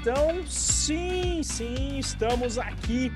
então, 0.00 0.46
sim, 0.46 1.42
sim, 1.42 1.98
estamos 1.98 2.56
aqui 2.56 3.12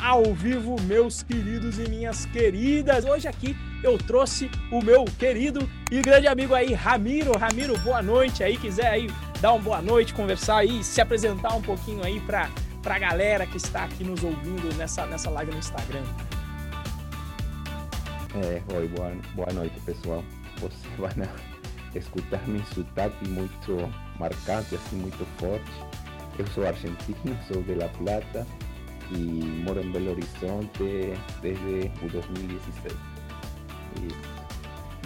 ao 0.00 0.34
vivo, 0.34 0.80
meus 0.82 1.22
queridos 1.22 1.78
e 1.78 1.88
minhas 1.88 2.24
queridas. 2.24 3.04
Hoje 3.04 3.28
aqui 3.28 3.54
eu 3.84 3.98
trouxe 3.98 4.50
o 4.70 4.82
meu 4.82 5.04
querido 5.04 5.68
e 5.90 6.00
grande 6.00 6.26
amigo 6.26 6.54
aí, 6.54 6.72
Ramiro. 6.72 7.36
Ramiro, 7.36 7.78
boa 7.80 8.02
noite 8.02 8.42
aí, 8.42 8.56
quiser 8.56 8.86
aí 8.86 9.10
dar 9.42 9.52
uma 9.52 9.62
boa 9.62 9.82
noite, 9.82 10.14
conversar 10.14 10.58
aí, 10.58 10.82
se 10.82 11.02
apresentar 11.02 11.54
um 11.54 11.62
pouquinho 11.62 12.02
aí 12.02 12.18
para 12.20 12.48
a 12.84 12.98
galera 12.98 13.46
que 13.46 13.58
está 13.58 13.84
aqui 13.84 14.02
nos 14.02 14.24
ouvindo 14.24 14.74
nessa, 14.76 15.04
nessa 15.04 15.28
live 15.28 15.52
no 15.52 15.58
Instagram. 15.58 16.02
É, 18.34 18.62
oi, 18.74 18.88
boa, 18.88 19.12
boa 19.34 19.52
noite, 19.52 19.78
pessoal. 19.80 20.24
Você 20.60 20.88
vai 20.98 21.12
escutar 21.94 22.40
meu 22.48 22.64
sotaque 22.74 23.28
muito 23.28 23.76
marcante, 24.18 24.74
assim, 24.74 24.96
muito 24.96 25.26
forte. 25.38 26.01
Eu 26.38 26.46
sou 26.48 26.66
argentino, 26.66 27.38
sou 27.46 27.62
de 27.62 27.74
La 27.74 27.88
Plata 27.88 28.46
e 29.10 29.62
moro 29.64 29.82
em 29.82 29.90
Belo 29.90 30.12
Horizonte 30.12 31.14
desde 31.40 31.90
o 32.02 32.08
2016. 32.08 32.94
Isso. 34.02 34.42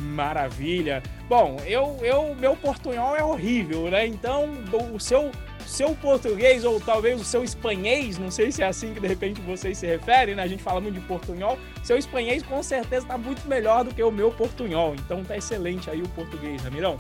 Maravilha. 0.03 1.03
Bom, 1.29 1.57
eu, 1.67 1.99
eu, 2.03 2.35
meu 2.35 2.55
portunhol 2.57 3.17
é 3.17 3.25
horrível, 3.25 3.91
né? 3.91 4.07
Então, 4.07 4.51
o 4.93 5.01
seu 5.01 5.31
seu 5.67 5.95
português 5.97 6.65
ou 6.65 6.81
talvez 6.81 7.21
o 7.21 7.25
seu 7.25 7.43
espanhês, 7.43 8.19
não 8.19 8.31
sei 8.31 8.53
se 8.53 8.63
é 8.63 8.67
assim 8.67 8.95
que 8.95 9.01
de 9.01 9.09
repente 9.09 9.41
vocês 9.41 9.77
se 9.77 9.87
referem, 9.87 10.35
né? 10.35 10.43
A 10.43 10.47
gente 10.47 10.63
fala 10.63 10.81
muito 10.81 10.95
de 10.95 11.01
portunhol. 11.01 11.59
Seu 11.83 11.99
espanhês 11.99 12.43
com 12.43 12.63
certeza 12.63 13.05
está 13.05 13.19
muito 13.19 13.47
melhor 13.49 13.85
do 13.85 13.93
que 13.93 14.03
o 14.03 14.13
meu 14.13 14.31
portunhol. 14.31 14.95
Então 14.95 15.25
tá 15.25 15.37
excelente 15.37 15.91
aí 15.91 16.01
o 16.01 16.09
português, 16.11 16.63
Ramirão. 16.63 16.97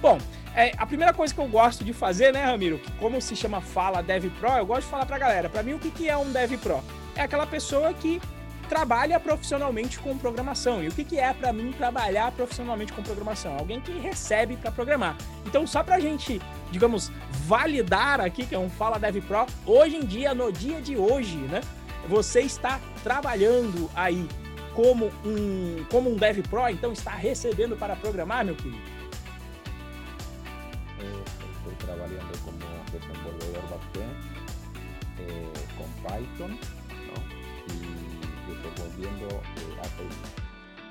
Bom, 0.00 0.18
é, 0.54 0.72
a 0.76 0.86
primeira 0.86 1.12
coisa 1.12 1.32
que 1.32 1.40
eu 1.40 1.48
gosto 1.48 1.84
de 1.84 1.92
fazer, 1.92 2.32
né, 2.32 2.44
Ramiro, 2.44 2.78
que 2.78 2.90
como 2.92 3.20
se 3.20 3.36
chama 3.36 3.60
Fala 3.60 4.02
Dev 4.02 4.26
Pro, 4.38 4.50
eu 4.50 4.66
gosto 4.66 4.82
de 4.82 4.90
falar 4.90 5.06
pra 5.06 5.18
galera, 5.18 5.48
para 5.48 5.62
mim 5.62 5.74
o 5.74 5.78
que, 5.78 5.90
que 5.90 6.08
é 6.08 6.16
um 6.16 6.30
Dev 6.30 6.56
Pro? 6.58 6.82
É 7.14 7.22
aquela 7.22 7.46
pessoa 7.46 7.92
que 7.94 8.20
trabalha 8.68 9.18
profissionalmente 9.18 9.98
com 9.98 10.16
programação. 10.16 10.82
E 10.82 10.86
o 10.86 10.92
que, 10.92 11.02
que 11.02 11.18
é 11.18 11.34
para 11.34 11.52
mim 11.52 11.72
trabalhar 11.72 12.30
profissionalmente 12.30 12.92
com 12.92 13.02
programação? 13.02 13.56
Alguém 13.58 13.80
que 13.80 13.90
recebe 13.98 14.56
para 14.56 14.70
programar. 14.70 15.16
Então, 15.44 15.66
só 15.66 15.82
para 15.82 15.96
a 15.96 16.00
gente, 16.00 16.40
digamos, 16.70 17.10
validar 17.46 18.20
aqui, 18.20 18.46
que 18.46 18.54
é 18.54 18.58
um 18.58 18.70
Fala 18.70 18.96
Dev 18.96 19.16
Pro, 19.24 19.44
hoje 19.66 19.96
em 19.96 20.04
dia, 20.04 20.32
no 20.34 20.52
dia 20.52 20.80
de 20.80 20.96
hoje, 20.96 21.36
né? 21.36 21.60
Você 22.08 22.42
está 22.42 22.80
trabalhando 23.02 23.90
aí 23.92 24.28
como 24.72 25.06
um, 25.24 25.84
como 25.90 26.08
um 26.08 26.16
Dev 26.16 26.38
Pro, 26.48 26.68
então 26.68 26.92
está 26.92 27.10
recebendo 27.10 27.76
para 27.76 27.96
programar, 27.96 28.44
meu 28.44 28.54
querido? 28.54 28.99
Trabalhando 31.90 32.44
como 32.44 32.58
desenvolvedor 32.92 33.62
backend 33.68 34.14
eh, 35.18 35.52
com 35.76 35.88
Python 36.02 36.56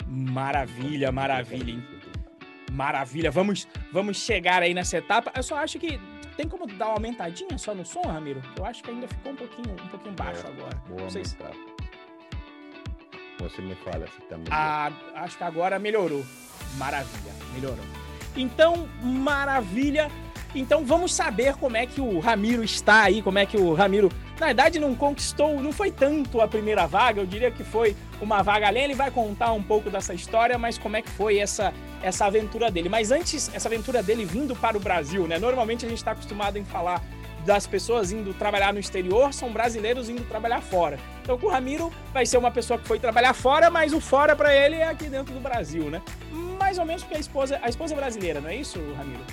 Maravilha, 0.09 1.11
maravilha. 1.11 1.83
Maravilha. 2.71 3.31
Vamos, 3.31 3.67
vamos 3.91 4.17
chegar 4.17 4.63
aí 4.63 4.73
nessa 4.73 4.97
etapa. 4.97 5.31
Eu 5.35 5.43
só 5.43 5.57
acho 5.57 5.77
que 5.77 5.99
tem 6.35 6.47
como 6.47 6.65
dar 6.65 6.87
uma 6.87 6.93
aumentadinha 6.95 7.57
só 7.57 7.75
no 7.75 7.85
som, 7.85 8.01
Ramiro? 8.01 8.41
Eu 8.57 8.65
acho 8.65 8.83
que 8.83 8.89
ainda 8.89 9.07
ficou 9.07 9.33
um 9.33 9.35
pouquinho, 9.35 9.71
um 9.71 9.87
pouquinho 9.87 10.15
baixo 10.15 10.45
é, 10.45 10.49
agora. 10.49 10.81
Vou 10.87 10.99
Vocês... 10.99 11.37
Você 13.39 13.61
me 13.61 13.75
fala 13.75 14.05
se 14.07 14.19
tá 14.21 14.37
melhor. 14.37 14.51
Ah, 14.51 14.91
acho 15.15 15.37
que 15.37 15.43
agora 15.43 15.79
melhorou. 15.79 16.25
Maravilha, 16.77 17.33
melhorou. 17.53 17.85
Então, 18.35 18.89
maravilha. 19.01 20.09
Então 20.53 20.83
vamos 20.83 21.13
saber 21.13 21.55
como 21.55 21.77
é 21.77 21.85
que 21.85 22.01
o 22.01 22.19
Ramiro 22.19 22.63
está 22.63 23.03
aí, 23.03 23.21
como 23.21 23.37
é 23.37 23.45
que 23.45 23.55
o 23.55 23.73
Ramiro, 23.73 24.11
na 24.39 24.47
verdade, 24.47 24.79
não 24.79 24.95
conquistou, 24.95 25.61
não 25.61 25.71
foi 25.71 25.91
tanto 25.91 26.41
a 26.41 26.47
primeira 26.47 26.87
vaga, 26.87 27.21
eu 27.21 27.25
diria 27.25 27.51
que 27.51 27.63
foi 27.63 27.95
uma 28.19 28.41
vaga 28.41 28.67
além. 28.67 28.85
Ele 28.85 28.95
vai 28.95 29.11
contar 29.11 29.51
um 29.51 29.61
pouco 29.61 29.89
dessa 29.89 30.13
história, 30.13 30.57
mas 30.57 30.77
como 30.77 30.97
é 30.97 31.01
que 31.01 31.09
foi 31.09 31.37
essa, 31.37 31.73
essa 32.01 32.25
aventura 32.25 32.71
dele. 32.71 32.89
Mas 32.89 33.11
antes, 33.11 33.51
essa 33.53 33.67
aventura 33.67 34.01
dele 34.01 34.25
vindo 34.25 34.55
para 34.55 34.75
o 34.75 34.79
Brasil, 34.79 35.27
né? 35.27 35.37
Normalmente 35.37 35.85
a 35.85 35.89
gente 35.89 35.99
está 35.99 36.11
acostumado 36.11 36.57
em 36.57 36.65
falar 36.65 37.03
das 37.45 37.65
pessoas 37.65 38.11
indo 38.11 38.33
trabalhar 38.33 38.73
no 38.73 38.79
exterior, 38.79 39.33
são 39.33 39.51
brasileiros 39.51 40.09
indo 40.09 40.23
trabalhar 40.23 40.61
fora. 40.61 40.99
Então, 41.21 41.39
o 41.41 41.47
Ramiro 41.47 41.91
vai 42.11 42.25
ser 42.25 42.37
uma 42.37 42.51
pessoa 42.51 42.77
que 42.77 42.87
foi 42.87 42.99
trabalhar 42.99 43.33
fora, 43.33 43.69
mas 43.69 43.93
o 43.93 44.01
fora 44.01 44.35
para 44.35 44.53
ele 44.53 44.75
é 44.75 44.87
aqui 44.87 45.05
dentro 45.05 45.33
do 45.33 45.39
Brasil, 45.39 45.85
né? 45.85 46.01
Mais 46.59 46.77
ou 46.77 46.85
menos 46.85 47.03
porque 47.03 47.17
a 47.17 47.19
esposa, 47.19 47.59
a 47.61 47.69
esposa 47.69 47.93
é 47.93 47.97
brasileira, 47.97 48.41
não 48.41 48.49
é 48.49 48.55
isso, 48.55 48.79
Ramiro? 48.97 49.23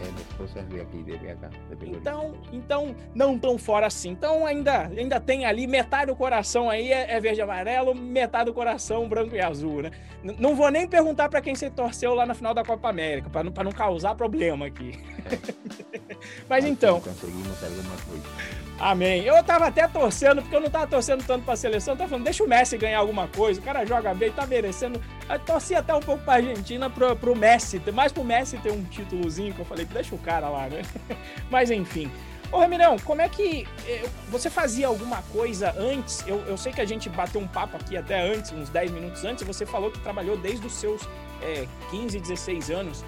É, 0.00 0.80
aqui, 0.80 1.02
de 1.02 1.12
BH. 1.16 1.76
De 1.78 1.90
então, 1.90 2.34
então, 2.52 2.96
não 3.14 3.38
tão 3.38 3.58
fora 3.58 3.86
assim. 3.86 4.10
Então, 4.10 4.46
ainda, 4.46 4.86
ainda 4.86 5.20
tem 5.20 5.44
ali 5.44 5.66
metade 5.66 6.06
do 6.06 6.16
coração 6.16 6.70
aí 6.70 6.90
é, 6.92 7.12
é 7.12 7.20
verde 7.20 7.40
e 7.40 7.42
amarelo, 7.42 7.94
metade 7.94 8.46
do 8.46 8.54
coração 8.54 9.08
branco 9.08 9.34
e 9.34 9.40
azul, 9.40 9.82
né? 9.82 9.90
N 10.22 10.36
não 10.38 10.54
vou 10.54 10.70
nem 10.70 10.88
perguntar 10.88 11.28
para 11.28 11.40
quem 11.40 11.54
você 11.54 11.70
torceu 11.70 12.14
lá 12.14 12.24
na 12.24 12.34
final 12.34 12.54
da 12.54 12.64
Copa 12.64 12.88
América, 12.88 13.28
para 13.28 13.44
não, 13.44 13.52
não 13.52 13.72
causar 13.72 14.14
problema 14.14 14.66
aqui. 14.66 14.98
É. 15.26 16.16
Mas 16.48 16.64
então. 16.64 17.00
Conseguimos 17.00 17.62
alguma 17.62 17.96
coisa. 18.08 18.69
Amém. 18.80 19.24
Eu 19.24 19.44
tava 19.44 19.66
até 19.66 19.86
torcendo, 19.86 20.40
porque 20.40 20.56
eu 20.56 20.60
não 20.60 20.70
tava 20.70 20.86
torcendo 20.86 21.22
tanto 21.22 21.44
pra 21.44 21.54
seleção, 21.54 21.92
eu 21.92 21.98
tava 21.98 22.08
falando, 22.08 22.24
deixa 22.24 22.42
o 22.42 22.48
Messi 22.48 22.78
ganhar 22.78 22.98
alguma 22.98 23.28
coisa, 23.28 23.60
o 23.60 23.62
cara 23.62 23.84
joga 23.84 24.14
bem, 24.14 24.32
tá 24.32 24.46
merecendo. 24.46 24.98
Eu 25.28 25.38
torci 25.40 25.74
até 25.74 25.94
um 25.94 26.00
pouco 26.00 26.24
pra 26.24 26.34
Argentina, 26.34 26.88
pro, 26.88 27.14
pro 27.14 27.36
Messi, 27.36 27.80
mais 27.92 28.10
pro 28.10 28.24
Messi 28.24 28.56
ter 28.56 28.72
um 28.72 28.82
títulozinho, 28.84 29.52
que 29.52 29.60
eu 29.60 29.66
falei, 29.66 29.84
deixa 29.84 30.14
o 30.14 30.18
cara 30.18 30.48
lá, 30.48 30.66
né? 30.66 30.80
Mas 31.50 31.70
enfim. 31.70 32.10
Ô 32.50 32.58
Ramirão, 32.58 32.98
como 32.98 33.20
é 33.20 33.28
que 33.28 33.68
eh, 33.86 34.08
você 34.28 34.48
fazia 34.48 34.88
alguma 34.88 35.22
coisa 35.30 35.72
antes? 35.78 36.26
Eu, 36.26 36.40
eu 36.46 36.56
sei 36.56 36.72
que 36.72 36.80
a 36.80 36.84
gente 36.86 37.08
bateu 37.08 37.40
um 37.40 37.46
papo 37.46 37.76
aqui 37.76 37.96
até 37.96 38.20
antes, 38.32 38.50
uns 38.50 38.70
10 38.70 38.90
minutos 38.90 39.24
antes, 39.24 39.46
você 39.46 39.64
falou 39.66 39.90
que 39.90 40.00
trabalhou 40.00 40.36
desde 40.36 40.66
os 40.66 40.72
seus 40.72 41.02
é, 41.42 41.68
15, 41.90 42.18
16 42.18 42.70
anos. 42.70 43.04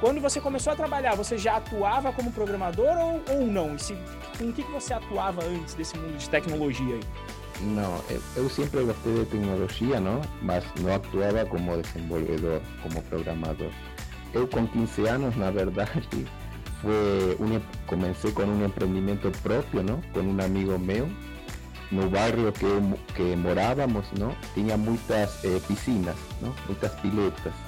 Quando 0.00 0.20
você 0.20 0.40
começou 0.40 0.74
a 0.74 0.76
trabalhar, 0.76 1.14
você 1.14 1.38
já 1.38 1.56
atuava 1.56 2.12
como 2.12 2.30
programador 2.30 2.98
ou, 2.98 3.22
ou 3.30 3.46
não? 3.46 3.78
Se, 3.78 3.94
o 3.94 4.52
que, 4.52 4.62
que 4.62 4.70
você 4.70 4.92
atuava 4.92 5.42
antes 5.42 5.74
desse 5.74 5.96
mundo 5.96 6.18
de 6.18 6.28
tecnologia 6.28 6.96
aí? 6.96 7.00
Não, 7.62 7.98
eu 8.36 8.50
sempre 8.50 8.84
gostei 8.84 9.14
de 9.14 9.24
tecnologia, 9.24 9.98
não? 9.98 10.20
Mas 10.42 10.64
não 10.82 10.94
atuava 10.94 11.46
como 11.46 11.80
desenvolvedor, 11.80 12.60
como 12.82 13.02
programador. 13.04 13.70
Eu 14.34 14.46
com 14.46 14.66
15 14.66 15.06
anos, 15.06 15.34
na 15.34 15.50
verdade, 15.50 16.06
foi 16.82 17.36
um, 17.40 17.58
comecei 17.86 18.30
com 18.32 18.42
um 18.42 18.66
empreendimento 18.66 19.30
próprio, 19.42 19.82
não? 19.82 20.02
Com 20.12 20.20
um 20.20 20.44
amigo 20.44 20.78
meu, 20.78 21.08
no 21.90 22.10
bairro 22.10 22.52
que, 22.52 23.14
que 23.14 23.34
morávamos, 23.34 24.04
não? 24.18 24.36
Tinha 24.52 24.76
muitas 24.76 25.42
eh, 25.42 25.58
piscinas, 25.66 26.16
não? 26.42 26.54
Muitas 26.66 26.92
piletas 27.00 27.65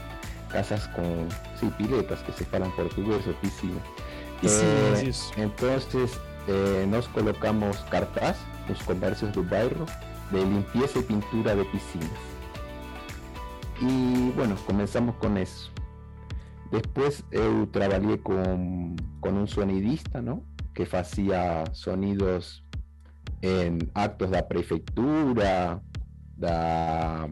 casas 0.48 0.86
com 0.88 1.28
sí, 1.58 1.70
piletas 1.76 2.20
que 2.22 2.32
se 2.32 2.44
falam 2.44 2.70
português 2.72 3.26
ou 3.26 3.34
piscina. 3.34 3.80
Piscinas, 4.40 5.02
eh, 5.02 5.04
isso. 5.04 5.32
Entonces 5.36 6.20
eh, 6.48 6.86
nós 6.86 7.06
colocamos 7.08 7.78
cartaz 7.90 8.36
nos 8.68 8.80
comércios 8.82 9.30
do 9.32 9.42
bairro 9.42 9.86
de 10.30 10.38
limpieza 10.38 10.98
e 10.98 11.02
pintura 11.02 11.54
de 11.54 11.64
piscinas. 11.66 12.18
E 13.80 14.32
bueno, 14.34 14.56
começamos 14.66 15.14
com 15.16 15.36
isso. 15.38 15.72
Depois 16.70 17.24
eu 17.30 17.66
trabalhei 17.68 18.18
com, 18.18 18.96
com 19.20 19.30
um 19.30 19.46
sonidista, 19.46 20.20
não? 20.20 20.42
Que 20.74 20.84
fazia 20.84 21.64
sonidos 21.72 22.62
em 23.42 23.78
actos 23.94 24.30
da 24.30 24.42
prefeitura, 24.42 25.80
da 26.36 27.28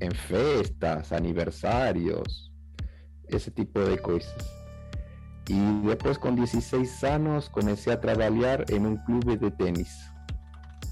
en 0.00 0.12
festas, 0.12 1.12
aniversarios, 1.12 2.50
ese 3.28 3.50
tipo 3.50 3.80
de 3.80 3.98
cosas. 3.98 4.50
Y 5.46 5.80
después 5.82 6.18
con 6.18 6.36
16 6.36 7.04
años 7.04 7.48
comencé 7.50 7.92
a 7.92 8.00
trabajar 8.00 8.64
en 8.68 8.86
un 8.86 8.96
club 8.98 9.38
de 9.38 9.50
tenis. 9.50 9.94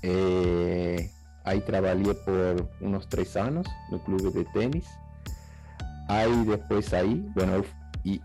Eh, 0.03 1.11
ahí 1.45 1.61
trabajé 1.61 2.15
por 2.15 2.69
unos 2.81 3.09
tres 3.09 3.37
años 3.37 3.67
en 3.89 3.95
un 3.95 4.01
club 4.01 4.33
de 4.33 4.45
tenis. 4.47 4.87
Ahí 6.09 6.45
después 6.45 6.93
ahí, 6.93 7.27
bueno, 7.35 7.63
y 8.05 8.21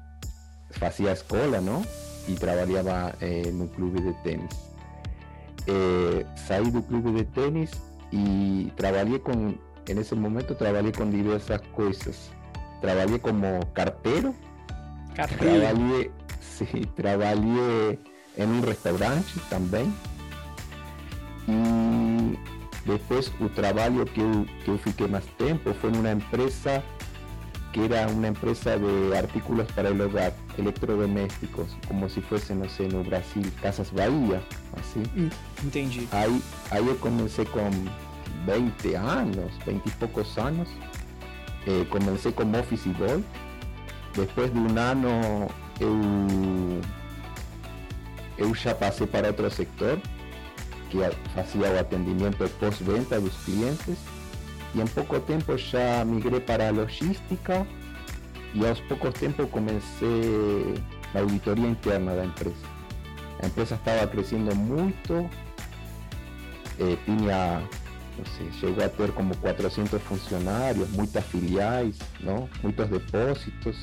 hacía 0.81 1.11
escuela, 1.11 1.61
¿no? 1.61 1.83
Y 2.27 2.35
trabajaba 2.35 3.13
en 3.19 3.61
un 3.61 3.67
club 3.67 4.01
de 4.01 4.13
tenis. 4.23 4.73
Eh, 5.67 6.25
salí 6.35 6.71
del 6.71 6.83
club 6.83 7.13
de 7.13 7.23
tenis 7.25 7.71
y 8.11 8.65
trabajé 8.71 9.21
con 9.21 9.59
en 9.87 9.97
ese 9.97 10.15
momento 10.15 10.55
trabajé 10.55 10.91
con 10.91 11.11
diversas 11.11 11.61
cosas. 11.75 12.31
Trabajé 12.81 13.19
como 13.19 13.59
cartero. 13.73 14.33
Cartero. 15.15 15.59
Trabajé, 15.59 16.11
sí, 16.41 16.87
trabajé 16.95 17.99
en 18.37 18.49
un 18.49 18.63
restaurante 18.63 19.29
también. 19.49 19.93
Y 21.47 22.37
después 22.89 23.31
el 23.39 23.49
trabajo 23.51 24.05
que 24.05 24.21
yo, 24.21 24.45
que 24.65 24.71
yo 24.71 24.77
fiquei 24.77 25.07
más 25.07 25.25
tiempo 25.37 25.73
fue 25.73 25.89
en 25.89 25.97
una 25.97 26.11
empresa 26.11 26.83
que 27.73 27.85
era 27.85 28.07
uma 28.07 28.27
empresa 28.27 28.77
de 28.77 29.17
artículos 29.17 29.69
para 29.73 29.89
el 29.89 29.99
hogar, 29.99 30.31
eletrodomésticos, 30.57 31.75
como 31.87 32.07
si 32.07 32.21
fuese, 32.21 32.53
no 32.53 32.69
sé, 32.69 32.87
no 32.87 33.03
Brasil, 33.03 33.51
Casas 33.61 33.91
Bahia, 33.91 34.41
assim. 34.79 35.03
Hum, 35.17 35.29
entendi. 35.63 36.07
Aí, 36.11 36.41
aí 36.69 36.87
eu 36.87 36.95
comecei 36.97 37.45
com 37.45 37.71
20 38.45 38.95
anos, 38.95 39.51
20 39.65 39.87
e 39.87 39.91
poucos 39.91 40.37
anos. 40.37 40.69
Eh, 41.67 41.85
comecei 41.89 42.31
como 42.31 42.59
office 42.59 42.89
boy. 42.89 43.23
Depois 44.15 44.51
de 44.51 44.59
um 44.59 44.77
ano 44.77 45.47
eu, 45.79 46.81
eu 48.37 48.53
já 48.53 48.75
passei 48.75 49.07
para 49.07 49.27
outro 49.27 49.49
sector, 49.49 49.97
que 50.89 50.99
fazia 51.33 51.71
o 51.71 51.79
atendimento 51.79 52.47
pós-venta 52.59 53.19
dos 53.19 53.33
clientes 53.45 53.97
y 54.75 54.81
en 54.81 54.87
poco 54.87 55.21
tiempo 55.21 55.55
ya 55.55 56.03
migré 56.05 56.39
para 56.39 56.71
logística 56.71 57.65
y 58.53 58.65
a 58.65 58.73
pocos 58.87 59.13
tiempos 59.15 59.47
comencé 59.49 60.75
la 61.13 61.21
auditoría 61.21 61.67
interna 61.67 62.11
de 62.11 62.17
la 62.17 62.23
empresa. 62.25 62.67
La 63.39 63.47
empresa 63.47 63.75
estaba 63.75 64.09
creciendo 64.09 64.53
mucho, 64.55 65.27
eh, 66.79 66.97
tenía, 67.05 67.61
no 68.17 68.67
llegó 68.67 68.83
a 68.83 68.89
tener 68.89 69.13
como 69.13 69.33
400 69.35 70.01
funcionarios, 70.01 70.89
muchas 70.91 71.25
filiales, 71.25 71.97
¿no? 72.21 72.47
muchos 72.61 72.89
depósitos 72.89 73.75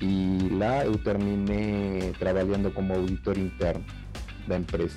y 0.00 0.50
la 0.50 0.84
yo 0.84 0.98
terminé 0.98 2.12
trabajando 2.18 2.72
como 2.72 2.94
auditor 2.94 3.38
interno 3.38 3.84
de 4.42 4.48
la 4.48 4.56
empresa. 4.56 4.96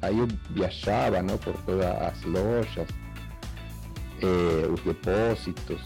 Ahí 0.00 0.16
yo 0.16 0.26
viajaba 0.50 1.22
¿no? 1.22 1.36
por 1.36 1.54
todas 1.64 2.00
las 2.00 2.24
lojas, 2.24 2.86
eh, 4.20 4.66
los 4.68 4.84
depósitos, 4.84 5.80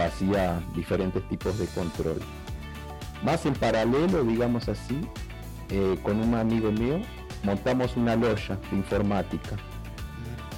hacía 0.00 0.60
diferentes 0.74 1.26
tipos 1.28 1.58
de 1.58 1.66
control. 1.66 2.20
Más 3.22 3.46
en 3.46 3.54
paralelo, 3.54 4.24
digamos 4.24 4.68
así, 4.68 5.00
eh, 5.70 5.96
con 6.02 6.20
un 6.20 6.34
amigo 6.34 6.70
mío, 6.72 7.00
montamos 7.42 7.96
una 7.96 8.16
loja 8.16 8.58
de 8.70 8.76
informática. 8.76 9.56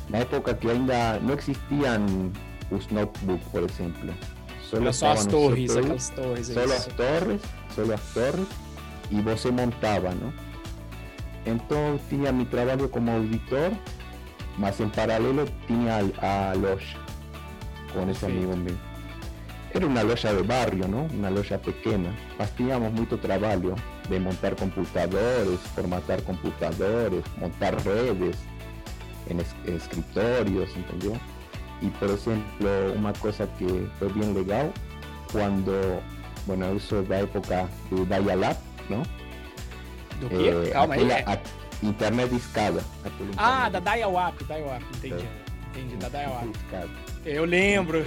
La 0.09 0.21
época 0.21 0.59
que 0.59 0.71
ainda 0.71 1.19
no 1.21 1.33
existían 1.33 2.33
los 2.71 2.91
notebooks, 2.91 3.45
por 3.47 3.65
ejemplo. 3.65 4.13
Solo 4.69 4.87
las 4.87 5.01
torres, 5.29 5.73
torres. 6.15 6.47
Solo 6.47 6.67
las 6.67 6.89
torres, 6.89 7.41
solo 7.75 7.89
las 7.89 8.03
torres, 8.13 8.47
y 9.11 9.21
vos 9.21 9.41
se 9.41 9.53
montaba, 9.53 10.11
¿no? 10.11 10.33
Entonces 11.45 12.09
tenía 12.09 12.33
mi 12.33 12.45
trabajo 12.45 12.91
como 12.91 13.13
auditor 13.13 13.73
mas 14.59 14.81
en 14.81 14.91
paralelo 14.91 15.45
tenía 15.67 15.99
a, 16.21 16.55
loja 16.55 16.99
con 17.93 18.11
ese 18.11 18.27
amigo 18.27 18.57
mío. 18.57 18.75
Era 19.73 19.87
una 19.87 20.03
loja 20.03 20.33
de 20.33 20.43
barrio, 20.43 20.89
¿no? 20.89 21.07
Una 21.15 21.31
loja 21.31 21.59
pequeña. 21.59 22.11
Mas 22.39 22.51
teníamos 22.53 22.93
mucho 22.93 23.19
trabajo 23.19 23.75
de 24.09 24.21
montar 24.21 24.57
computadores, 24.57 25.61
formatar 25.75 26.23
computadores, 26.23 27.25
montar 27.39 27.85
redes 27.85 28.39
en, 29.29 29.41
escritorios, 29.67 30.71
¿entendió? 30.77 31.13
Y 31.81 31.89
por 31.89 32.11
ejemplo, 32.11 32.93
una 32.97 33.13
cosa 33.15 33.47
que 33.59 33.87
fue 33.99 34.09
bien 34.13 34.35
legal, 34.35 34.73
cuando, 35.31 36.01
bueno, 36.47 36.67
eso 36.69 37.01
es 37.01 37.09
la 37.09 37.21
época 37.21 37.69
de 37.91 38.07
Dial-Up, 38.07 38.57
¿no? 38.89 39.03
Eh, 40.31 40.73
Internet 41.83 42.33
escada. 42.33 42.81
Ah, 43.37 43.69
da 43.71 43.81
Dial-Up, 43.81 44.43
Dial-Up, 44.47 44.85
entendi. 44.97 45.25
É. 45.25 45.79
Entendi, 45.79 45.97
da 45.97 46.09
Dial-Up. 46.09 46.59
Eu 47.25 47.45
lembro. 47.45 48.07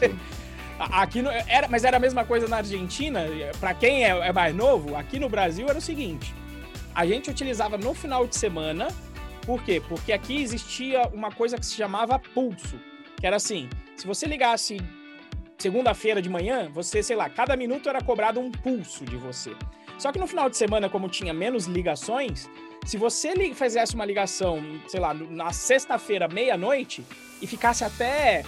aqui 0.78 1.22
no, 1.22 1.30
era, 1.30 1.68
mas 1.68 1.84
era 1.84 1.96
a 1.96 2.00
mesma 2.00 2.24
coisa 2.24 2.46
na 2.46 2.58
Argentina. 2.58 3.24
Para 3.58 3.74
quem 3.74 4.04
é, 4.04 4.10
é 4.10 4.32
mais 4.32 4.54
novo, 4.54 4.94
aqui 4.94 5.18
no 5.18 5.28
Brasil 5.28 5.68
era 5.68 5.78
o 5.78 5.82
seguinte: 5.82 6.34
a 6.94 7.06
gente 7.06 7.30
utilizava 7.30 7.76
no 7.76 7.94
final 7.94 8.26
de 8.26 8.36
semana. 8.36 8.88
Por 9.46 9.62
quê? 9.62 9.80
Porque 9.88 10.12
aqui 10.12 10.42
existia 10.42 11.08
uma 11.14 11.30
coisa 11.30 11.56
que 11.56 11.64
se 11.64 11.76
chamava 11.76 12.18
pulso, 12.18 12.78
que 13.18 13.26
era 13.26 13.36
assim: 13.36 13.70
se 13.96 14.06
você 14.06 14.26
ligasse 14.26 14.78
segunda-feira 15.56 16.20
de 16.20 16.28
manhã, 16.28 16.68
você, 16.68 17.02
sei 17.02 17.16
lá, 17.16 17.30
cada 17.30 17.56
minuto 17.56 17.88
era 17.88 18.02
cobrado 18.02 18.40
um 18.40 18.50
pulso 18.50 19.04
de 19.04 19.16
você. 19.16 19.52
Só 19.98 20.12
que 20.12 20.18
no 20.18 20.26
final 20.26 20.50
de 20.50 20.56
semana, 20.56 20.90
como 20.90 21.08
tinha 21.08 21.32
menos 21.32 21.66
ligações, 21.66 22.50
se 22.84 22.98
você 22.98 23.32
fizesse 23.54 23.94
uma 23.94 24.04
ligação, 24.04 24.62
sei 24.88 25.00
lá, 25.00 25.14
na 25.14 25.52
sexta-feira, 25.52 26.28
meia-noite, 26.28 27.04
e 27.40 27.46
ficasse 27.46 27.84
até 27.84 28.42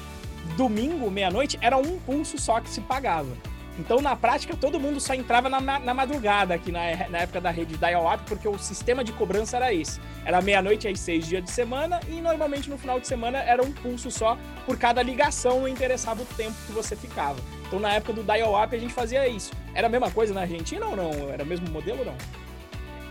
domingo, 0.57 1.11
meia-noite, 1.11 1.59
era 1.63 1.77
um 1.77 1.99
pulso 2.01 2.39
só 2.39 2.61
que 2.61 2.69
se 2.69 2.81
pagava. 2.81 3.35
Então, 3.79 4.01
na 4.01 4.17
prática, 4.17 4.57
todo 4.57 4.81
mundo 4.81 4.99
só 4.99 5.15
entrava 5.15 5.49
na, 5.49 5.61
na 5.61 5.95
madrugada 5.95 6.55
aqui 6.55 6.73
na, 6.73 6.81
na, 7.09 7.19
época 7.19 7.41
da 7.41 7.51
rede 7.51 7.77
dial-up, 7.77 8.25
porque 8.27 8.49
o 8.49 8.59
sistema 8.59 9.05
de 9.05 9.13
cobrança 9.13 9.57
era 9.57 9.73
esse. 9.73 10.01
Era 10.25 10.43
meia-noite 10.43 10.89
às 10.89 10.99
seis 10.99 11.27
dias 11.27 11.45
de 11.45 11.51
semana 11.51 12.01
e 12.09 12.21
normalmente 12.21 12.69
no 12.69 12.77
final 12.77 12.99
de 12.99 13.07
semana 13.07 13.39
era 13.39 13.63
um 13.63 13.71
pulso 13.71 14.11
só 14.11 14.37
por 14.67 14.77
cada 14.77 15.01
ligação, 15.01 15.61
não 15.61 15.69
interessava 15.69 16.23
o 16.23 16.27
tempo 16.27 16.55
que 16.67 16.73
você 16.73 16.97
ficava. 16.97 17.39
Então, 17.67 17.79
na 17.79 17.93
época 17.93 18.13
do 18.15 18.25
dial-up, 18.25 18.75
a 18.75 18.79
gente 18.79 18.93
fazia 18.93 19.29
isso. 19.29 19.53
Era 19.75 19.87
a 19.87 19.91
mesma 19.91 20.11
coisa 20.11 20.35
na 20.35 20.41
Argentina 20.41 20.85
ou 20.87 20.97
não? 20.97 21.31
Era 21.31 21.45
o 21.45 21.47
mesmo 21.47 21.71
modelo 21.71 22.01
ou 22.01 22.07
não? 22.07 22.15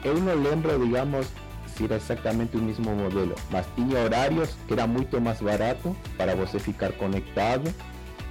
eu 0.03 0.13
não 0.19 0.35
lembro, 0.35 0.85
digamos, 0.85 1.27
se 1.65 1.83
era 1.83 1.95
exatamente 1.95 2.55
o 2.55 2.61
mesmo 2.61 2.95
modelo, 2.95 3.35
mas 3.49 3.65
tinha 3.75 3.99
horários 3.99 4.55
que 4.67 4.73
era 4.73 4.87
muito 4.87 5.19
mais 5.19 5.41
barato 5.41 5.95
para 6.17 6.35
você 6.35 6.59
ficar 6.59 6.91
conectado 6.93 7.73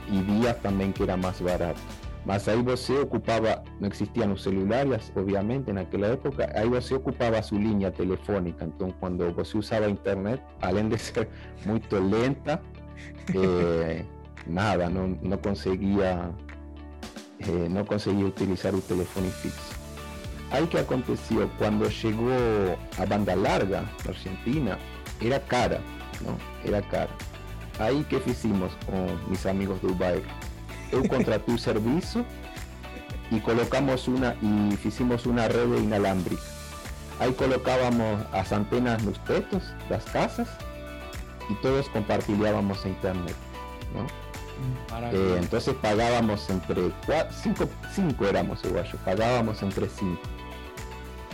e 0.08 0.18
dias 0.18 0.56
também 0.62 0.92
que 0.92 1.02
era 1.02 1.16
mais 1.16 1.40
barato. 1.40 1.80
Mas 2.26 2.48
aí 2.48 2.60
você 2.60 2.92
ocupava, 2.98 3.62
não 3.78 3.88
existiam 3.88 4.32
os 4.32 4.42
celulares, 4.42 5.12
obviamente, 5.14 5.72
naquela 5.72 6.08
época, 6.08 6.50
aí 6.56 6.68
você 6.68 6.96
ocupava 6.96 7.40
sua 7.40 7.56
linha 7.56 7.88
telefônica. 7.92 8.64
Então, 8.64 8.90
quando 8.98 9.32
você 9.32 9.56
usava 9.56 9.86
a 9.86 9.90
internet, 9.90 10.42
além 10.60 10.88
de 10.88 10.98
ser 10.98 11.28
muito 11.64 11.96
lenta, 11.96 12.60
eh, 13.32 14.04
nada, 14.44 14.90
não, 14.90 15.16
não 15.22 15.38
conseguia, 15.38 16.28
eh, 17.38 17.68
não 17.70 17.84
conseguia 17.84 18.26
utilizar 18.26 18.74
o 18.74 18.80
telefone 18.80 19.30
fixo. 19.30 19.76
Ahí 20.50 20.66
que 20.66 20.78
aconteció 20.78 21.48
cuando 21.58 21.88
llegó 21.88 22.76
a 22.98 23.06
banda 23.06 23.36
larga, 23.36 23.84
Argentina, 24.08 24.78
era 25.20 25.38
cara, 25.38 25.80
¿no? 26.24 26.36
Era 26.68 26.82
cara. 26.82 27.10
Ahí 27.78 28.04
que 28.04 28.20
hicimos 28.26 28.72
con 28.86 29.30
mis 29.30 29.46
amigos 29.46 29.80
de 29.80 29.88
Uber. 29.88 30.45
Yo 30.96 31.08
contraté 31.08 31.50
un 31.50 31.58
servicio 31.58 32.24
y 33.30 33.40
colocamos 33.40 34.08
una 34.08 34.34
y 34.40 34.78
hicimos 34.86 35.26
una 35.26 35.46
red 35.46 35.76
inalámbrica. 35.76 36.42
Ahí 37.20 37.32
colocábamos 37.32 38.24
las 38.32 38.52
antenas 38.52 39.00
en 39.00 39.06
los 39.10 39.24
techos, 39.24 39.62
las 39.90 40.04
casas 40.04 40.48
y 41.50 41.54
todos 41.56 41.88
compartíamos 41.90 42.86
internet, 42.86 43.34
¿no? 43.94 44.06
Eh, 45.12 45.36
entonces 45.38 45.74
pagábamos 45.82 46.48
entre 46.48 46.90
cuatro, 47.04 47.36
cinco, 47.42 47.68
cinco 47.94 48.26
éramos 48.26 48.64
igual, 48.64 48.86
pagábamos 49.04 49.62
entre 49.62 49.90
cinco 49.90 50.22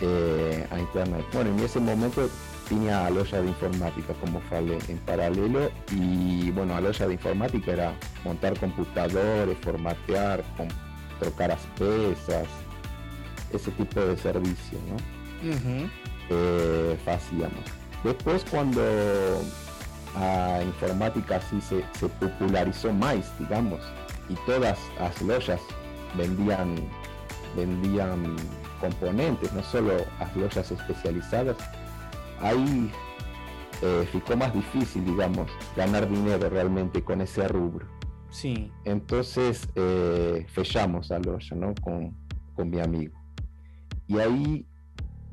eh, 0.01 0.67
a 0.71 0.79
internet. 0.79 1.25
Bueno, 1.31 1.51
en 1.51 1.59
ese 1.59 1.79
momento 1.79 2.29
tenía 2.73 3.05
a 3.05 3.09
de 3.11 3.47
informática, 3.47 4.13
como 4.19 4.41
falei, 4.41 4.79
en 4.87 4.97
paralelo, 4.99 5.69
y 5.91 6.49
bueno, 6.51 6.75
a 6.75 6.81
loja 6.81 7.07
de 7.07 7.13
informática 7.13 7.71
era 7.71 7.93
montar 8.23 8.57
computadores, 8.59 9.57
formatear, 9.61 10.43
trocar 11.19 11.49
las 11.49 11.61
pesas, 11.77 12.47
ese 13.51 13.71
tipo 13.71 13.99
de 13.99 14.17
servicio, 14.17 14.79
¿no? 14.89 14.97
Eh, 16.29 16.97
hacíamos. 17.05 17.65
Después 18.03 18.43
cuando 18.49 18.81
a 20.15 20.61
informática 20.63 21.35
así 21.37 21.61
se, 21.61 21.83
se 21.99 22.07
popularizó 22.07 22.91
más, 22.91 23.37
digamos, 23.37 23.81
y 24.29 24.35
todas 24.47 24.79
las 24.99 25.21
lojas 25.21 25.61
vendían 26.17 26.75
vendían 27.55 28.35
componentes, 28.81 29.53
no 29.53 29.61
solo 29.61 29.93
las 30.19 30.35
lojas 30.35 30.71
especializadas, 30.71 31.55
ahí 32.43 32.91
eh, 33.81 34.07
ficó 34.11 34.35
más 34.37 34.53
difícil, 34.53 35.05
digamos, 35.05 35.49
ganar 35.75 36.09
dinero 36.09 36.49
realmente 36.49 37.01
con 37.01 37.21
ese 37.21 37.47
rubro. 37.47 37.87
Sí. 38.29 38.71
Entonces 38.85 39.67
eh, 39.75 40.45
fechamos 40.49 41.11
a 41.11 41.19
loja, 41.19 41.55
¿no? 41.55 41.73
Con, 41.75 42.15
con 42.55 42.69
mi 42.69 42.79
amigo. 42.79 43.19
Y 44.07 44.19
ahí, 44.19 44.65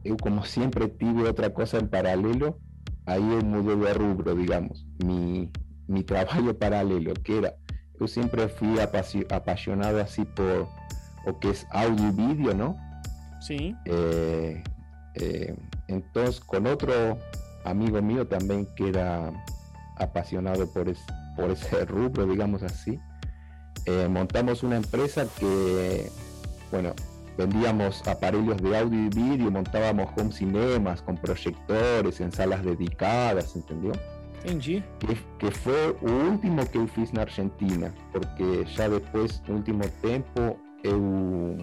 yo 0.04 0.16
como 0.16 0.44
siempre 0.44 0.88
tuve 0.88 1.28
otra 1.28 1.52
cosa 1.52 1.78
en 1.78 1.88
paralelo, 1.88 2.58
ahí 3.06 3.22
eu 3.22 3.44
mudé 3.44 3.76
de 3.76 3.94
rubro, 3.94 4.34
digamos, 4.34 4.86
mi, 5.04 5.50
mi 5.88 6.04
trabajo 6.04 6.54
paralelo, 6.58 7.14
que 7.14 7.38
era, 7.38 7.54
yo 7.98 8.06
siempre 8.06 8.48
fui 8.48 8.78
apasionado 8.78 10.00
así 10.00 10.24
por 10.24 10.68
o 11.26 11.38
que 11.38 11.50
es 11.50 11.66
audio 11.70 12.08
y 12.08 12.12
vídeo, 12.12 12.54
¿no? 12.54 12.76
Sí. 13.40 13.74
Eh, 13.84 14.62
eh, 15.14 15.54
entonces, 15.90 16.40
con 16.40 16.66
otro 16.66 17.18
amigo 17.64 18.00
mío 18.00 18.26
también 18.26 18.66
que 18.76 18.88
era 18.88 19.32
apasionado 19.96 20.66
por, 20.72 20.86
por 21.36 21.50
ese 21.50 21.84
rubro, 21.86 22.26
digamos 22.26 22.62
así, 22.62 22.98
eh, 23.86 24.08
montamos 24.08 24.62
una 24.62 24.76
empresa 24.76 25.26
que, 25.38 26.08
bueno, 26.70 26.94
vendíamos 27.36 28.06
aparelhos 28.06 28.62
de 28.62 28.78
audio 28.78 29.06
y 29.06 29.08
vídeo, 29.08 29.50
montábamos 29.50 30.08
home 30.16 30.32
cinemas 30.32 31.02
con 31.02 31.16
proyectores 31.16 32.20
en 32.20 32.30
salas 32.30 32.64
dedicadas, 32.64 33.56
¿entendió? 33.56 33.92
Entendi. 34.44 34.82
Que, 35.00 35.18
que 35.38 35.96
o 36.02 36.10
último 36.30 36.64
que 36.70 36.78
eu 36.78 36.86
fiz 36.86 37.12
na 37.12 37.22
Argentina, 37.22 37.92
porque 38.12 38.64
já 38.64 38.88
depois, 38.88 39.42
no 39.46 39.56
último 39.56 39.84
tempo, 40.00 40.56
eu, 40.82 41.58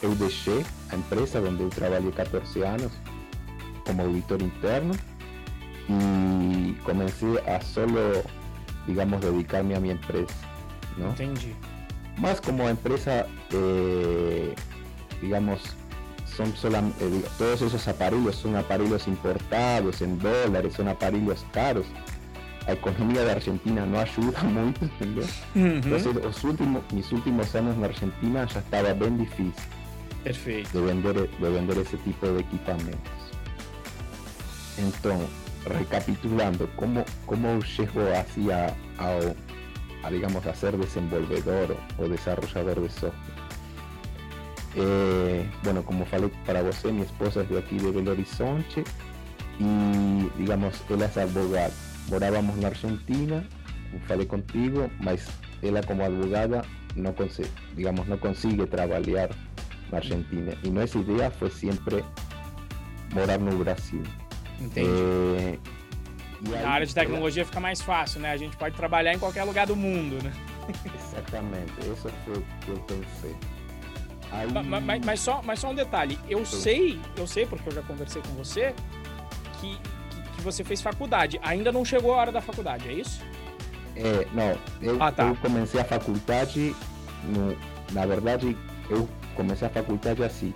eu 0.00 0.14
deixei 0.14 0.64
a 0.90 0.96
empresa 0.96 1.40
onde 1.40 1.62
eu 1.62 1.68
trabalhei 1.68 2.10
14 2.10 2.62
anos 2.62 2.92
como 3.84 4.02
auditor 4.02 4.42
interno 4.42 4.94
e 5.88 6.76
comecei 6.84 7.38
a 7.46 7.60
solo, 7.60 8.22
digamos, 8.86 9.20
dedicar-me 9.20 9.74
a 9.74 9.80
minha 9.80 9.94
empresa. 9.94 10.34
¿no? 10.96 11.10
Entendi. 11.10 11.54
Mas 12.18 12.40
como 12.40 12.66
a 12.66 12.70
empresa, 12.70 13.26
eh, 13.52 14.54
digamos, 15.20 15.60
son 16.36 16.54
solamente, 16.54 17.04
eh, 17.04 17.22
todos 17.38 17.62
esos 17.62 17.88
aparelhos 17.88 18.36
son 18.36 18.56
aparelhos 18.56 19.08
importados 19.08 20.00
en 20.02 20.18
dólares, 20.18 20.74
son 20.74 20.88
aparelhos 20.88 21.44
caros. 21.52 21.86
A 22.66 22.72
economia 22.72 23.24
da 23.24 23.32
Argentina 23.32 23.86
não 23.86 23.98
ajuda 23.98 24.42
muito, 24.44 24.84
entendeu? 24.84 25.24
Uhum. 25.56 25.78
Então, 25.78 26.28
os 26.28 26.44
últimos, 26.44 26.82
mis 26.92 27.10
últimos 27.10 27.54
anos 27.54 27.76
na 27.78 27.86
Argentina 27.86 28.46
já 28.46 28.60
estava 28.60 28.94
bem 28.94 29.16
difícil 29.16 29.64
Perfeito. 30.22 30.70
de 30.70 30.84
vender, 30.86 31.14
de 31.14 31.50
vender 31.50 31.78
esse 31.78 31.96
tipo 31.98 32.26
de 32.26 32.40
equipamentos. 32.40 33.19
Então, 34.80 35.20
recapitulando, 35.78 36.68
como, 36.76 37.04
como 37.26 37.46
eu 37.46 37.62
chego 37.62 38.00
assim 38.18 38.50
a, 38.50 38.74
ao, 38.98 39.36
a, 40.02 40.10
digamos, 40.10 40.46
a 40.46 40.54
ser 40.54 40.76
desenvolvedor 40.76 41.76
ou 41.98 42.08
desarrollador 42.08 42.86
de 42.86 42.92
software? 42.92 43.40
Eh, 44.76 45.44
bueno, 45.64 45.82
como 45.82 46.06
falei 46.06 46.30
para 46.46 46.62
você, 46.62 46.92
minha 46.92 47.04
esposa 47.04 47.40
é 47.40 47.44
de 47.44 47.58
aqui 47.58 47.76
de 47.76 47.90
Belo 47.90 48.10
Horizonte 48.10 48.84
e, 49.58 50.30
digamos, 50.36 50.80
ela 50.88 51.04
é 51.04 51.22
advogada. 51.22 51.72
Morávamos 52.08 52.56
na 52.56 52.68
Argentina, 52.68 53.44
como 53.90 54.02
falei 54.04 54.26
contigo, 54.26 54.90
mas 55.00 55.26
ela 55.62 55.82
como 55.82 56.04
advogada 56.04 56.62
não 56.96 57.12
consegue, 57.12 57.50
digamos, 57.74 58.06
não 58.06 58.16
consigue 58.16 58.66
trabalhar 58.66 59.30
na 59.90 59.98
Argentina. 59.98 60.52
E 60.62 60.70
nossa 60.70 60.98
ideia 60.98 61.30
foi 61.30 61.50
sempre 61.50 62.04
morar 63.12 63.38
no 63.38 63.56
Brasil. 63.58 64.02
Entendi. 64.60 65.58
E 66.42 66.54
aí 66.54 66.62
Na 66.62 66.70
área 66.70 66.86
de 66.86 66.94
tecnologia 66.94 67.44
fica 67.44 67.60
mais 67.60 67.80
fácil, 67.82 68.20
né? 68.20 68.30
A 68.32 68.36
gente 68.36 68.56
pode 68.56 68.74
trabalhar 68.74 69.12
em 69.12 69.18
qualquer 69.18 69.44
lugar 69.44 69.66
do 69.66 69.76
mundo, 69.76 70.22
né? 70.22 70.32
Exatamente, 70.94 71.72
isso 71.80 72.08
foi 72.24 72.34
o 72.34 72.42
que 72.60 72.68
eu 72.70 72.76
pensei. 72.80 73.36
Aí, 74.32 74.50
Ma- 74.52 74.62
ma- 74.62 74.80
Mas, 74.80 75.04
mas 75.04 75.20
só, 75.20 75.42
mas 75.42 75.58
só 75.58 75.70
um 75.70 75.74
detalhe. 75.74 76.18
Eu 76.28 76.46
sei, 76.46 77.00
eu 77.16 77.26
sei, 77.26 77.44
porque 77.46 77.68
eu 77.68 77.72
já 77.74 77.82
conversei 77.82 78.22
com 78.22 78.32
você, 78.34 78.72
que, 79.60 79.76
que, 80.10 80.22
que 80.36 80.40
você 80.40 80.62
fez 80.62 80.80
faculdade. 80.80 81.38
Ainda 81.42 81.72
não 81.72 81.84
chegou 81.84 82.14
a 82.14 82.18
hora 82.18 82.32
da 82.32 82.40
faculdade, 82.40 82.88
é 82.88 82.92
isso? 82.92 83.20
É, 83.96 84.26
não, 84.32 84.56
eu, 84.80 85.02
Ah, 85.02 85.10
tá. 85.10 85.24
eu 85.24 85.36
comecei 85.36 85.80
a 85.80 85.84
faculdade, 85.84 86.74
no, 87.24 87.56
na 87.92 88.06
verdade, 88.06 88.56
eu 88.88 89.08
comecei 89.34 89.66
a 89.66 89.70
faculdade 89.70 90.22
assim. 90.22 90.54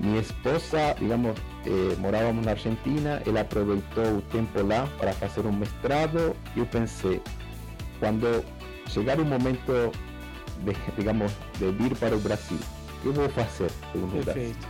Minha 0.00 0.20
esposa, 0.20 0.94
digamos, 0.98 1.36
eh, 1.66 1.96
morávamos 1.98 2.44
na 2.44 2.52
Argentina, 2.52 3.20
ela 3.26 3.40
aproveitou 3.40 4.18
o 4.18 4.22
tempo 4.22 4.62
lá 4.62 4.88
para 4.98 5.12
fazer 5.12 5.44
um 5.46 5.52
mestrado 5.52 6.36
e 6.54 6.60
eu 6.60 6.66
pensei, 6.66 7.20
quando 7.98 8.44
chegar 8.88 9.18
o 9.18 9.24
momento, 9.24 9.92
de, 10.62 10.72
digamos, 10.96 11.32
de 11.58 11.70
vir 11.72 11.96
para 11.96 12.14
o 12.14 12.20
Brasil, 12.20 12.58
o 12.58 13.00
que 13.02 13.06
eu 13.08 13.12
vou 13.12 13.28
fazer? 13.30 13.70
Segundo 13.92 14.16
lugar. 14.16 14.34
Perfeito. 14.34 14.68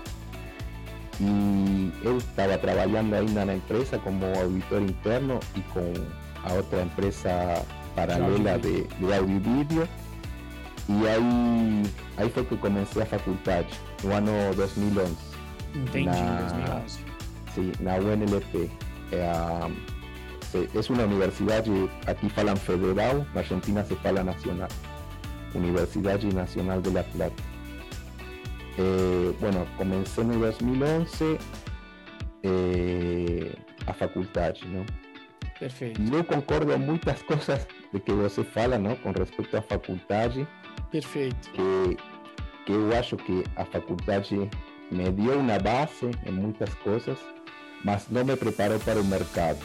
e 1.21 1.93
eu 2.03 2.17
estava 2.19 2.57
trabalhando 2.59 3.15
ainda 3.15 3.45
na 3.45 3.55
empresa 3.55 3.99
como 3.99 4.25
auditor 4.39 4.83
interno 4.83 5.39
e 5.55 5.61
com 5.61 5.93
a 6.45 6.53
outra 6.55 6.83
empresa 6.83 7.63
paralela 7.95 8.59
de, 8.59 8.85
de 8.85 9.13
áudio 9.13 9.37
e 9.37 9.39
vídeo. 9.39 9.89
E 10.89 11.09
aí, 11.09 11.83
aí 12.17 12.31
foi 12.31 12.45
que 12.45 12.57
comecei 12.57 13.03
a 13.03 13.07
faculdade, 13.07 13.69
no 14.05 14.13
ano 14.13 14.55
2011, 14.55 15.17
2011. 15.85 16.99
sim, 17.55 17.73
na 17.81 17.95
UNLP. 17.97 18.71
É, 19.13 19.23
a, 19.31 19.71
se- 20.43 20.69
é 20.75 20.93
uma 20.93 21.05
universidade, 21.05 21.71
aqui 22.07 22.29
falam 22.31 22.57
federal, 22.57 23.25
na 23.35 23.41
Argentina 23.41 23.85
se 23.85 23.95
fala 23.97 24.23
nacional. 24.25 24.69
Universidade 25.55 26.27
Nacional 26.35 26.81
de 26.83 26.91
La 26.91 27.03
Plata. 27.05 27.43
Eh, 28.79 29.33
bueno, 29.41 29.67
comecei 29.79 30.23
no 30.25 30.39
2011 30.39 31.39
eh, 32.43 33.53
a 33.87 33.93
faculdade, 33.95 34.67
não? 34.69 34.85
Perfeito. 35.59 36.01
Eu 36.13 36.23
concordo 36.25 36.79
muitas 36.79 37.23
coisas 37.23 37.67
de 37.93 38.01
que 38.01 38.13
você 38.13 38.45
fala, 38.45 38.77
não, 38.79 38.95
com 38.97 39.13
respeito 39.13 39.57
à 39.57 39.63
faculdade, 39.63 40.47
Perfeito. 40.91 41.51
que, 41.53 41.97
que 42.67 42.73
eu 42.73 42.95
acho 42.99 43.17
que 43.17 43.43
a 43.57 43.65
faculdade 43.65 44.51
me 44.91 45.11
deu 45.11 45.39
uma 45.39 45.59
base 45.59 46.11
em 46.25 46.31
muitas 46.33 46.73
coisas, 46.75 47.19
mas 47.85 48.07
não 48.11 48.25
me 48.25 48.37
preparou 48.37 48.79
para 48.81 49.01
o 49.01 49.05
mercado. 49.05 49.59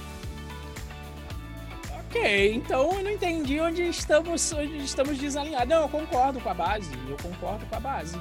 Ok, 2.10 2.54
então 2.56 2.92
eu 2.98 3.04
não 3.04 3.12
entendi 3.12 3.60
onde 3.60 3.88
estamos, 3.88 4.52
onde 4.52 4.78
estamos 4.84 5.18
desalinhados. 5.18 5.70
Não, 5.70 5.82
eu 5.84 5.90
concordo 5.90 6.40
com 6.42 6.50
a 6.50 6.54
base. 6.54 6.90
Eu 7.10 7.16
concordo 7.18 7.66
com 7.66 7.76
a 7.76 7.80
base. 7.80 8.20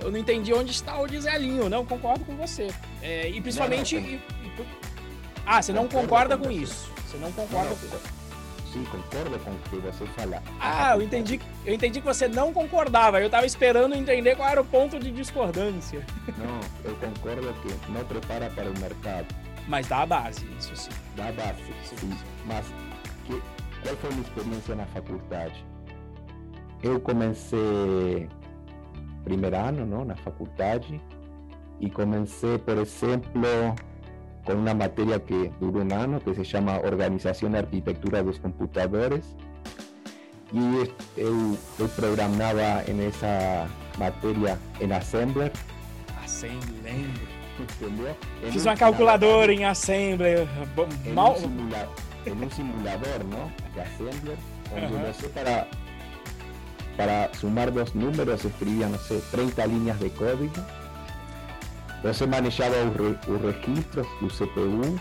Eu 0.00 0.10
não 0.10 0.18
entendi 0.18 0.52
onde 0.52 0.70
está 0.72 1.00
o 1.00 1.06
desalinho. 1.06 1.68
Não, 1.68 1.86
concordo 1.86 2.24
com 2.24 2.36
você. 2.36 2.68
É, 3.00 3.28
e 3.30 3.40
principalmente. 3.40 3.94
Não, 3.94 4.02
não, 4.02 4.08
e- 4.10 4.14
e- 4.16 4.66
ah, 5.46 5.62
você 5.62 5.72
não 5.72 5.88
concorda 5.88 6.36
com 6.36 6.50
isso. 6.50 6.90
Você 7.06 7.16
não 7.16 7.32
concorda 7.32 7.70
Não, 7.70 7.76
com. 7.76 8.21
Sim, 8.72 8.84
concordo 8.84 9.38
com 9.40 9.50
o 9.50 9.58
que 9.68 9.76
você 9.76 10.06
fala. 10.06 10.42
Ah, 10.58 10.94
eu 10.96 11.02
entendi, 11.02 11.36
que- 11.36 11.46
eu 11.66 11.74
entendi 11.74 12.00
que 12.00 12.06
você 12.06 12.26
não 12.26 12.52
concordava. 12.54 13.20
Eu 13.20 13.28
tava 13.28 13.44
esperando 13.44 13.94
entender 13.94 14.34
qual 14.34 14.48
era 14.48 14.62
o 14.62 14.64
ponto 14.64 14.98
de 14.98 15.10
discordância. 15.10 16.04
Não, 16.38 16.60
eu 16.90 16.96
concordo 16.96 17.52
que 17.60 17.92
não 17.92 18.02
prepara 18.04 18.48
para 18.50 18.70
o 18.70 18.78
mercado. 18.80 19.26
Mas 19.68 19.86
dá 19.88 19.98
a 20.02 20.06
base, 20.06 20.44
isso 20.58 20.74
sim. 20.74 20.90
da 21.14 21.30
base, 21.32 21.62
sim. 21.84 22.16
Mas 22.46 22.64
que, 23.26 23.40
qual 23.82 23.96
foi 23.96 24.10
a 24.10 24.12
minha 24.14 24.22
experiência 24.26 24.74
na 24.74 24.86
faculdade? 24.86 25.64
Eu 26.82 26.98
comecei 26.98 28.28
primeiro 29.22 29.56
ano 29.56 29.86
não, 29.86 30.04
na 30.04 30.16
faculdade 30.16 31.00
e 31.78 31.88
comecei, 31.90 32.58
por 32.58 32.78
exemplo, 32.78 33.30
com 34.44 34.54
uma 34.54 34.74
matéria 34.74 35.18
que 35.20 35.50
dura 35.60 35.84
um 35.84 35.94
ano, 36.02 36.20
que 36.20 36.34
se 36.34 36.44
chama 36.44 36.78
Organização 36.80 37.50
e 37.50 37.56
Arquitetura 37.56 38.22
dos 38.22 38.38
Computadores. 38.38 39.24
E 40.52 40.92
eu, 41.16 41.56
eu 41.78 41.88
programava 41.90 42.82
nessa 42.92 43.68
matéria 43.98 44.58
em 44.80 44.92
Assembler, 44.92 45.50
Assembly, 46.22 46.80
lembro. 46.82 47.22
entendeu? 47.58 48.16
Fiz 48.50 48.64
um- 48.66 48.68
uma 48.68 48.76
calculadora 48.76 49.52
em 49.52 49.64
Assembly. 49.64 50.46
bo- 50.76 50.86
en, 51.06 51.14
Mal... 51.14 51.32
un, 51.32 51.38
simula- 51.40 51.88
en 52.26 52.42
un 52.42 52.50
simulador 52.50 53.24
¿no? 53.24 53.50
de 53.74 53.80
Assembler, 53.80 54.36
donde 54.70 54.86
Ajá. 54.98 55.06
no 55.08 55.14
sé, 55.14 55.28
para, 55.28 55.66
para 56.98 57.32
sumar 57.34 57.72
dos 57.72 57.94
números 57.94 58.44
escribía, 58.44 58.88
no 58.88 58.98
sé, 58.98 59.22
30 59.30 59.66
líneas 59.66 59.98
de 60.00 60.10
código. 60.10 60.52
Você 62.02 62.26
manejaba 62.26 62.74
os, 62.84 62.96
re- 62.96 63.18
os 63.32 63.40
registros 63.42 64.06
do 64.20 64.28
CPU. 64.28 64.98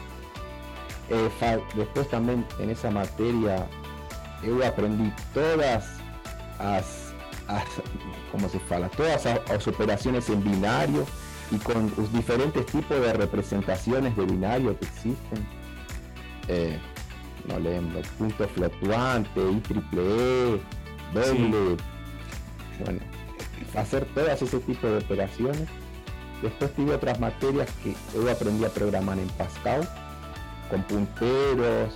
Eh, 1.09 1.29
después 1.75 2.07
también 2.09 2.45
en 2.59 2.69
esa 2.69 2.89
materia 2.89 3.67
eu 4.43 4.63
aprendi 4.65 5.11
todas 5.33 5.83
as, 6.59 7.13
as 7.47 7.63
como 8.31 8.47
se 8.47 8.59
fala, 8.59 8.87
todas 8.89 9.25
as, 9.25 9.39
as 9.51 9.67
operaciones 9.67 10.29
en 10.29 10.41
binario 10.43 11.05
y 11.51 11.57
con 11.57 11.91
los 11.97 12.11
diferentes 12.13 12.65
tipos 12.67 13.01
de 13.01 13.11
representaciones 13.13 14.15
de 14.15 14.25
binario 14.25 14.77
que 14.79 14.85
existen. 14.85 15.45
Eh, 16.47 16.79
no 17.45 17.59
lembro, 17.59 18.01
punto 18.17 18.47
fluctuante, 18.47 19.41
IEEE, 19.41 20.61
doble, 21.13 21.77
bueno, 22.85 22.99
hacer 23.75 24.05
todas 24.13 24.41
ese 24.41 24.59
tipo 24.59 24.87
de 24.87 24.97
operaciones. 24.99 25.67
Después 26.41 26.73
tuve 26.73 26.95
otras 26.95 27.19
materias 27.19 27.69
que 27.83 27.95
yo 28.13 28.29
aprendí 28.29 28.65
a 28.65 28.69
programar 28.69 29.17
en 29.19 29.27
Pascal, 29.29 29.87
con 30.69 30.83
punteros, 30.83 31.93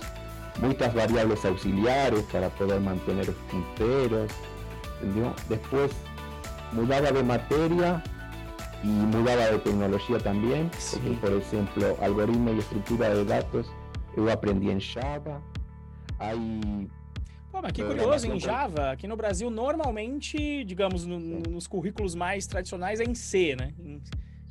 muchas 0.60 0.94
variables 0.94 1.44
auxiliares 1.44 2.22
para 2.32 2.48
poder 2.50 2.80
mantener 2.80 3.26
los 3.26 3.36
punteros. 3.50 4.30
¿entendió? 5.02 5.34
Después 5.48 5.90
mudaba 6.72 7.10
de 7.10 7.22
materia 7.22 8.02
y 8.82 8.88
mudaba 8.88 9.46
de 9.46 9.58
tecnología 9.58 10.18
también, 10.18 10.70
porque 10.70 11.08
Sí. 11.08 11.18
por 11.20 11.32
ejemplo, 11.32 11.96
algoritmo 12.00 12.52
y 12.52 12.58
estructura 12.58 13.08
de 13.10 13.24
datos, 13.24 13.66
yo 14.16 14.30
aprendí 14.30 14.70
en 14.70 14.80
Java. 14.80 15.40
Hay 16.18 16.88
Pô, 17.50 17.62
mas 17.62 17.72
que 17.72 17.82
curioso, 17.82 18.26
em 18.26 18.38
Java, 18.38 18.90
aqui 18.90 19.06
no 19.06 19.16
Brasil, 19.16 19.50
normalmente, 19.50 20.62
digamos, 20.64 21.06
no, 21.06 21.18
nos 21.18 21.66
currículos 21.66 22.14
mais 22.14 22.46
tradicionais 22.46 23.00
é 23.00 23.04
em 23.04 23.14
C, 23.14 23.56
né? 23.56 23.72
Em, 23.78 24.00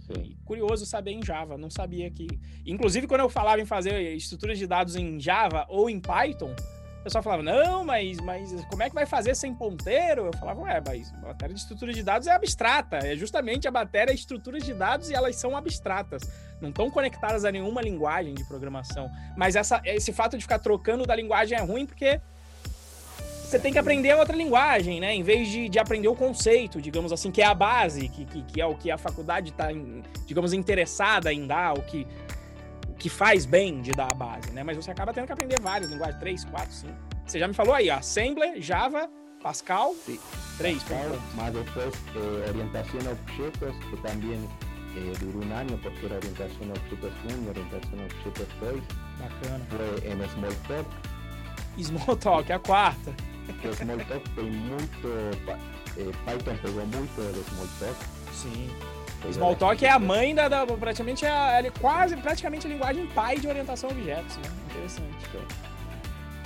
Sim. 0.06 0.38
Curioso 0.46 0.86
saber 0.86 1.12
em 1.12 1.24
Java, 1.24 1.58
não 1.58 1.70
sabia 1.70 2.10
que. 2.12 2.28
Inclusive, 2.66 3.08
quando 3.08 3.22
eu 3.22 3.30
falava 3.30 3.62
em 3.62 3.66
fazer 3.66 4.16
estruturas 4.16 4.58
de 4.58 4.68
dados 4.68 4.96
em 4.96 5.20
Java 5.20 5.66
ou 5.68 5.90
em 5.90 6.00
Python, 6.00 6.54
o 7.00 7.04
pessoal 7.04 7.24
falava, 7.24 7.44
não, 7.44 7.84
mas, 7.84 8.18
mas 8.20 8.66
como 8.66 8.82
é 8.82 8.90
que 8.90 8.96
vai 8.96 9.06
fazer 9.06 9.36
sem 9.36 9.54
ponteiro? 9.54 10.26
Eu 10.26 10.34
falava, 10.34 10.62
ué, 10.62 10.82
mas 10.86 11.14
a 11.14 11.28
matéria 11.28 11.54
de 11.54 11.62
estrutura 11.62 11.94
de 11.94 12.02
dados 12.04 12.28
é 12.28 12.32
abstrata. 12.32 12.98
É 12.98 13.16
justamente 13.16 13.68
a 13.68 13.72
matéria 13.72 14.14
de 14.14 14.20
estruturas 14.20 14.64
de 14.64 14.74
dados 14.74 15.10
e 15.10 15.14
elas 15.14 15.36
são 15.36 15.56
abstratas. 15.56 16.24
Não 16.62 16.70
estão 16.70 16.90
conectadas 16.90 17.46
a 17.46 17.52
nenhuma 17.52 17.82
linguagem 17.82 18.34
de 18.34 18.44
programação. 18.46 19.10
Mas 19.38 19.56
essa, 19.56 19.82
esse 19.86 20.12
fato 20.14 20.36
de 20.36 20.44
ficar 20.44 20.60
trocando 20.60 21.06
da 21.06 21.16
linguagem 21.16 21.58
é 21.58 21.62
ruim 21.62 21.86
porque 21.86 22.20
você 23.46 23.60
tem 23.60 23.72
que 23.72 23.78
aprender 23.78 24.14
outra 24.16 24.36
linguagem, 24.36 25.00
né? 25.00 25.14
Em 25.14 25.24
vez 25.24 25.48
de, 25.48 25.70
de 25.70 25.80
aprender 25.80 26.08
o 26.08 26.16
conceito, 26.16 26.82
digamos 26.82 27.12
assim, 27.12 27.32
que 27.32 27.42
é 27.42 27.46
a 27.46 27.54
base, 27.54 28.10
que, 28.10 28.26
que, 28.26 28.42
que 28.44 28.62
é 28.62 28.66
o 28.66 28.76
que 28.76 28.90
a 28.90 28.98
faculdade 28.98 29.50
está, 29.50 29.68
digamos, 30.26 30.54
interessada 30.54 31.32
em 31.32 31.46
dar, 31.46 31.78
o 31.78 31.82
que, 31.82 32.08
que 32.98 33.10
faz 33.10 33.46
bem 33.46 33.82
de 33.82 33.92
dar 33.92 34.12
a 34.12 34.14
base, 34.14 34.52
né? 34.52 34.64
Mas 34.64 34.78
você 34.78 34.92
acaba 34.92 35.14
tendo 35.14 35.28
que 35.28 35.34
aprender 35.34 35.60
várias 35.62 35.90
linguagens, 35.90 36.20
três, 36.20 36.46
quatro, 36.46 36.74
cinco. 36.74 36.96
Você 37.26 37.40
já 37.40 37.48
me 37.48 37.54
falou 37.54 37.74
aí, 37.74 37.90
ó, 37.90 37.98
Assembly, 37.98 38.62
Java, 38.62 39.10
Pascal, 39.42 39.94
sí. 40.06 40.20
três. 40.58 40.82
Pascal, 40.84 41.20
mas 41.36 41.54
depois 41.54 41.94
eh, 42.16 42.50
orientação 42.50 43.00
a 43.08 43.12
objetos, 43.12 43.76
que 43.90 43.98
também 43.98 44.50
eh, 44.98 45.14
durou 45.20 45.44
um 45.44 45.54
ano, 45.54 45.78
porque 45.78 46.06
era 46.06 46.16
orientação 46.16 46.68
a 46.68 46.74
objetos 46.74 47.14
1 47.38 47.50
orientação 47.50 48.00
a 48.00 48.06
objetos 48.06 48.48
2. 48.60 48.84
Bacana. 49.20 49.66
Foi 49.70 50.10
em 50.10 50.24
Smalltalk. 50.26 50.90
Smalltalk, 51.78 52.52
a 52.52 52.60
quarta 52.60 53.35
que 53.54 53.68
o 53.68 53.72
Smalltalk 53.72 54.30
tem 54.32 54.52
muito. 54.52 55.08
Eh, 55.98 56.12
Python 56.26 56.58
pegou 56.62 56.86
muito 56.86 57.16
do 57.16 57.42
Smalltalk. 57.52 58.06
Sim. 58.34 58.70
Smalltalk 59.30 59.86
é 59.86 59.90
a 59.90 60.00
mãe 60.00 60.36
da, 60.36 60.48
da 60.48 60.66
praticamente 60.66 61.26
é, 61.26 61.60
é 61.60 61.72
quase 61.80 62.16
praticamente 62.18 62.68
a 62.68 62.70
linguagem 62.70 63.08
pai 63.08 63.38
de 63.38 63.48
orientação 63.48 63.90
a 63.90 63.94
objetos, 63.94 64.38
né? 64.38 64.44
Interessante. 64.70 65.16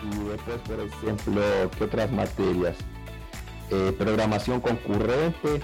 E 0.01 0.38
depois, 0.38 0.62
por 0.62 0.79
exemplo, 0.79 1.70
que 1.75 1.84
outras 1.84 2.12
matérias? 2.12 2.77
Eh, 3.72 3.91
programação 3.91 4.60
concorrente, 4.60 5.62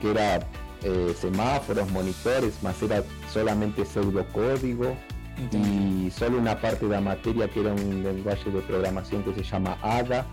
que 0.00 0.08
era 0.08 0.46
eh, 0.84 1.14
semáforos, 1.14 1.90
monitores, 1.90 2.54
mas 2.62 2.80
era 2.82 3.04
solamente 3.32 3.82
pseudocódigo. 3.84 4.96
Entendi. 5.38 6.06
Y 6.06 6.10
solo 6.10 6.38
una 6.38 6.60
parte 6.60 6.86
de 6.86 6.92
la 6.92 7.00
materia 7.00 7.48
que 7.48 7.60
era 7.60 7.72
un 7.72 8.02
lenguaje 8.02 8.50
de 8.50 8.60
programación 8.60 9.22
que 9.22 9.32
se 9.32 9.42
llama 9.42 9.78
ADA, 9.82 10.26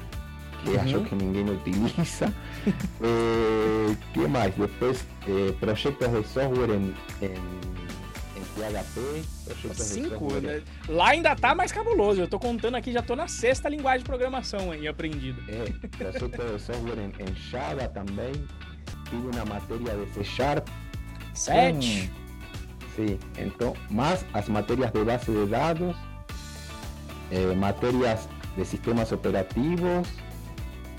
que 0.64 0.72
uhum. 0.72 0.80
acho 0.80 1.00
que 1.02 1.16
ninguém 1.16 1.50
utiliza. 1.50 2.34
eh, 3.02 3.96
que 4.14 4.28
mais? 4.28 4.54
Depois, 4.56 5.06
eh, 5.28 5.54
projetos 5.60 6.10
de 6.10 6.28
software 6.28 6.70
em, 6.72 6.94
em, 7.22 7.34
em 8.38 8.44
PHP. 8.56 9.24
Projetos 9.46 9.78
Cinco, 9.78 10.28
de 10.40 10.48
né? 10.48 10.62
Lá 10.88 11.10
ainda 11.10 11.36
tá 11.36 11.56
mais 11.56 11.72
cabuloso. 11.72 12.22
Eu 12.22 12.28
tô 12.28 12.40
contando 12.40 12.76
aqui, 12.76 12.92
já 12.92 13.02
tô 13.02 13.16
na 13.16 13.28
sexta 13.28 13.70
linguagem 13.70 14.00
de 14.00 14.06
programação 14.06 14.72
aí, 14.72 14.88
aprendida. 14.88 15.42
É, 15.48 15.88
projetos 15.98 16.52
de 16.52 16.60
software 16.62 17.00
em, 17.00 17.24
em 17.24 17.36
Java 17.36 17.88
também. 17.88 18.34
Tive 19.10 19.28
uma 19.28 19.46
matéria 19.46 19.96
de 19.96 20.14
C 20.14 20.24
Sharp. 20.24 20.68
Sete? 21.34 22.12
Hum, 22.12 22.90
sim, 22.96 23.20
então, 23.38 23.74
mais 23.90 24.26
as 24.34 24.50
matérias 24.50 24.92
de 24.92 25.04
base 25.06 25.32
de 25.32 25.46
dados, 25.46 25.96
eh, 27.32 27.56
matérias 27.56 28.28
de 28.58 28.66
sistemas 28.66 29.12
operativos, 29.12 30.08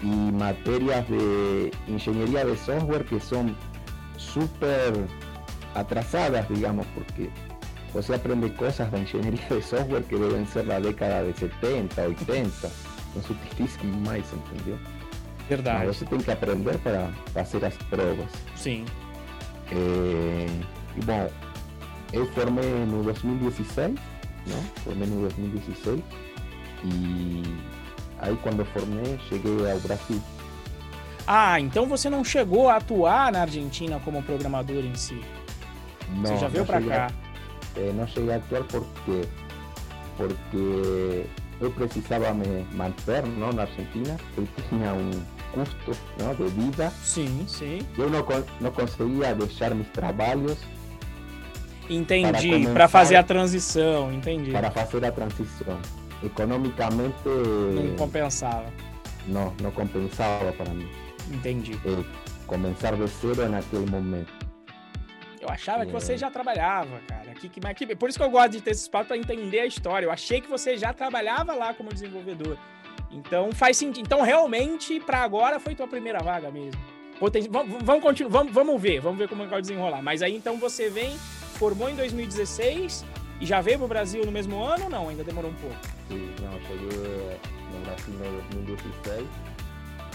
y 0.03 0.33
materias 0.33 1.09
de 1.09 1.71
ingeniería 1.89 2.45
de 2.45 2.57
software 2.57 3.05
que 3.05 3.21
son 3.21 3.57
súper 4.17 5.07
atrasadas, 5.75 6.49
digamos, 6.49 6.87
porque 6.95 7.31
se 8.01 8.15
aprende 8.15 8.53
cosas 8.55 8.91
de 8.93 9.01
ingeniería 9.01 9.47
de 9.49 9.63
software 9.63 10.05
que 10.05 10.17
deben 10.17 10.47
ser 10.47 10.67
la 10.67 10.81
década 10.81 11.23
de 11.23 11.35
70, 11.35 12.03
80, 12.03 12.69
no 13.15 13.23
se 13.23 13.33
utilizan 13.33 14.03
más, 14.03 14.19
¿entendió? 14.33 14.79
Verdade. 15.49 15.87
Mas 15.87 15.97
você 15.97 16.05
tem 16.07 16.21
que 16.21 16.31
aprender 16.31 16.79
para 16.79 17.11
fazer 17.35 17.65
as 17.65 17.75
provas. 17.91 18.31
Sim. 18.55 18.85
É, 19.73 20.47
e 20.97 21.05
bom, 21.05 21.29
eu 22.13 22.27
formei 22.33 22.71
no 22.87 23.03
2016, 23.03 23.99
não? 24.47 24.63
Formei 24.85 25.09
no 25.09 25.23
2016 25.23 26.01
e 26.85 27.43
Aí 28.23 28.37
quando 28.43 28.61
eu 28.61 28.67
formei, 28.67 29.19
cheguei 29.29 29.71
ao 29.71 29.79
Brasil. 29.81 30.21
Ah, 31.27 31.61
então 31.61 31.87
você 31.87 32.11
não 32.11 32.25
chegou 32.25 32.69
a 32.69 32.77
atuar 32.77 33.33
na 33.33 33.43
Argentina 33.43 34.01
como 34.05 34.23
programador 34.23 34.85
em 34.85 34.95
si? 34.95 35.21
Não, 36.11 36.23
você 36.23 36.37
já 36.37 36.49
veio 36.49 36.67
para 36.67 36.81
cá? 36.81 37.11
É, 37.77 37.93
não 37.93 38.07
cheguei 38.07 38.35
a 38.35 38.37
atuar 38.37 38.65
porque 38.65 39.29
porque 40.17 41.25
eu 41.61 41.71
precisava 41.71 42.35
me 42.35 42.67
manter 42.73 43.25
não, 43.25 43.53
na 43.53 43.63
Argentina, 43.63 44.17
eu 44.37 44.47
tinha 44.69 44.93
um 44.93 45.11
custo 45.55 45.97
não, 46.19 46.35
de 46.35 46.45
vida. 46.49 46.93
Sim, 47.03 47.45
sim. 47.47 47.81
Eu 47.97 48.11
não, 48.11 48.25
não 48.61 48.71
conseguia 48.71 49.35
deixar 49.35 49.75
meus 49.75 49.89
trabalhos. 49.89 50.59
Entendi, 51.89 52.69
para 52.73 52.87
fazer 52.87 53.17
a 53.17 53.23
transição, 53.23 54.13
entendi. 54.13 54.51
Para 54.53 54.71
fazer 54.71 55.05
a 55.05 55.11
transição 55.11 55.79
economicamente. 56.23 57.17
Não 57.27 57.97
compensava. 57.97 58.67
Não, 59.27 59.55
não 59.61 59.71
compensava 59.71 60.53
para 60.53 60.71
mim. 60.73 60.89
Entendi. 61.31 61.73
É, 61.85 62.05
começar 62.47 62.97
de 62.97 63.07
zero 63.07 63.49
naquele 63.49 63.91
momento. 63.91 64.33
Eu 65.41 65.49
achava 65.49 65.85
é. 65.85 65.87
que 65.87 65.93
você 65.93 66.19
já 66.19 66.31
trabalhava, 66.31 67.01
cara. 67.09 67.31
Aqui, 67.31 67.51
aqui, 67.65 67.97
por 67.97 68.09
isso 68.09 68.19
que 68.19 68.25
eu 68.25 68.31
gosto 68.31 68.53
de 68.53 68.61
ter 68.61 68.73
esse 68.73 68.83
espaço 68.83 69.07
para 69.07 69.17
entender 69.17 69.61
a 69.61 69.67
história. 69.67 70.07
Eu 70.07 70.11
achei 70.11 70.41
que 70.41 70.49
você 70.49 70.77
já 70.77 70.93
trabalhava 70.93 71.55
lá 71.55 71.73
como 71.73 71.93
desenvolvedor. 71.93 72.59
Então 73.11 73.51
faz 73.53 73.77
sentido. 73.77 74.05
Então 74.05 74.21
realmente 74.21 75.01
para 75.01 75.19
agora 75.19 75.59
foi 75.59 75.75
tua 75.75 75.89
primeira 75.89 76.21
vaga 76.21 76.51
mesmo. 76.51 76.81
Vamos, 77.51 77.83
vamos 77.83 78.03
continuar, 78.03 78.31
vamos, 78.31 78.53
vamos 78.53 78.81
ver, 78.81 79.01
vamos 79.01 79.19
ver 79.19 79.29
como 79.29 79.47
vai 79.47 79.61
desenrolar. 79.61 80.03
Mas 80.03 80.23
aí 80.23 80.35
então 80.35 80.59
você 80.59 80.89
vem, 80.89 81.17
formou 81.55 81.89
em 81.89 81.95
2016 81.95 83.05
e 83.41 83.47
já 83.47 83.61
veio 83.61 83.79
para 83.79 83.85
o 83.87 83.89
Brasil 83.89 84.25
no 84.25 84.33
mesmo 84.33 84.63
ano 84.63 84.85
ou 84.85 84.91
não? 84.91 85.09
Ainda 85.09 85.25
demorou 85.25 85.51
um 85.51 85.55
pouco? 85.55 85.77
Sim, 86.09 86.31
não, 86.43 86.53
cheguei 86.61 87.39
no 87.73 87.81
Brasil 87.85 88.15
em 88.55 88.65
2016 88.65 89.27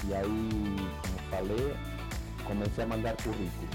e 0.08 0.14
aí, 0.14 0.90
como 1.02 1.20
falei, 1.32 1.74
comecei 2.46 2.84
a 2.84 2.88
mandar 2.88 3.16
currículo 3.18 3.68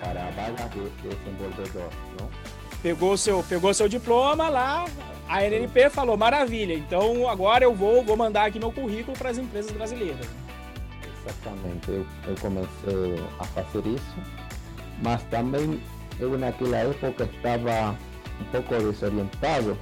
para 0.00 0.26
a 0.26 0.30
vaga 0.30 0.68
de 0.70 0.90
desenvolvedor, 1.08 1.90
não? 2.18 2.28
Pegou 2.82 3.16
seu, 3.16 3.42
pegou 3.44 3.72
seu 3.72 3.88
diploma 3.88 4.48
lá, 4.48 4.86
a 5.28 5.44
NNP 5.44 5.90
falou, 5.90 6.16
maravilha, 6.16 6.74
então 6.74 7.28
agora 7.28 7.62
eu 7.62 7.74
vou, 7.74 8.02
vou 8.02 8.16
mandar 8.16 8.46
aqui 8.46 8.58
meu 8.58 8.72
currículo 8.72 9.16
para 9.16 9.30
as 9.30 9.38
empresas 9.38 9.70
brasileiras. 9.70 10.26
Exatamente, 11.22 11.88
eu, 11.88 12.06
eu 12.26 12.34
comecei 12.40 13.24
a 13.38 13.44
fazer 13.44 13.86
isso, 13.86 14.16
mas 15.02 15.22
também 15.24 15.80
eu 16.18 16.36
naquela 16.36 16.78
época 16.78 17.24
estava 17.24 17.96
un 18.40 18.46
poco 18.46 18.74
desorientado 18.74 19.76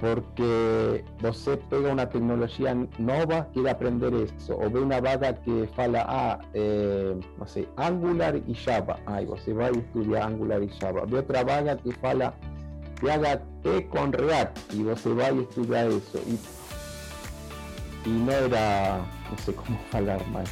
porque 0.00 1.04
você 1.20 1.56
pega 1.56 1.90
una 1.90 2.08
tecnología 2.08 2.76
nova, 2.98 3.48
quiere 3.52 3.70
aprender 3.70 4.12
eso, 4.14 4.58
o 4.58 4.70
ve 4.70 4.80
una 4.80 5.00
vaga 5.00 5.34
que 5.34 5.68
fala, 5.74 6.04
ah, 6.06 6.38
eh, 6.52 7.14
no 7.38 7.46
sé, 7.46 7.66
Angular 7.76 8.36
y 8.46 8.54
Java, 8.54 8.98
aí 9.06 9.24
você 9.24 9.52
vai 9.54 9.70
estudiar 9.70 10.28
Angular 10.28 10.62
y 10.62 10.68
Java, 10.80 11.06
ve 11.06 11.18
otra 11.18 11.44
vaga 11.44 11.76
que 11.76 11.92
fala 11.92 12.34
PHP 13.00 13.88
con 13.88 14.12
React, 14.12 14.74
y 14.74 14.82
você 14.82 15.14
vai 15.14 15.38
estudiar 15.38 15.86
eso, 15.86 16.20
y, 16.26 16.38
y 18.08 18.10
no 18.10 18.32
era, 18.32 18.98
no 19.30 19.38
sé 19.38 19.54
cómo 19.54 19.78
falar 19.90 20.26
más. 20.28 20.50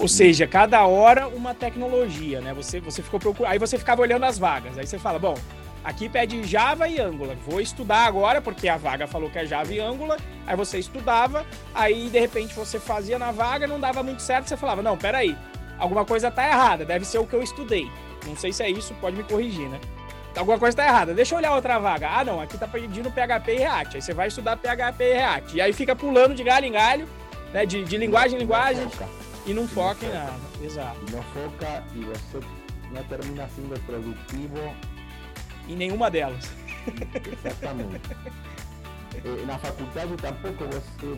Ou 0.00 0.06
seja, 0.06 0.46
cada 0.46 0.86
hora 0.86 1.26
uma 1.26 1.54
tecnologia, 1.54 2.40
né? 2.40 2.52
Você, 2.54 2.78
você 2.80 3.02
ficou 3.02 3.18
procurando, 3.18 3.50
aí 3.50 3.58
você 3.58 3.78
ficava 3.78 4.02
olhando 4.02 4.24
as 4.24 4.38
vagas, 4.38 4.76
aí 4.78 4.86
você 4.86 4.98
fala, 4.98 5.18
bom, 5.18 5.34
Aqui 5.84 6.08
pede 6.08 6.42
Java 6.44 6.88
e 6.88 6.98
Angular. 6.98 7.36
Vou 7.46 7.60
estudar 7.60 8.06
agora, 8.06 8.40
porque 8.40 8.68
a 8.68 8.78
vaga 8.78 9.06
falou 9.06 9.28
que 9.28 9.38
é 9.38 9.44
Java 9.44 9.72
e 9.72 9.78
Angular. 9.78 10.18
Aí 10.46 10.56
você 10.56 10.78
estudava, 10.78 11.44
aí 11.74 12.08
de 12.08 12.18
repente 12.18 12.54
você 12.54 12.80
fazia 12.80 13.18
na 13.18 13.30
vaga, 13.30 13.66
não 13.66 13.78
dava 13.78 14.02
muito 14.02 14.22
certo, 14.22 14.48
você 14.48 14.56
falava: 14.56 14.82
Não, 14.82 14.96
peraí, 14.96 15.36
alguma 15.78 16.04
coisa 16.06 16.30
tá 16.30 16.46
errada, 16.46 16.86
deve 16.86 17.04
ser 17.04 17.18
o 17.18 17.26
que 17.26 17.34
eu 17.34 17.42
estudei. 17.42 17.90
Não 18.26 18.34
sei 18.34 18.50
se 18.50 18.62
é 18.62 18.70
isso, 18.70 18.94
pode 18.94 19.16
me 19.16 19.24
corrigir, 19.24 19.68
né? 19.68 19.78
Alguma 20.34 20.58
coisa 20.58 20.76
tá 20.76 20.86
errada, 20.86 21.12
deixa 21.14 21.34
eu 21.34 21.38
olhar 21.38 21.54
outra 21.54 21.78
vaga. 21.78 22.08
Ah, 22.08 22.24
não, 22.24 22.40
aqui 22.40 22.56
tá 22.56 22.66
pedindo 22.66 23.10
PHP 23.10 23.52
e 23.54 23.58
React. 23.58 23.96
Aí 23.96 24.02
você 24.02 24.14
vai 24.14 24.28
estudar 24.28 24.56
PHP 24.56 25.04
e 25.04 25.14
React. 25.14 25.56
E 25.56 25.60
aí 25.60 25.72
fica 25.72 25.94
pulando 25.94 26.34
de 26.34 26.42
galho 26.42 26.64
em 26.66 26.72
galho, 26.72 27.06
né? 27.52 27.66
De, 27.66 27.84
de 27.84 27.96
linguagem 27.98 28.36
em 28.36 28.40
linguagem. 28.40 28.88
E 29.46 29.52
não 29.52 29.68
foca 29.68 30.06
em 30.06 30.08
nada. 30.08 30.32
Exato. 30.62 30.98
E 31.06 31.12
não 31.12 31.22
foca 31.22 31.84
e 31.94 32.04
você 32.04 32.40
não 32.90 33.04
termina 33.04 33.48
sendo 33.54 33.78
produtivo 33.84 34.74
em 35.68 35.76
nenhuma 35.76 36.10
delas. 36.10 36.50
Exatamente. 37.44 38.00
Eh, 39.24 39.46
na 39.46 39.56
faculdade 39.58 40.16
tampouco 40.16 40.64
você 40.64 41.16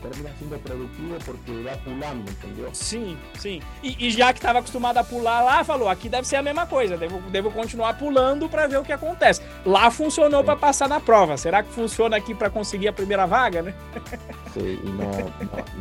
termina 0.00 0.30
sendo 0.38 0.58
produtivo 0.62 1.18
porque 1.24 1.52
vai 1.62 1.76
pulando, 1.78 2.30
entendeu? 2.30 2.70
Sim, 2.72 3.18
sim. 3.34 3.60
E, 3.82 4.06
e 4.06 4.10
já 4.10 4.32
que 4.32 4.38
estava 4.38 4.58
acostumado 4.60 4.98
a 4.98 5.04
pular 5.04 5.42
lá, 5.42 5.64
falou, 5.64 5.88
aqui 5.88 6.08
deve 6.08 6.26
ser 6.26 6.36
a 6.36 6.42
mesma 6.42 6.66
coisa, 6.66 6.96
devo, 6.96 7.20
devo 7.30 7.50
continuar 7.50 7.98
pulando 7.98 8.48
para 8.48 8.66
ver 8.66 8.78
o 8.78 8.84
que 8.84 8.92
acontece. 8.92 9.42
Lá 9.64 9.90
funcionou 9.90 10.44
para 10.44 10.56
passar 10.56 10.88
na 10.88 11.00
prova, 11.00 11.36
será 11.36 11.62
que 11.62 11.72
funciona 11.72 12.16
aqui 12.16 12.34
para 12.34 12.50
conseguir 12.50 12.88
a 12.88 12.92
primeira 12.92 13.26
vaga, 13.26 13.62
né? 13.62 13.74
Sim, 14.54 14.78
e 14.82 14.88
não, 14.88 15.10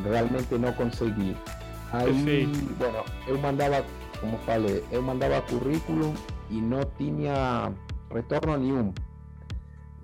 não, 0.03 0.11
realmente 0.11 0.55
não 0.55 0.73
consegui. 0.73 1.35
Aí, 1.93 2.45
bueno, 2.77 3.03
eu 3.27 3.37
mandava, 3.37 3.85
como 4.19 4.37
falei, 4.39 4.83
eu 4.91 5.01
mandava 5.01 5.41
currículo 5.41 6.13
e 6.49 6.55
não 6.55 6.81
tinha 6.97 7.71
retorno 8.13 8.57
nenhum. 8.57 8.93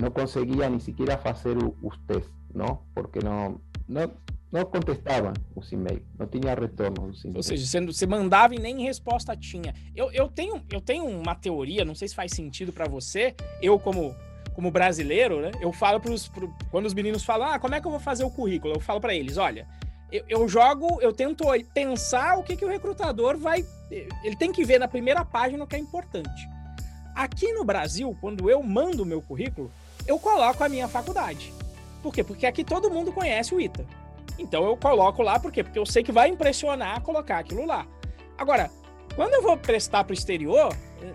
Não 0.01 0.11
conseguia 0.11 0.69
nem 0.69 0.79
sequer 0.79 1.21
fazer 1.21 1.57
os 1.57 1.97
testes, 2.07 2.31
não? 2.53 2.79
Porque 2.93 3.19
não 3.19 3.59
não, 3.87 4.11
não 4.51 4.65
contestavam 4.65 5.33
os 5.55 5.71
e-mails, 5.71 6.03
não 6.17 6.27
tinha 6.27 6.53
retorno. 6.53 7.11
Ou 7.35 7.43
seja, 7.43 7.81
você, 7.81 8.05
mandava 8.05 8.55
e 8.55 8.59
nem 8.59 8.83
resposta 8.83 9.35
tinha. 9.35 9.73
Eu, 9.95 10.11
eu, 10.11 10.27
tenho, 10.27 10.61
eu 10.71 10.81
tenho 10.81 11.05
uma 11.05 11.35
teoria, 11.35 11.85
não 11.85 11.95
sei 11.95 12.07
se 12.07 12.15
faz 12.15 12.31
sentido 12.31 12.71
para 12.71 12.87
você, 12.87 13.35
eu 13.61 13.79
como 13.79 14.15
como 14.53 14.69
brasileiro, 14.69 15.41
né? 15.41 15.49
Eu 15.59 15.73
falo 15.73 15.99
para 15.99 16.11
os 16.11 16.31
quando 16.69 16.85
os 16.85 16.93
meninos 16.93 17.23
falam, 17.23 17.47
ah, 17.47 17.57
como 17.57 17.73
é 17.73 17.81
que 17.81 17.87
eu 17.87 17.91
vou 17.91 17.99
fazer 17.99 18.23
o 18.23 18.29
currículo? 18.29 18.75
Eu 18.75 18.79
falo 18.79 19.01
para 19.01 19.15
eles, 19.15 19.37
olha, 19.37 19.67
eu, 20.11 20.23
eu, 20.29 20.47
jogo, 20.47 21.01
eu 21.01 21.11
tento 21.11 21.45
pensar 21.73 22.37
o 22.37 22.43
que, 22.43 22.55
que 22.55 22.63
o 22.63 22.69
recrutador 22.69 23.35
vai. 23.35 23.65
Ele 23.89 24.35
tem 24.35 24.51
que 24.51 24.63
ver 24.63 24.79
na 24.79 24.87
primeira 24.87 25.25
página 25.25 25.63
o 25.63 25.67
que 25.67 25.75
é 25.75 25.79
importante. 25.79 26.47
Aqui 27.15 27.51
no 27.53 27.63
Brasil, 27.63 28.15
quando 28.19 28.49
eu 28.49 28.61
mando 28.63 29.03
o 29.03 29.05
meu 29.05 29.21
currículo, 29.21 29.71
eu 30.07 30.17
coloco 30.17 30.63
a 30.63 30.69
minha 30.69 30.87
faculdade. 30.87 31.53
Por 32.01 32.13
quê? 32.13 32.23
Porque 32.23 32.45
aqui 32.45 32.63
todo 32.63 32.89
mundo 32.89 33.11
conhece 33.11 33.53
o 33.53 33.61
ITA. 33.61 33.85
Então 34.37 34.65
eu 34.65 34.75
coloco 34.75 35.21
lá, 35.21 35.39
por 35.39 35.51
quê? 35.51 35.63
Porque 35.63 35.77
eu 35.77 35.85
sei 35.85 36.03
que 36.03 36.11
vai 36.11 36.29
impressionar 36.29 37.01
colocar 37.01 37.37
aquilo 37.37 37.65
lá. 37.65 37.85
Agora, 38.37 38.69
quando 39.15 39.33
eu 39.35 39.43
vou 39.43 39.55
prestar 39.55 40.03
para 40.03 40.11
o 40.11 40.13
exterior, 40.13 40.75
eh, 41.01 41.13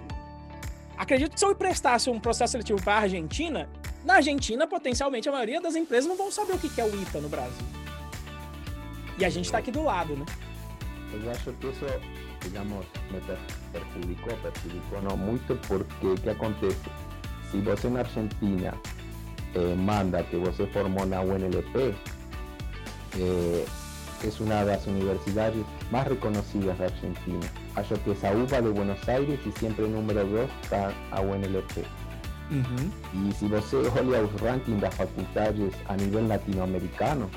acredito 0.97 1.33
que 1.33 1.41
se 1.41 1.45
eu 1.45 1.55
prestasse 1.55 2.09
um 2.09 2.21
processo 2.21 2.53
seletivo 2.53 2.81
para 2.83 2.95
a 2.95 3.01
Argentina, 3.01 3.69
na 4.05 4.15
Argentina, 4.15 4.67
potencialmente, 4.67 5.29
a 5.29 5.33
maioria 5.33 5.61
das 5.61 5.75
empresas 5.75 6.09
não 6.09 6.17
vão 6.17 6.31
saber 6.31 6.55
o 6.55 6.59
que 6.59 6.81
é 6.81 6.85
o 6.85 7.03
ITA 7.03 7.21
no 7.21 7.29
Brasil. 7.29 7.67
E 9.19 9.25
a 9.25 9.29
gente 9.29 9.47
está 9.47 9.59
aqui 9.59 9.73
do 9.73 9.83
lado, 9.83 10.17
né? 10.17 10.25
Eu 11.13 11.31
acho 11.31 11.53
que 11.53 11.67
isso, 11.67 11.85
digamos, 12.43 12.87
me 13.11 13.21
perjudicou, 13.73 14.37
perjudicou 14.39 15.03
não 15.03 15.17
muito, 15.17 15.57
porque 15.67 16.15
que 16.23 16.31
acontece? 16.31 16.91
Se 17.51 17.61
você 17.61 17.89
na 17.89 18.01
Argentina 18.01 18.75
eh, 19.55 19.75
manda 19.75 20.23
que 20.25 20.37
você 20.37 20.67
formó 20.67 21.07
na 21.07 21.21
UNLP, 21.21 21.95
eh, 23.19 23.65
es 24.25 24.41
una 24.41 24.65
de 24.65 24.73
las 24.73 24.87
universidades 24.87 25.65
más 25.91 26.07
reconocidas 26.07 26.79
de 26.79 26.85
Argentina. 26.87 27.47
Acho 27.77 27.95
que 28.03 28.13
es 28.13 28.25
a 28.25 28.33
UBA 28.33 28.61
de 28.63 28.71
Buenos 28.71 29.09
Aires 29.09 29.39
y 29.47 29.53
siempre 29.59 29.89
número 29.89 30.25
2 30.27 30.51
está 30.63 30.93
a 31.11 31.21
UNLP. 31.21 31.85
Y 32.51 33.33
si 33.33 33.47
você 33.47 33.77
olha 33.77 34.23
os 34.23 34.41
rankings 34.41 34.81
das 34.81 34.95
faculdades 34.95 35.75
a 35.87 35.97
nivel 35.97 36.29
latinoamericano, 36.29 37.29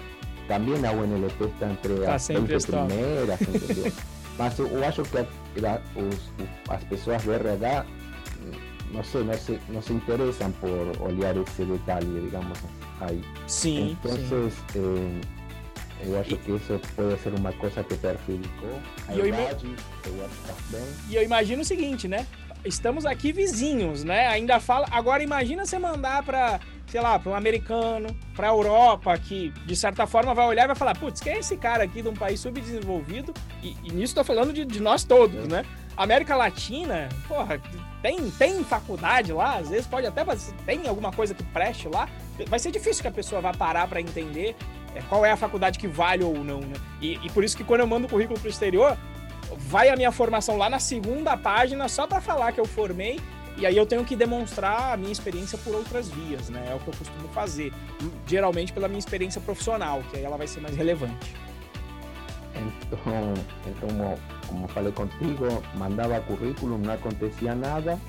también 0.47 0.85
a 0.85 0.91
UNLP 0.91 1.41
está 1.41 1.69
entre 1.69 1.99
las 1.99 2.27
20 2.27 2.59
primeras, 2.59 3.41
entendeu? 3.41 3.93
Mas 4.41 4.57
eu 4.57 4.83
acho 4.83 5.03
que 5.03 5.17
a, 5.19 5.79
os, 5.95 6.31
as 6.67 6.83
pessoas 6.85 7.21
do 7.23 7.31
RH 7.31 7.85
no 8.91 9.03
sé, 9.03 9.19
no 9.19 9.37
se, 9.37 9.59
no 9.69 9.81
se 9.83 9.93
interesan 9.93 10.51
por 10.53 10.91
olhar 10.99 11.37
ese 11.37 11.63
detalle, 11.63 12.21
digamos, 12.21 12.57
ahí. 12.99 13.21
Sí. 13.45 13.91
Entonces, 13.91 14.53
sí. 14.73 14.79
Eh, 14.79 15.21
eu 16.07 16.19
acho 16.19 16.35
que 16.37 16.55
isso 16.55 16.81
pode 16.95 17.19
ser 17.19 17.35
uma 17.35 17.53
coisa 17.53 17.83
que 17.83 17.95
prejudicou 17.95 18.79
a 19.07 19.13
eu, 19.13 19.27
eu 19.27 19.47
eu 21.11 21.23
imagino 21.23 21.61
o 21.61 21.65
seguinte, 21.65 22.07
né? 22.07 22.25
Estamos 22.63 23.05
aqui 23.05 23.31
vizinhos, 23.31 24.03
né? 24.03 24.27
Ainda 24.27 24.59
fala. 24.59 24.87
Agora 24.91 25.23
imagina 25.23 25.65
você 25.65 25.79
mandar 25.79 26.21
para, 26.23 26.59
sei 26.87 27.01
lá, 27.01 27.17
para 27.17 27.31
um 27.31 27.35
americano, 27.35 28.15
para 28.35 28.47
a 28.47 28.51
Europa, 28.51 29.17
que 29.17 29.49
de 29.65 29.75
certa 29.75 30.05
forma 30.05 30.33
vai 30.35 30.45
olhar 30.45 30.65
e 30.65 30.67
vai 30.67 30.75
falar: 30.75 30.95
putz, 30.95 31.19
quem 31.19 31.33
é 31.33 31.39
esse 31.39 31.57
cara 31.57 31.83
aqui 31.83 32.03
de 32.03 32.09
um 32.09 32.13
país 32.13 32.39
subdesenvolvido? 32.39 33.33
E, 33.63 33.75
e 33.83 33.91
nisso 33.91 34.11
estou 34.11 34.23
falando 34.23 34.53
de, 34.53 34.63
de, 34.63 34.79
nós 34.79 35.03
todos, 35.03 35.47
né? 35.47 35.65
América 35.97 36.35
Latina, 36.35 37.09
porra, 37.27 37.59
tem, 38.01 38.29
tem 38.31 38.63
faculdade 38.63 39.33
lá, 39.33 39.57
às 39.57 39.69
vezes 39.69 39.85
pode 39.85 40.07
até 40.07 40.23
tem 40.65 40.87
alguma 40.87 41.11
coisa 41.11 41.33
que 41.33 41.43
preste 41.43 41.87
lá. 41.87 42.07
Vai 42.47 42.59
ser 42.59 42.71
difícil 42.71 43.01
que 43.01 43.07
a 43.07 43.11
pessoa 43.11 43.41
vá 43.41 43.51
parar 43.53 43.87
para 43.87 43.99
entender 43.99 44.55
é, 44.95 45.01
qual 45.09 45.25
é 45.25 45.31
a 45.31 45.37
faculdade 45.37 45.79
que 45.79 45.87
vale 45.87 46.23
ou 46.23 46.43
não, 46.43 46.59
né? 46.59 46.75
E, 47.01 47.19
e 47.23 47.29
por 47.29 47.43
isso 47.43 47.57
que 47.57 47.63
quando 47.63 47.81
eu 47.81 47.87
mando 47.87 48.07
o 48.07 48.09
currículo 48.09 48.39
pro 48.39 48.49
exterior, 48.49 48.97
vai 49.57 49.89
a 49.89 49.95
minha 49.95 50.11
formação 50.11 50.57
lá 50.57 50.69
na 50.69 50.79
segunda 50.79 51.35
página 51.37 51.87
só 51.87 52.07
para 52.07 52.21
falar 52.21 52.51
que 52.51 52.59
eu 52.59 52.65
formei 52.65 53.19
e 53.57 53.65
aí 53.65 53.75
eu 53.75 53.85
tenho 53.85 54.03
que 54.03 54.15
demonstrar 54.15 54.93
a 54.93 54.97
minha 54.97 55.11
experiência 55.11 55.57
por 55.57 55.75
outras 55.75 56.09
vias, 56.09 56.49
né? 56.49 56.67
É 56.71 56.73
o 56.73 56.79
que 56.79 56.87
eu 56.87 56.93
costumo 56.93 57.27
fazer, 57.29 57.73
geralmente 58.25 58.73
pela 58.73 58.87
minha 58.87 58.99
experiência 58.99 59.41
profissional, 59.41 60.01
que 60.09 60.17
aí 60.17 60.23
ela 60.23 60.37
vai 60.37 60.47
ser 60.47 60.61
mais 60.61 60.75
relevante. 60.75 61.35
Então, 62.55 63.33
então 63.67 64.17
como 64.47 64.67
falei 64.69 64.91
contigo, 64.91 65.45
mandava 65.75 66.19
currículo, 66.21 66.77
não 66.77 66.93
acontecia 66.93 67.55
nada. 67.55 67.99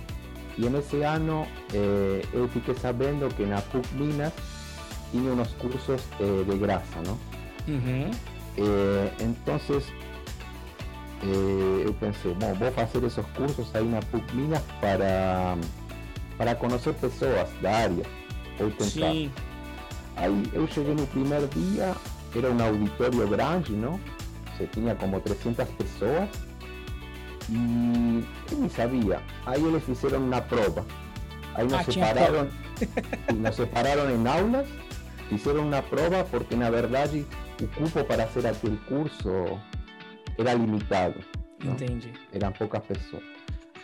E 0.58 0.68
nesse 0.68 1.02
ano 1.02 1.46
eh, 1.72 2.22
eu 2.32 2.46
fiquei 2.48 2.74
sabendo 2.74 3.32
que 3.34 3.44
na 3.44 3.60
PUC 3.62 3.94
Minas 3.94 4.32
tinha 5.10 5.32
uns 5.32 5.52
cursos 5.54 6.02
eh, 6.20 6.44
de 6.50 6.58
graça, 6.58 7.00
não? 7.06 7.18
Uhum. 7.68 8.10
Eh, 8.58 9.10
então 9.20 9.58
eh, 11.22 11.86
eu 11.86 11.94
pensei, 11.94 12.34
bom, 12.34 12.54
vou 12.54 12.72
fazer 12.72 13.04
esses 13.04 13.26
cursos 13.36 13.74
aí 13.74 13.84
na 13.84 14.00
PUC 14.00 14.34
Minas 14.34 14.62
para, 14.80 15.56
para 16.36 16.54
conhecer 16.54 16.94
pessoas 16.94 17.48
da 17.60 17.70
área. 17.70 18.04
Ou 18.60 18.70
tentar. 18.70 19.12
Sim. 19.12 19.30
Aí 20.16 20.42
eu 20.52 20.66
cheguei 20.68 20.94
no 20.94 21.06
primeiro 21.06 21.48
dia, 21.48 21.94
era 22.36 22.50
um 22.50 22.62
auditório 22.62 23.26
grande, 23.28 23.72
não? 23.72 23.98
se 24.58 24.66
tenía 24.66 24.96
como 24.96 25.20
300 25.20 25.68
personas 25.68 26.28
y 27.48 27.54
ni 27.54 28.70
sabía. 28.74 29.20
Ahí 29.46 29.62
les 29.62 29.88
hicieron 29.88 30.24
una 30.24 30.44
prueba. 30.44 30.84
Ahí 31.54 31.66
nos 31.66 31.80
ah, 31.80 31.84
separaron, 31.84 32.50
nos 33.36 33.56
separaron 33.56 34.10
en 34.10 34.26
aulas, 34.26 34.66
hicieron 35.30 35.66
una 35.66 35.82
prueba 35.82 36.24
porque 36.24 36.56
la 36.56 36.70
verdad 36.70 37.10
el 37.14 37.26
cupo 37.76 38.04
para 38.06 38.24
hacer 38.24 38.46
aquel 38.46 38.78
curso 38.80 39.60
era 40.38 40.54
limitado. 40.54 41.14
Eran 42.32 42.52
pocas 42.54 42.82
personas. 42.82 43.24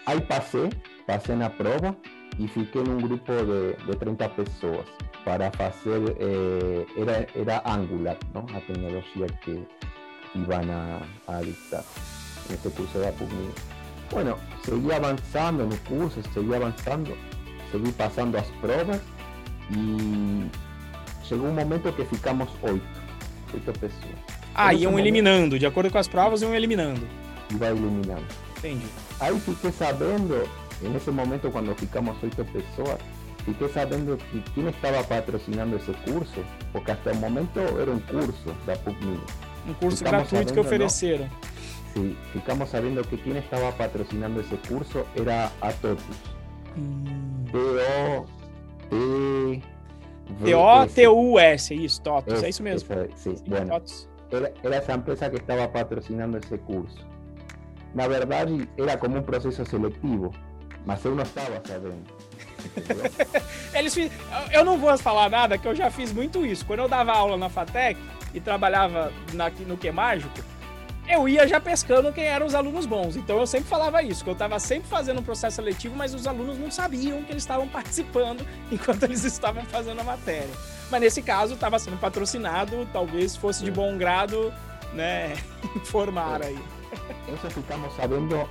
Ahí 0.07 0.21
pasé, 0.21 0.71
pasé 1.07 1.33
en 1.35 1.41
la 1.41 1.57
prueba 1.57 1.95
y 2.39 2.49
fiqué 2.49 2.81
en 2.81 2.91
un 2.91 2.99
grupo 2.99 3.33
de, 3.33 3.75
de 3.75 3.97
30 3.97 4.35
personas 4.35 4.87
para 5.25 5.49
hacer, 5.49 6.17
eh, 6.19 6.87
era, 6.97 7.27
era 7.35 7.63
Angular, 7.65 8.19
¿no? 8.33 8.47
La 8.53 8.61
tecnología 8.67 9.27
que, 9.45 9.67
iban 10.35 10.71
a, 10.71 11.01
a 11.27 11.41
dictar 11.41 11.83
en 12.49 12.55
este 12.55 12.71
curso 12.71 13.01
de 13.01 13.09
APUCMI. 13.09 13.49
Bueno, 14.11 14.37
seguí 14.63 14.93
avanzando 14.93 15.65
en 15.65 15.73
el 15.73 15.81
curso, 15.81 16.21
seguí 16.33 16.55
avanzando, 16.55 17.15
seguí 17.71 17.91
pasando 17.93 18.39
las 18.39 18.47
pruebas 18.61 19.01
y 19.71 20.49
llegou 21.29 21.49
um 21.49 21.55
momento 21.55 21.95
que 21.95 22.05
ficamos 22.05 22.49
oito, 22.63 22.87
oito 23.53 23.73
pessoas. 23.75 24.38
Ah, 24.61 24.75
iam 24.75 24.91
momento, 24.91 25.05
eliminando, 25.05 25.59
de 25.59 25.67
acordo 25.67 25.89
com 25.89 25.99
as 25.99 26.09
provas, 26.09 26.43
iam 26.43 26.53
eliminando. 26.53 27.07
E 27.49 27.55
vai 27.55 27.71
eliminando. 27.71 28.27
Entendi. 28.59 28.87
Aí 29.21 29.39
fiquei 29.39 29.71
sabendo, 29.71 30.49
nesse 30.83 31.11
momento, 31.13 31.49
quando 31.51 31.73
ficamos 31.77 32.21
oito 32.23 32.45
pessoas, 32.47 32.99
fiquei 33.45 33.69
sabendo 33.69 34.17
que 34.17 34.41
quem 34.53 34.67
estava 34.69 35.05
patrocinando 35.05 35.77
esse 35.77 35.93
curso, 36.11 36.45
porque 36.73 36.91
até 36.91 37.13
o 37.13 37.17
momento 37.17 37.61
era 37.81 37.91
um 37.91 38.01
curso 38.01 38.53
da 38.67 38.75
PUC 38.77 38.97
um 39.69 39.75
curso 39.75 39.99
ficamos 39.99 40.31
gratuito 40.31 40.53
que 40.55 40.61
ofereceram. 40.61 41.25
No? 41.25 41.31
Sí, 41.95 42.17
ficamos 42.33 42.69
sabendo 42.71 43.05
que 43.05 43.17
quem 43.17 43.37
estava 43.37 43.71
patrocinando 43.73 44.41
esse 44.41 44.57
curso 44.69 45.05
era 45.15 45.53
a 45.61 45.73
TOTUS. 45.73 46.17
Hum. 46.77 47.45
T-O-T... 48.91 49.63
T-O-T-U-S, 50.45 51.75
isso, 51.75 52.03
TOTUS, 52.03 52.43
é 52.43 52.49
isso 52.49 52.63
mesmo. 52.63 52.93
Essa, 52.93 53.09
sim, 53.17 53.37
sim 53.37 53.45
bueno, 53.47 53.81
era, 54.31 54.53
era 54.63 54.77
essa 54.77 54.93
empresa 54.93 55.31
que 55.31 55.37
estava 55.37 55.69
patrocinando 55.69 56.39
esse 56.39 56.57
curso. 56.59 57.07
Na 57.95 58.07
verdade, 58.07 58.69
era 58.77 58.97
como 58.97 59.19
um 59.19 59.23
processo 59.23 59.65
seletivo, 59.65 60.33
mas 60.85 61.05
eu 61.05 61.15
não 61.15 61.23
estava 61.23 61.61
sabendo. 61.67 62.19
Eles. 63.75 63.97
Eu 64.53 64.65
não 64.65 64.79
vou 64.79 64.97
falar 64.99 65.31
nada, 65.31 65.57
que 65.57 65.67
eu 65.67 65.75
já 65.75 65.91
fiz 65.91 66.13
muito 66.13 66.45
isso. 66.45 66.67
Quando 66.67 66.81
eu 66.81 66.89
dava 66.89 67.13
aula 67.13 67.37
na 67.37 67.49
FATEC, 67.49 67.99
e 68.35 68.41
trabalhava 68.41 69.13
na, 69.33 69.51
no 69.67 69.77
Que 69.77 69.91
Mágico, 69.91 70.39
eu 71.09 71.29
ia 71.29 71.47
já 71.49 71.59
pescando 71.59 72.13
quem 72.13 72.25
eram 72.25 72.47
os 72.47 72.55
alunos 72.55 72.85
bons. 72.85 73.17
Então 73.17 73.39
eu 73.39 73.47
sempre 73.47 73.69
falava 73.69 74.03
isso, 74.03 74.23
que 74.23 74.31
eu 74.31 74.35
estava 74.35 74.59
sempre 74.59 74.89
fazendo 74.89 75.21
um 75.21 75.23
processo 75.23 75.57
seletivo, 75.57 75.97
mas 75.97 76.15
os 76.15 76.27
alunos 76.27 76.59
não 76.59 76.71
sabiam 76.71 77.23
que 77.23 77.33
eles 77.33 77.43
estavam 77.43 77.67
participando 77.67 78.47
enquanto 78.71 79.05
eles 79.05 79.25
estavam 79.25 79.65
fazendo 79.65 80.01
a 80.01 80.05
matéria. 80.05 80.51
Mas 80.91 81.01
nesse 81.01 81.23
caso 81.23 81.55
estava 81.55 81.79
sendo 81.79 81.99
patrocinado, 81.99 82.87
talvez 82.93 83.37
fosse 83.37 83.65
de 83.65 83.71
bom 83.71 83.97
grado, 83.97 84.53
né, 84.93 85.37
informar 85.77 86.43
aí. 86.43 86.59
Isso 87.33 87.51
ficamos 87.51 87.95
sabendo 87.95 88.49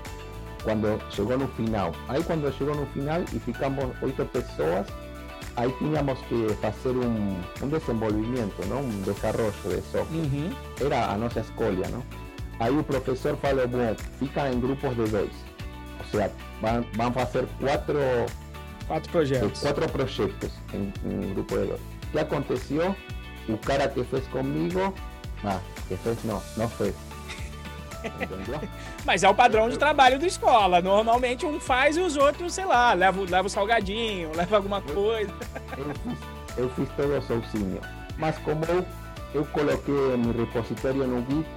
quando 0.63 0.99
chegou 1.11 1.37
no 1.37 1.47
final. 1.49 1.93
Aí 2.07 2.23
quando 2.23 2.51
chegou 2.53 2.75
no 2.75 2.85
final 2.87 3.21
e 3.33 3.39
ficamos 3.39 3.85
oito 4.01 4.25
pessoas, 4.25 4.87
aí 5.55 5.71
tínhamos 5.79 6.19
que 6.29 6.47
fazer 6.61 6.89
um, 6.89 7.41
um 7.61 7.67
desenvolvimento, 7.69 8.65
não? 8.67 8.81
um 8.81 9.01
desenvolvimento 9.01 9.63
de 9.63 9.81
software. 9.91 10.05
Uhum. 10.11 10.55
Era 10.79 11.11
a 11.11 11.17
nossa 11.17 11.39
escolha, 11.39 11.87
não? 11.89 12.03
Aí 12.59 12.75
o 12.77 12.83
professor 12.83 13.37
falou, 13.37 13.67
bom, 13.67 13.95
fica 14.19 14.49
em 14.49 14.59
grupos 14.59 14.95
de 14.95 15.05
dois. 15.05 15.31
Ou 15.99 16.05
seja, 16.11 16.31
vão, 16.61 16.85
vão 16.93 17.13
fazer 17.13 17.47
quatro, 17.59 17.99
quatro 18.87 19.11
projetos. 19.11 19.61
Quatro 19.61 19.89
projetos 19.89 20.51
em, 20.73 20.93
em 21.05 21.33
grupo 21.33 21.57
de 21.57 21.67
dois. 21.67 21.96
O 22.07 22.11
que 22.11 22.19
aconteceu? 22.19 22.95
O 23.49 23.57
cara 23.57 23.87
que 23.87 24.03
fez 24.03 24.27
comigo, 24.27 24.93
ah, 25.43 25.59
que 25.87 25.95
fez 25.97 26.23
não, 26.23 26.41
não 26.55 26.67
fez. 26.67 26.95
Entendeu? 28.03 28.59
Mas 29.05 29.23
é 29.23 29.29
o 29.29 29.35
padrão 29.35 29.69
de 29.69 29.77
trabalho 29.77 30.19
da 30.19 30.27
escola. 30.27 30.81
Normalmente 30.81 31.45
um 31.45 31.59
faz 31.59 31.97
e 31.97 32.01
os 32.01 32.15
outros, 32.17 32.53
sei 32.53 32.65
lá, 32.65 32.93
leva, 32.93 33.21
leva 33.21 33.47
o 33.47 33.49
salgadinho, 33.49 34.31
leva 34.35 34.57
alguma 34.57 34.81
coisa. 34.81 35.33
Eu 35.77 35.93
fiz, 35.93 36.19
eu 36.57 36.69
fiz 36.69 36.89
todo 36.95 37.21
sozinho. 37.21 37.81
Mas 38.17 38.37
como 38.39 38.63
eu, 38.65 38.85
eu 39.33 39.45
coloquei 39.45 40.17
meu 40.17 40.33
repositório 40.33 41.07
no 41.07 41.19
Git, 41.19 41.47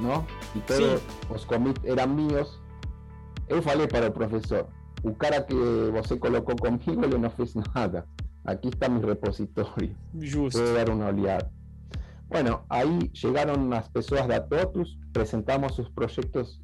não? 0.00 0.26
E 0.54 0.60
todos 0.60 1.00
Sim. 1.00 1.06
os 1.30 1.44
commits 1.44 1.84
eram 1.84 2.08
meus, 2.08 2.60
eu 3.48 3.62
falei 3.62 3.86
para 3.86 4.08
o 4.08 4.12
professor, 4.12 4.66
o 5.02 5.14
cara 5.14 5.42
que 5.42 5.54
você 5.92 6.16
colocou 6.16 6.56
comigo, 6.56 7.04
ele 7.04 7.18
não 7.18 7.30
fez 7.30 7.54
nada. 7.74 8.06
Aqui 8.44 8.68
está 8.68 8.88
meu 8.88 9.00
repositório. 9.00 9.96
Justo. 10.20 10.62
Vou 10.62 10.74
dar 10.74 10.90
uma 10.90 11.06
olhada. 11.06 11.50
Bueno, 12.28 12.64
ahí 12.68 13.10
llegaron 13.12 13.70
las 13.70 13.88
personas 13.88 14.28
de 14.28 14.40
Totus, 14.40 14.98
presentamos 15.12 15.74
sus 15.74 15.88
proyectos 15.90 16.60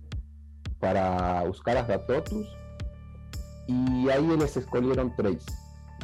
para 0.78 1.44
os 1.48 1.60
caras 1.62 1.86
da 1.86 1.98
Totus 2.06 2.48
y 3.68 4.08
ahí 4.08 4.30
eles 4.30 4.56
escolheram 4.56 5.10
três, 5.16 5.44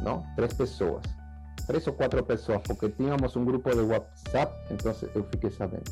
¿no? 0.02 0.24
Tres 0.36 0.54
pessoas, 0.54 1.02
tres 1.66 1.86
ou 1.88 1.94
quatro 1.94 2.24
pessoas, 2.24 2.62
porque 2.66 2.90
tínhamos 2.90 3.34
um 3.34 3.44
grupo 3.44 3.70
de 3.74 3.80
WhatsApp, 3.80 4.52
então 4.70 4.94
eu 5.14 5.24
fiquei 5.24 5.50
sabendo. 5.50 5.90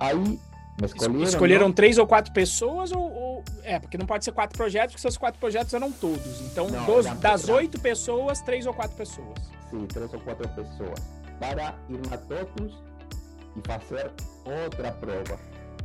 Aí 0.00 0.16
me 0.16 0.40
escolheram. 0.86 1.22
Escolheram 1.22 1.72
três 1.72 1.98
ou 1.98 2.06
quatro 2.06 2.32
pessoas 2.32 2.92
ou, 2.92 3.02
ou, 3.02 3.44
É, 3.62 3.78
porque 3.78 3.98
não 3.98 4.06
pode 4.06 4.24
ser 4.24 4.32
quatro 4.32 4.56
projetos, 4.56 4.92
porque 4.92 5.02
seus 5.02 5.16
quatro 5.16 5.40
projetos 5.40 5.74
eram 5.74 5.90
todos. 5.90 6.40
Então, 6.42 6.68
não, 6.68 6.84
dos, 6.84 7.06
das 7.18 7.48
oito 7.48 7.80
pessoas, 7.80 8.40
três 8.40 8.66
ou 8.66 8.72
quatro 8.72 8.96
pessoas. 8.96 9.38
Sim, 9.70 9.86
três 9.86 10.12
ou 10.12 10.20
quatro 10.20 10.48
pessoas 10.50 10.98
para 11.40 11.74
ir 11.88 12.00
na 12.08 12.16
TOTUS 12.16 12.72
e 13.56 13.66
fazer 13.66 14.10
outra 14.44 14.92
prova. 14.92 15.38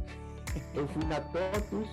Eu 0.76 0.88
fui 0.88 1.04
na 1.06 1.20
TOTUS. 1.20 1.90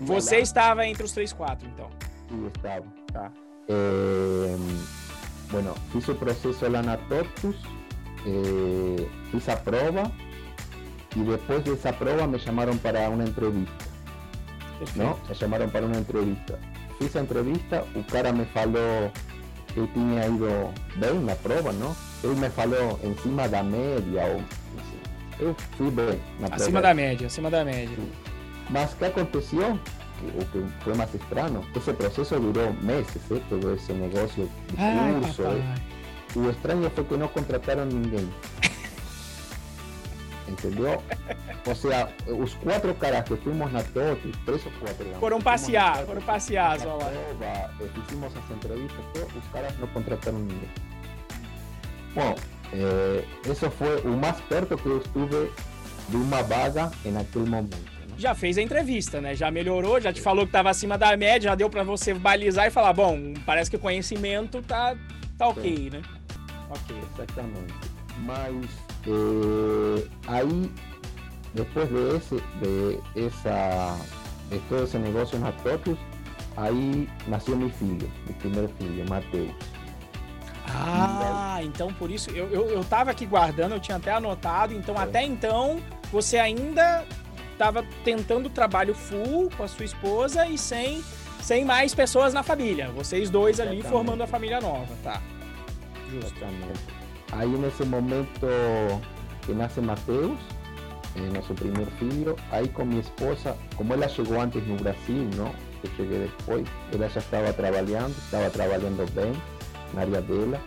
Você 0.00 0.36
lá. 0.36 0.42
estava 0.42 0.86
entre 0.86 1.04
os 1.04 1.12
três 1.12 1.32
quatro, 1.32 1.68
então? 1.68 1.90
Sim, 2.28 2.50
estava. 2.54 2.86
Tá. 3.12 3.30
Eh, 3.68 4.56
bueno, 5.50 5.74
fiz 5.92 6.08
o 6.08 6.14
processo 6.14 6.68
lá 6.68 6.82
na 6.82 6.96
TOTUS, 6.96 7.56
eh, 8.26 9.06
fiz 9.30 9.48
a 9.48 9.56
prova 9.56 10.10
e 11.16 11.20
depois 11.20 11.62
dessa 11.64 11.92
prova 11.92 12.26
me 12.26 12.38
chamaram 12.38 12.76
para 12.78 13.08
uma 13.08 13.24
entrevista. 13.24 13.86
Não? 14.94 15.18
Me 15.28 15.34
chamaram 15.34 15.68
para 15.68 15.84
uma 15.84 15.96
entrevista. 15.96 16.58
Fiz 16.98 17.14
a 17.16 17.20
entrevista, 17.20 17.84
o 17.94 18.04
cara 18.04 18.32
me 18.32 18.44
falou 18.46 19.12
que 19.68 19.86
tinha 19.88 20.26
ido 20.26 20.72
bem 20.96 21.20
na 21.20 21.34
prova, 21.36 21.72
não? 21.72 21.94
ele 22.22 22.34
me 22.34 22.50
falou 22.50 22.98
em 23.02 23.16
cima 23.18 23.48
da 23.48 23.62
média, 23.62 24.24
ou, 24.26 24.42
eu 25.38 25.54
fui 25.76 25.90
bem. 25.90 26.20
acima 26.50 26.82
da 26.82 26.94
média, 26.94 27.26
acima 27.26 27.50
da 27.50 27.64
média. 27.64 27.96
Mas 28.70 28.92
o 28.92 28.96
que 28.96 29.04
aconteceu? 29.04 29.78
o 30.20 30.44
que 30.46 30.64
foi 30.82 30.94
mais 30.94 31.14
estranho, 31.14 31.64
esse 31.76 31.92
processo 31.92 32.40
durou 32.40 32.72
meses, 32.82 33.16
¿eh? 33.30 33.40
todo 33.48 33.74
esse 33.74 33.92
negócio 33.92 34.50
de 34.68 34.76
curso. 34.76 35.42
Ai, 35.46 35.62
o 36.34 36.50
estranho 36.50 36.90
foi 36.90 37.04
que 37.04 37.16
não 37.16 37.28
contrataram 37.28 37.86
ninguém. 37.86 38.28
Entendeu? 40.48 41.02
Ou 41.66 41.74
seja, 41.74 42.08
os 42.26 42.54
quatro 42.54 42.94
caras 42.94 43.24
que 43.24 43.36
fomos 43.36 43.70
na 43.70 43.82
TOT, 43.82 44.32
três 44.46 44.64
ou 44.64 44.72
quatro, 44.80 45.06
foram 45.20 45.40
passear, 45.40 46.04
foram 46.06 46.22
passear 46.22 46.80
só 46.80 46.96
lá. 46.96 47.10
Fizemos 48.06 48.32
as 48.34 48.56
entrevistas, 48.56 49.04
os 49.36 49.52
caras 49.52 49.78
não 49.78 49.86
contrataram 49.88 50.38
ninguém. 50.38 50.68
Bom, 52.14 52.34
é, 52.72 53.24
isso 53.50 53.70
foi 53.70 54.00
o 54.02 54.16
mais 54.16 54.40
perto 54.42 54.76
que 54.76 54.86
eu 54.86 54.98
estive 54.98 55.52
de 56.08 56.16
uma 56.16 56.42
vaga 56.42 56.90
naquele 57.04 57.48
momento. 57.48 57.76
Né? 57.76 58.14
Já 58.16 58.34
fez 58.34 58.56
a 58.58 58.62
entrevista, 58.62 59.20
né? 59.20 59.34
Já 59.34 59.50
melhorou, 59.50 60.00
já 60.00 60.12
te 60.12 60.20
falou 60.20 60.44
que 60.44 60.48
estava 60.48 60.70
acima 60.70 60.96
da 60.96 61.16
média, 61.16 61.50
já 61.50 61.54
deu 61.54 61.68
para 61.68 61.82
você 61.82 62.14
balizar 62.14 62.66
e 62.66 62.70
falar, 62.70 62.92
bom, 62.92 63.34
parece 63.44 63.70
que 63.70 63.76
o 63.76 63.78
conhecimento 63.78 64.62
tá, 64.62 64.96
tá 65.36 65.48
ok, 65.48 65.90
né? 65.90 66.02
Ok, 66.70 66.96
exatamente. 67.14 67.74
Mas 68.24 68.66
aí, 70.26 70.70
depois 71.54 71.88
de 71.88 72.16
esse, 72.16 72.34
de 72.60 73.26
essa, 73.26 73.98
de 74.50 74.58
todo 74.68 74.84
esse 74.84 74.98
negócio 74.98 75.38
na 75.38 75.52
TOTUS, 75.52 75.98
aí 76.56 77.08
nasceu 77.26 77.56
meu 77.56 77.70
filho, 77.70 78.10
meu 78.26 78.34
primeiro 78.36 78.68
filho, 78.78 79.08
Mateus. 79.08 79.52
Ah, 80.70 81.60
então 81.62 81.92
por 81.94 82.10
isso 82.10 82.30
eu, 82.30 82.46
eu, 82.48 82.68
eu 82.68 82.84
tava 82.84 83.10
aqui 83.10 83.24
guardando, 83.24 83.72
eu 83.72 83.80
tinha 83.80 83.96
até 83.96 84.12
anotado, 84.12 84.74
então 84.74 84.94
é. 84.96 85.02
até 85.02 85.24
então 85.24 85.80
você 86.12 86.38
ainda 86.38 87.06
estava 87.52 87.84
tentando 88.04 88.50
trabalho 88.50 88.94
full 88.94 89.50
com 89.56 89.64
a 89.64 89.68
sua 89.68 89.84
esposa 89.84 90.46
e 90.46 90.58
sem, 90.58 91.02
sem 91.40 91.64
mais 91.64 91.94
pessoas 91.94 92.32
na 92.32 92.42
família. 92.42 92.88
Vocês 92.92 93.30
dois 93.30 93.58
ali 93.58 93.82
formando 93.82 94.22
a 94.22 94.26
família 94.26 94.60
nova, 94.60 94.94
tá? 95.02 95.20
Justo. 96.10 96.36
Exatamente. 96.36 96.97
Aí 97.32 97.48
nesse 97.48 97.84
momento 97.84 98.46
que 99.42 99.52
nasce 99.52 99.80
Mateus, 99.80 100.38
é 101.16 101.20
nosso 101.34 101.54
primeiro 101.54 101.90
filho, 101.92 102.36
aí 102.50 102.68
com 102.68 102.84
minha 102.84 103.00
esposa, 103.00 103.56
como 103.76 103.92
ela 103.92 104.08
chegou 104.08 104.40
antes 104.40 104.66
no 104.66 104.76
Brasil, 104.76 105.28
não? 105.36 105.52
Eu 105.82 105.90
cheguei 105.96 106.18
depois, 106.18 106.66
ela 106.92 107.08
já 107.08 107.20
estava 107.20 107.52
trabalhando, 107.52 108.16
estava 108.18 108.50
trabalhando 108.50 109.10
bem 109.12 109.32
na 109.94 110.02
área 110.02 110.20
dela. 110.22 110.60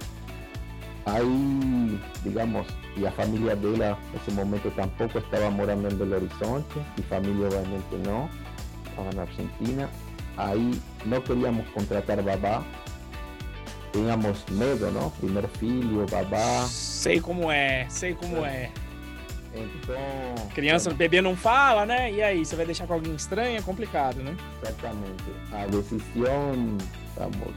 Aí, 1.06 2.00
digamos, 2.24 2.68
e 2.96 3.06
a 3.06 3.12
família 3.12 3.56
dela 3.56 3.98
nesse 4.14 4.32
momento 4.32 4.72
tampouco 4.76 5.18
estava 5.18 5.50
morando 5.50 5.92
em 5.92 5.96
Belo 5.96 6.16
Horizonte, 6.16 6.80
e 6.98 7.02
família 7.04 7.48
obviamente 7.48 8.08
não, 8.08 8.30
estava 8.90 9.12
na 9.16 9.22
Argentina. 9.24 9.90
Aí 10.38 10.80
não 11.06 11.22
queríamos 11.22 11.68
contratar 11.70 12.22
babá, 12.22 12.64
tínhamos 13.92 14.46
medo, 14.50 14.92
não? 14.92 15.10
Primeiro 15.12 15.48
filho, 15.48 16.06
babá. 16.10 16.66
Sei 16.68 17.20
como 17.20 17.52
é, 17.52 17.86
sei 17.90 18.14
como 18.14 18.46
é. 18.46 18.72
Então. 19.54 20.50
Criança, 20.54 20.94
bebê 20.94 21.22
não 21.22 21.36
fala, 21.36 21.86
né? 21.86 22.12
E 22.12 22.22
aí, 22.22 22.46
você 22.46 22.56
vai 22.56 22.66
deixar 22.66 22.88
com 22.88 22.94
alguém 22.94 23.14
estranho? 23.16 23.58
É 23.58 23.62
complicado, 23.62 24.18
né? 24.18 24.36
Exatamente. 24.62 25.24
A 25.52 25.66
decisão, 25.66 26.78
vamos, 27.18 27.54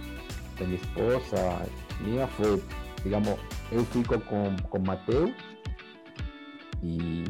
de 0.57 0.64
minha 0.64 0.77
esposa, 0.77 1.66
minha 2.01 2.27
foi, 2.27 2.62
digamos, 3.03 3.38
eu 3.70 3.85
fico 3.87 4.18
com, 4.20 4.57
com 4.68 4.79
Mateus 4.81 5.33
e 6.83 7.25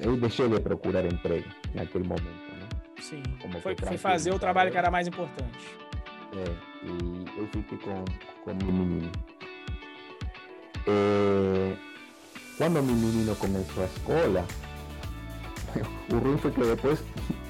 eu 0.00 0.16
deixei 0.16 0.48
de 0.48 0.60
procurar 0.60 1.04
emprego 1.06 1.48
naquele 1.74 2.04
momento. 2.06 2.26
Né? 2.26 2.68
Sim, 3.00 3.22
Como 3.40 3.60
foi, 3.60 3.74
foi 3.76 3.96
fazer 3.96 4.32
o 4.32 4.38
trabalho 4.38 4.70
que 4.70 4.78
era 4.78 4.90
mais 4.90 5.06
importante. 5.06 5.76
É, 6.36 6.73
e 6.84 7.38
eu 7.38 7.46
fiquei 7.48 7.78
com, 7.78 8.04
com 8.44 8.54
meu 8.54 8.72
menino. 8.72 9.10
É, 10.86 11.76
quando 12.58 12.72
meu 12.74 12.82
menino 12.82 13.34
começou 13.36 13.82
a 13.82 13.86
escola, 13.86 14.46
o 16.12 16.18
ruim 16.18 16.38
foi 16.38 16.50
que 16.50 16.60
depois 16.60 17.00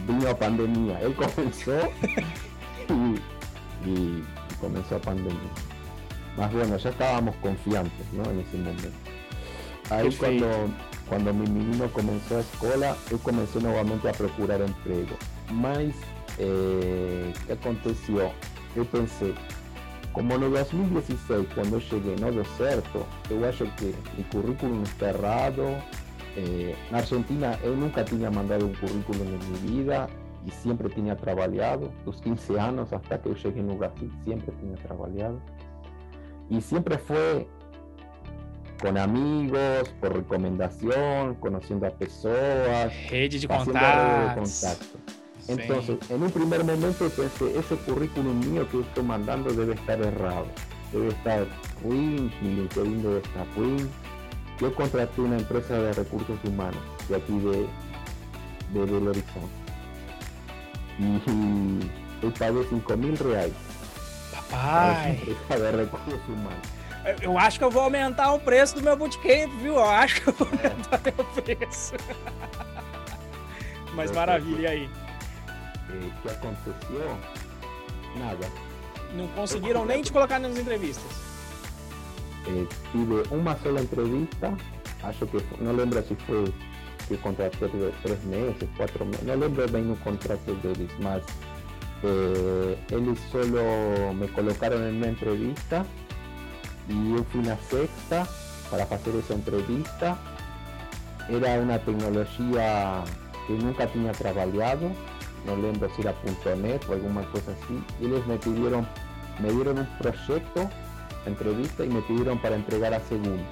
vinha 0.06 0.30
a 0.30 0.34
pandemia. 0.34 0.98
Ele 1.00 1.14
começou 1.14 1.92
e, 2.88 3.88
e 3.88 4.24
comenzó 4.60 4.96
a 4.96 5.00
pandemia. 5.00 5.50
Más 6.36 6.52
bueno, 6.52 6.76
ya 6.76 6.90
estábamos 6.90 7.36
confiantes 7.36 8.12
¿no? 8.12 8.24
en 8.30 8.40
ese 8.40 8.56
momento. 8.56 8.90
Ahí 9.90 10.10
cuando, 10.16 10.48
cuando 11.08 11.32
mi 11.32 11.46
menino 11.46 11.88
comenzó 11.92 12.38
a 12.38 12.40
escola, 12.40 12.96
eu 13.10 13.18
comecei 13.18 13.60
novamente 13.62 14.08
a 14.08 14.12
procurar 14.12 14.60
emprego. 14.60 15.16
Mas, 15.52 15.94
eh, 16.38 17.32
que 17.46 17.52
aconteceu? 17.52 18.32
Eu 18.76 18.84
pensei, 18.84 19.34
como 20.12 20.38
no 20.38 20.50
2016, 20.50 21.46
quando 21.54 21.74
eu 21.74 21.80
cheguei, 21.80 22.16
não 22.20 22.30
deu 22.30 22.44
certo, 22.56 23.04
eu 23.30 23.44
acho 23.48 23.64
que 23.76 23.94
o 24.18 24.24
currículo 24.30 24.82
está 24.82 25.08
errado. 25.08 25.62
Eh, 26.36 26.74
na 26.90 26.98
Argentina, 26.98 27.58
eu 27.62 27.76
nunca 27.76 28.02
tinha 28.04 28.30
mandado 28.30 28.66
um 28.66 28.74
currículo 28.74 29.24
em 29.24 29.38
minha 29.38 29.58
vida 29.84 30.08
y 30.46 30.50
siempre 30.50 30.88
tenía 30.88 31.16
trabajado, 31.16 31.92
los 32.04 32.20
15 32.20 32.60
años 32.60 32.92
hasta 32.92 33.20
que 33.20 33.30
yo 33.30 33.34
llegué 33.34 33.60
en 33.60 33.78
Brasil, 33.78 34.12
siempre 34.24 34.52
tenía 34.52 34.76
trabajado. 34.76 35.40
Y 36.50 36.60
siempre 36.60 36.98
fue 36.98 37.48
con 38.80 38.98
amigos, 38.98 39.88
por 40.00 40.14
recomendación, 40.14 41.36
conociendo 41.36 41.86
a 41.86 41.90
personas. 41.90 42.92
Rede 43.10 43.38
de 43.38 43.48
contatos. 43.48 44.62
contacto. 44.62 45.23
Entonces, 45.48 45.98
en 46.10 46.22
un 46.22 46.30
primer 46.30 46.64
momento 46.64 47.08
pensé, 47.10 47.58
ese 47.58 47.76
currículum 47.76 48.38
mío 48.50 48.66
que 48.70 48.80
estoy 48.80 49.02
mandando 49.04 49.52
debe 49.52 49.74
estar 49.74 50.00
errado. 50.00 50.46
Debe 50.92 51.08
estar 51.08 51.46
ruin, 51.82 52.32
mi 52.40 52.54
LinkedIn 52.56 53.02
debe 53.02 53.18
estar 53.18 53.46
ruin. 53.56 53.90
Yo 54.60 54.74
contraté 54.74 55.20
una 55.20 55.36
empresa 55.36 55.74
de 55.74 55.92
recursos 55.92 56.38
humanos 56.44 56.80
de 57.08 57.16
aquí 57.16 57.32
de, 57.38 57.66
de 58.72 58.84
Belo 58.92 59.10
Horizonte. 59.10 59.48
Y, 60.98 62.26
y 62.26 62.30
pagué 62.38 62.64
5 62.70 62.96
mil 62.96 63.18
reais. 63.18 63.52
Papai. 64.50 65.18
Empresa 65.26 65.62
de 65.62 65.72
recursos 65.72 66.20
humanos. 66.28 66.68
Eu 67.20 67.36
acho 67.38 67.58
que 67.58 67.64
eu 67.64 67.70
vou 67.70 67.82
aumentar 67.82 68.32
o 68.32 68.38
preço 68.38 68.76
do 68.76 68.82
meu 68.82 68.96
bootcamp, 68.96 69.52
viu? 69.60 69.74
Eu 69.74 69.84
acho 69.90 70.22
que 70.22 70.28
eu 70.28 70.32
vou 70.32 70.48
É. 70.62 70.68
aumentar 70.68 71.00
meu 71.04 71.24
preço. 71.42 71.92
Mas 73.94 74.10
maravilha, 74.10 74.62
e 74.62 74.66
aí? 74.66 74.90
Eh, 75.94 76.10
¿Qué 76.22 76.30
aconteció? 76.30 77.18
Nada. 78.18 78.48
Não 79.14 79.28
conseguiram 79.28 79.84
nem 79.84 80.02
te 80.02 80.12
colocar 80.12 80.40
nas 80.40 80.56
entrevistas. 80.56 81.10
Eh, 82.46 82.66
tive 82.90 83.22
uma 83.30 83.56
sola 83.58 83.80
entrevista, 83.80 84.56
acho 85.02 85.26
que 85.26 85.42
não 85.60 85.72
lembro 85.72 86.02
se 86.02 86.14
foi 86.26 86.52
que 87.06 87.16
de 87.16 87.92
três 88.02 88.24
meses, 88.24 88.68
quatro 88.76 89.04
meses, 89.04 89.24
não 89.24 89.36
lembro 89.36 89.68
bem 89.68 89.82
no 89.82 89.96
contrato 89.96 90.54
deles, 90.54 90.90
mas 91.00 91.22
eh, 92.02 92.76
eles 92.90 93.18
solo 93.30 94.14
me 94.14 94.26
colocaram 94.28 94.78
em 94.88 94.96
uma 94.96 95.08
entrevista 95.08 95.86
e 96.88 97.14
eu 97.16 97.24
fui 97.24 97.42
na 97.42 97.56
sexta 97.56 98.26
para 98.70 98.86
fazer 98.86 99.18
essa 99.18 99.34
entrevista. 99.34 100.18
Era 101.28 101.62
uma 101.62 101.78
tecnologia 101.78 103.04
que 103.46 103.52
nunca 103.52 103.86
tinha 103.86 104.12
trabalhado, 104.12 104.90
não 105.44 105.60
lembro 105.60 105.88
se 105.90 106.00
era 106.00 106.14
.NET 106.56 106.86
ou 106.88 106.94
alguma 106.94 107.24
coisa 107.26 107.52
assim. 107.52 107.82
Eles 108.00 108.26
me 108.26 108.38
pediram, 108.38 108.86
me 109.40 109.52
dieron 109.52 109.80
um 109.80 109.84
projeto, 109.98 110.68
entrevista 111.26 111.84
e 111.84 111.88
me 111.88 112.02
pediram 112.02 112.36
para 112.38 112.56
entregar 112.56 112.92
a 112.92 113.00
segunda. 113.00 113.42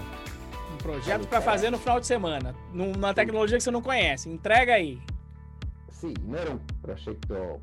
Um 0.72 0.78
projeto 0.78 1.28
pra 1.28 1.40
fazer 1.40 1.70
no 1.70 1.78
final 1.78 2.00
de 2.00 2.06
semana. 2.06 2.54
Numa 2.72 3.14
tecnologia 3.14 3.58
que 3.58 3.64
você 3.64 3.70
não 3.70 3.82
conhece. 3.82 4.28
Entrega 4.28 4.74
aí. 4.74 4.98
Sí, 5.90 6.14
no 6.24 6.36
era 6.36 6.52
un 6.52 6.60
proyecto 6.80 7.60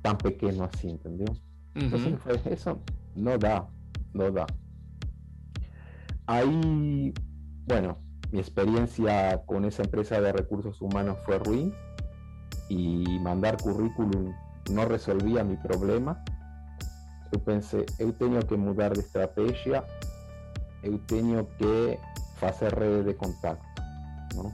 tan 0.00 0.16
pequeño 0.16 0.64
así, 0.64 0.88
¿entendió? 0.88 1.26
Uhum. 1.74 1.82
Entonces 1.82 2.18
fue, 2.20 2.52
eso 2.52 2.80
no 3.14 3.36
da, 3.36 3.68
no 4.14 4.30
da. 4.30 4.46
Ahí, 6.26 7.12
bueno, 7.66 7.98
mi 8.30 8.38
experiencia 8.38 9.42
con 9.44 9.64
esa 9.64 9.82
empresa 9.82 10.20
de 10.20 10.32
recursos 10.32 10.80
humanos 10.80 11.18
fue 11.26 11.38
ruin 11.38 11.74
y 12.72 13.18
mandar 13.20 13.56
currículum 13.60 14.32
no 14.70 14.84
resolvía 14.86 15.44
mi 15.44 15.56
problema. 15.56 16.22
Eu 17.30 17.40
pensei, 17.40 17.84
eu 17.98 18.12
tenho 18.12 18.40
que 18.46 18.56
mudar 18.56 18.92
de 18.92 19.00
estratégia, 19.00 19.84
eu 20.82 20.98
tenho 21.06 21.46
que 21.58 21.98
fazer 22.36 22.74
rede 22.74 23.04
de 23.04 23.14
contato. 23.14 23.64
Não? 24.34 24.52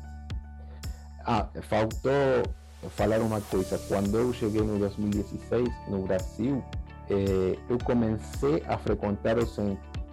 Ah, 1.24 1.48
faltou 1.62 2.42
falar 2.90 3.20
uma 3.20 3.40
coisa. 3.40 3.78
Quando 3.88 4.16
eu 4.16 4.32
cheguei 4.32 4.62
no 4.62 4.78
2016 4.78 5.68
no 5.88 6.02
Brasil, 6.02 6.62
eh, 7.10 7.58
eu 7.68 7.78
comecei 7.78 8.62
a 8.66 8.78
frequentar 8.78 9.38
os. 9.38 9.56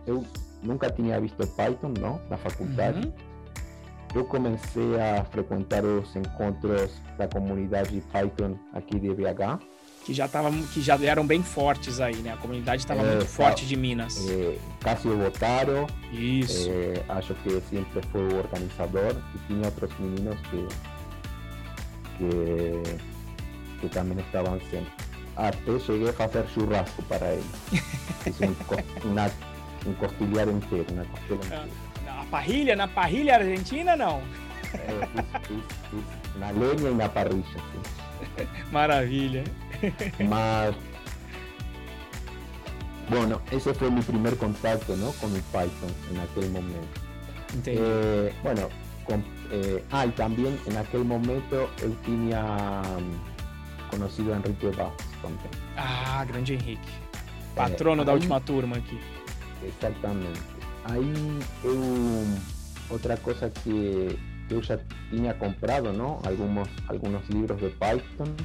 Eu 0.05 0.25
nunca 0.63 0.91
tinha 0.91 1.19
visto 1.19 1.45
Python, 1.55 1.93
não, 1.99 2.19
na 2.29 2.37
faculdade. 2.37 3.07
Uhum. 3.07 3.13
Eu 4.15 4.23
comecei 4.23 4.97
a 4.97 5.25
frequentar 5.25 5.83
os 5.83 6.15
encontros 6.15 6.89
da 7.17 7.27
comunidade 7.27 8.01
Python 8.13 8.57
aqui 8.73 8.97
de 8.97 9.09
BH. 9.09 9.59
Que 10.05 10.13
já, 10.13 10.25
tava, 10.25 10.51
que 10.71 10.81
já 10.81 10.95
eram 11.03 11.25
bem 11.27 11.43
fortes 11.43 11.99
aí, 11.99 12.15
né? 12.17 12.31
A 12.31 12.37
comunidade 12.37 12.83
estava 12.83 13.01
É, 13.01 13.15
muito 13.15 13.25
forte 13.25 13.65
de 13.65 13.75
Minas. 13.75 14.25
Eh, 14.29 14.57
Cássio 14.79 15.17
Botaro, 15.17 15.85
Isso. 16.13 16.69
eh, 16.69 17.03
acho 17.09 17.33
que 17.35 17.49
sempre 17.69 18.01
foi 18.11 18.21
o 18.21 18.37
organizador, 18.37 19.15
e 19.33 19.47
tinha 19.47 19.65
outros 19.65 19.91
meninos 19.99 20.39
que, 20.41 20.67
que, 22.17 23.81
que 23.81 23.89
também 23.89 24.17
estavam 24.19 24.59
sempre. 24.69 24.93
Até 25.35 25.79
cheguei 25.79 26.09
a 26.09 26.13
fazer 26.13 26.47
churrasco 26.53 27.01
para 27.03 27.33
ele. 27.33 27.43
Fiz 28.23 28.39
um, 28.41 29.09
uma, 29.09 29.29
um 29.87 29.93
costilhar 29.95 30.47
inteiro, 30.47 30.85
uma 30.93 31.03
costela 31.05 31.43
inteira. 31.45 31.84
Parrilha? 32.31 32.75
Na 32.75 32.87
parrilha 32.87 33.35
argentina, 33.35 33.95
não? 33.95 34.21
É, 34.73 36.39
na 36.39 36.51
lenha 36.51 36.89
e 36.89 36.93
na 36.93 37.07
parrilha. 37.09 37.43
Assim. 37.55 38.47
Maravilha. 38.71 39.43
Mas, 40.27 40.75
bueno, 43.09 43.41
ese 43.51 43.73
fue 43.73 43.89
mi 43.91 44.01
primer 44.01 44.35
contacto 44.37 44.95
¿no? 44.95 45.11
con 45.13 45.33
el 45.35 45.41
Python 45.43 45.91
en 46.11 46.19
aquel 46.19 46.49
momento. 46.49 46.99
Entendi. 47.53 47.79
Eh, 47.81 48.33
bueno, 48.43 48.69
con- 49.05 49.23
eh, 49.51 49.83
ah, 49.91 50.05
y 50.05 50.09
también 50.11 50.59
en 50.65 50.77
aquel 50.77 51.05
momento 51.05 51.69
eu 51.81 51.95
tinha 52.03 52.81
mm, 52.81 53.91
conocido 53.91 54.33
a 54.33 54.37
Enrique 54.37 54.71
também. 55.21 55.51
Ah, 55.77 56.25
grande 56.25 56.53
Henrique. 56.55 56.89
Patrono 57.55 58.03
da 58.03 58.11
última 58.13 58.41
turma 58.41 58.77
aqui. 58.77 58.99
Exatamente. 59.63 60.41
Aí 60.85 61.13
eu 61.63 62.25
outra 62.89 63.17
coisa 63.17 63.49
que 63.49 64.17
eu 64.49 64.61
já 64.61 64.77
tinha 65.09 65.33
comprado, 65.33 65.91
não? 65.91 66.19
Alguns 66.23 66.69
alguns 66.87 67.27
livros 67.29 67.59
de 67.59 67.69
Python. 67.69 68.35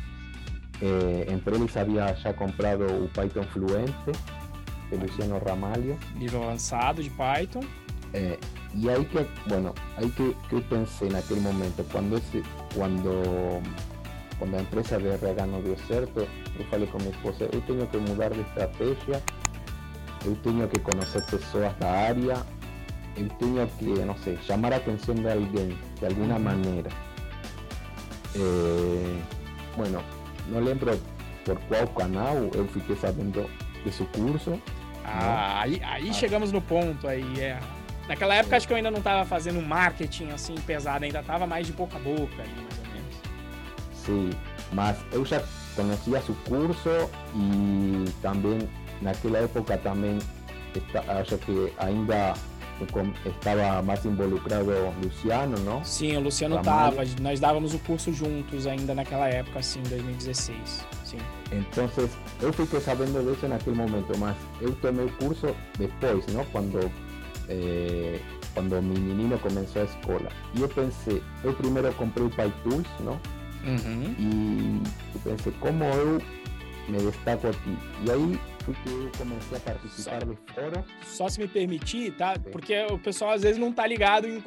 Eh, 0.82 1.26
entre 1.30 1.56
eles 1.56 1.76
havia 1.76 2.14
já 2.14 2.32
comprado 2.32 2.84
o 2.86 3.08
Python 3.08 3.44
Fluente 3.44 4.12
de 4.90 4.96
Luciano 4.96 5.38
Ramalho. 5.38 5.98
Livro 6.16 6.42
avançado 6.42 7.02
de 7.02 7.10
Python. 7.10 7.60
Eh, 8.14 8.38
y 8.74 8.88
ahí 8.88 9.04
que, 9.04 9.26
bueno, 9.46 9.74
ahí 9.96 10.10
que, 10.10 10.34
que 10.48 10.54
eu 10.54 10.62
pensei 10.62 11.08
naquele 11.08 11.40
momento, 11.40 11.84
quando, 11.92 12.16
esse, 12.16 12.42
quando, 12.74 13.62
quando 14.38 14.56
a 14.56 14.60
empresa 14.60 14.98
de 14.98 15.08
RH 15.08 15.46
não 15.46 15.60
deu 15.60 15.76
certo, 15.86 16.26
eu 16.58 16.64
falei 16.70 16.86
com 16.88 16.98
minha 16.98 17.10
esposa, 17.10 17.48
eu 17.52 17.60
tenho 17.62 17.86
que 17.86 17.96
mudar 17.98 18.30
de 18.30 18.40
estratégia, 18.40 19.22
eu 20.24 20.36
tenho 20.42 20.68
que 20.68 20.78
conhecer 20.80 21.24
pessoas 21.26 21.72
da 21.78 21.90
área, 21.90 22.42
eu 23.16 23.28
tenho 23.38 23.66
que, 23.78 23.84
não 24.04 24.16
sei, 24.18 24.38
chamar 24.46 24.72
a 24.72 24.76
atenção 24.76 25.14
de 25.14 25.28
alguém, 25.30 25.78
de 25.98 26.06
alguma 26.06 26.34
Uhum. 26.36 26.40
maneira. 26.42 26.90
Eh, 28.36 29.20
bueno, 29.76 30.02
não 30.48 30.60
lembro 30.60 30.98
por 31.44 31.58
qual 31.62 31.86
canal 31.88 32.36
eu 32.54 32.66
fiquei 32.68 32.96
sabendo 32.96 33.48
desse 33.84 34.04
curso, 34.06 34.60
Ah, 35.04 35.62
aí, 35.62 35.80
aí 35.82 36.12
chegamos 36.14 36.52
no 36.52 36.60
ponto 36.60 37.08
aí, 37.08 37.40
é. 37.40 37.58
Naquela 38.06 38.34
época 38.34 38.56
acho 38.56 38.66
que 38.66 38.72
eu 38.72 38.76
ainda 38.76 38.90
não 38.90 39.00
tava 39.00 39.24
fazendo 39.24 39.60
marketing 39.62 40.28
assim 40.30 40.54
pesado, 40.54 41.04
ainda 41.04 41.22
tava 41.22 41.46
mais 41.46 41.66
de 41.66 41.72
boca 41.72 41.96
a 41.96 42.00
boca 42.00 42.42
ali, 42.42 42.52
mais 42.54 42.78
ou 42.78 42.92
menos. 42.92 43.16
Sim, 43.94 44.30
mas 44.72 44.96
eu 45.12 45.24
já 45.24 45.42
conhecia 45.74 46.20
seu 46.20 46.34
curso 46.46 46.88
e 47.34 48.04
também 48.20 48.68
naquela 49.00 49.38
época 49.38 49.76
também 49.78 50.18
esta- 50.74 51.12
acho 51.20 51.36
que 51.38 51.72
ainda 51.78 52.34
estava 53.26 53.82
mais 53.82 54.04
involucrado 54.04 54.70
Luciano, 55.02 55.58
não? 55.60 55.84
Sim, 55.84 56.16
o 56.16 56.20
Luciano 56.20 56.56
Ramalho. 56.56 56.96
tava, 56.96 57.08
nós 57.20 57.38
dávamos 57.40 57.74
o 57.74 57.78
curso 57.80 58.12
juntos 58.12 58.66
ainda 58.66 58.94
naquela 58.94 59.28
época, 59.28 59.58
assim, 59.58 59.82
2016. 59.82 60.86
Sim. 61.04 61.18
Então 61.52 61.88
eu 62.40 62.52
fiquei 62.52 62.80
sabendo 62.80 63.22
disso 63.34 63.46
naquele 63.48 63.76
momento, 63.76 64.16
mas 64.18 64.36
eu 64.60 64.72
tomei 64.76 65.04
o 65.04 65.12
curso 65.12 65.54
depois, 65.78 66.24
não? 66.32 66.44
Quando 66.46 66.90
eh, 67.48 68.18
quando 68.54 68.70
meu 68.70 68.82
menino 68.82 69.38
começou 69.38 69.82
a 69.82 69.84
escola. 69.84 70.28
E 70.54 70.60
eu 70.62 70.68
pensei, 70.68 71.22
eu 71.44 71.52
primeiro 71.52 71.92
comprei 71.94 72.24
o 72.26 72.30
PyTools, 72.30 72.86
não? 73.00 73.20
Uhum. 73.62 74.14
e 74.18 74.82
eu 75.14 75.20
pensei 75.20 75.52
como 75.60 75.84
eu 75.84 76.22
me 76.88 76.98
destaco 76.98 77.48
aqui. 77.48 77.76
E 78.06 78.10
aí 78.10 78.40
foi 78.74 78.82
que 78.82 79.04
eu 79.04 79.10
comecei 79.18 79.56
a 79.56 79.60
participar 79.60 80.24
de 80.24 80.36
fóruns. 80.54 80.86
Só 81.06 81.28
se 81.28 81.40
me 81.40 81.48
permitir, 81.48 82.12
tá? 82.12 82.34
Porque 82.52 82.74
o 82.90 82.98
pessoal 82.98 83.32
às 83.32 83.42
vezes 83.42 83.58
não 83.58 83.72
tá 83.72 83.86
ligado, 83.86 84.26
em- 84.28 84.42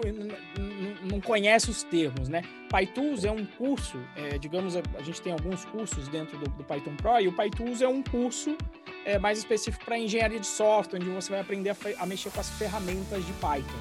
não 1.09 1.19
conhece 1.19 1.69
os 1.69 1.83
termos, 1.83 2.29
né? 2.29 2.41
PyTools 2.69 3.23
é 3.25 3.31
um 3.31 3.45
curso, 3.45 3.97
é, 4.15 4.37
digamos, 4.37 4.75
a 4.75 5.01
gente 5.03 5.21
tem 5.21 5.31
alguns 5.31 5.65
cursos 5.65 6.07
dentro 6.07 6.37
do, 6.37 6.49
do 6.49 6.63
Python 6.63 6.95
Pro, 6.95 7.19
e 7.19 7.27
o 7.27 7.31
PyTools 7.33 7.81
é 7.81 7.87
um 7.87 8.01
curso 8.01 8.57
é, 9.05 9.19
mais 9.19 9.37
específico 9.37 9.83
para 9.85 9.97
engenharia 9.99 10.39
de 10.39 10.47
software, 10.47 10.99
onde 10.99 11.09
você 11.09 11.29
vai 11.31 11.41
aprender 11.41 11.69
a, 11.69 11.75
a 11.99 12.05
mexer 12.05 12.29
com 12.31 12.39
as 12.39 12.49
ferramentas 12.51 13.23
de 13.25 13.33
Python. 13.33 13.77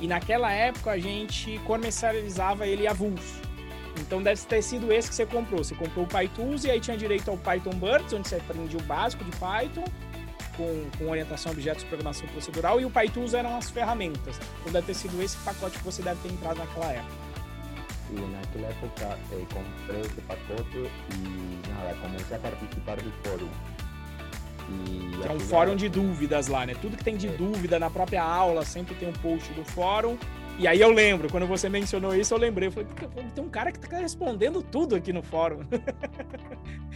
E 0.00 0.06
naquela 0.06 0.52
época 0.52 0.90
a 0.90 0.98
gente 0.98 1.58
comercializava 1.64 2.66
ele 2.66 2.86
avulso. 2.86 3.40
Então 4.00 4.22
deve 4.22 4.40
ter 4.42 4.62
sido 4.62 4.92
esse 4.92 5.08
que 5.08 5.14
você 5.14 5.26
comprou. 5.26 5.64
Você 5.64 5.74
comprou 5.74 6.04
o 6.04 6.08
PyTools 6.08 6.64
e 6.64 6.70
aí 6.70 6.80
tinha 6.80 6.96
direito 6.96 7.30
ao 7.30 7.36
Python 7.36 7.70
Birds, 7.70 8.12
onde 8.12 8.28
você 8.28 8.36
aprendia 8.36 8.78
o 8.78 8.82
básico 8.82 9.24
de 9.24 9.30
Python. 9.32 9.84
com, 10.56 10.88
com 10.98 11.10
orientação 11.10 11.52
a 11.52 11.54
objetos 11.54 11.82
de 11.82 11.88
programação 11.88 12.26
procedural 12.28 12.80
e 12.80 12.84
o 12.86 12.90
PyTools 12.90 13.34
eram 13.34 13.56
as 13.56 13.70
ferramentas. 13.70 14.40
Então 14.60 14.72
deve 14.72 14.86
ter 14.86 14.94
sido 14.94 15.22
esse 15.22 15.36
pacote 15.38 15.78
que 15.78 15.84
você 15.84 16.02
deve 16.02 16.20
ter 16.22 16.32
entrado 16.32 16.58
naquela 16.58 16.92
época. 16.92 17.26
Y 18.08 18.18
en 18.18 18.36
aquella 18.36 18.68
época 18.68 19.18
eh, 19.32 19.46
compré 19.52 20.00
ese 20.00 20.20
pacote 20.22 20.78
y 20.78 21.68
nada, 21.68 21.92
comencé 22.00 22.36
a 22.36 22.38
participar 22.38 22.96
do 23.02 23.10
fórum. 23.24 23.48
E 24.68 25.26
é 25.26 25.32
um 25.32 25.40
fórum 25.40 25.74
de 25.74 25.88
dúvidas 25.88 26.46
lá, 26.46 26.64
né? 26.66 26.74
Tudo 26.80 26.96
que 26.96 27.02
tem 27.02 27.16
de 27.16 27.28
é. 27.28 27.32
dúvida 27.32 27.78
na 27.78 27.90
própria 27.90 28.22
aula 28.22 28.64
sempre 28.64 28.94
tem 28.94 29.08
um 29.08 29.12
post 29.12 29.52
do 29.54 29.64
fórum. 29.64 30.16
E 30.58 30.66
aí 30.66 30.80
eu 30.80 30.90
lembro, 30.90 31.30
quando 31.30 31.46
você 31.46 31.68
mencionou 31.68 32.14
isso, 32.14 32.32
eu 32.32 32.38
lembrei. 32.38 32.68
Eu 32.68 32.72
falei, 32.72 32.88
tem 33.34 33.44
um 33.44 33.48
cara 33.48 33.70
que 33.70 33.78
tá 33.78 33.98
respondendo 33.98 34.62
tudo 34.62 34.94
aqui 34.96 35.12
no 35.12 35.22
fórum. 35.22 35.60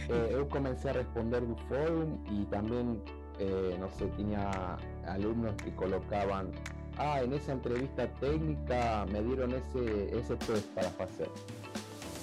é, 0.09 0.33
eu 0.33 0.45
comecei 0.47 0.89
a 0.89 0.93
responder 0.93 1.41
do 1.41 1.55
fórum 1.67 2.17
e 2.31 2.45
também, 2.45 2.99
é, 3.39 3.77
não 3.77 3.89
sei, 3.91 4.09
tinha 4.17 4.77
alunos 5.05 5.53
que 5.63 5.71
colocavam 5.71 6.51
ah, 6.97 7.23
en 7.23 7.33
esa 7.33 7.53
entrevista 7.53 8.07
técnica 8.19 9.05
me 9.11 9.21
dieron 9.21 9.53
ese, 9.53 10.09
ese 10.17 10.35
test 10.35 10.67
para 10.75 10.87
hacer. 11.03 11.29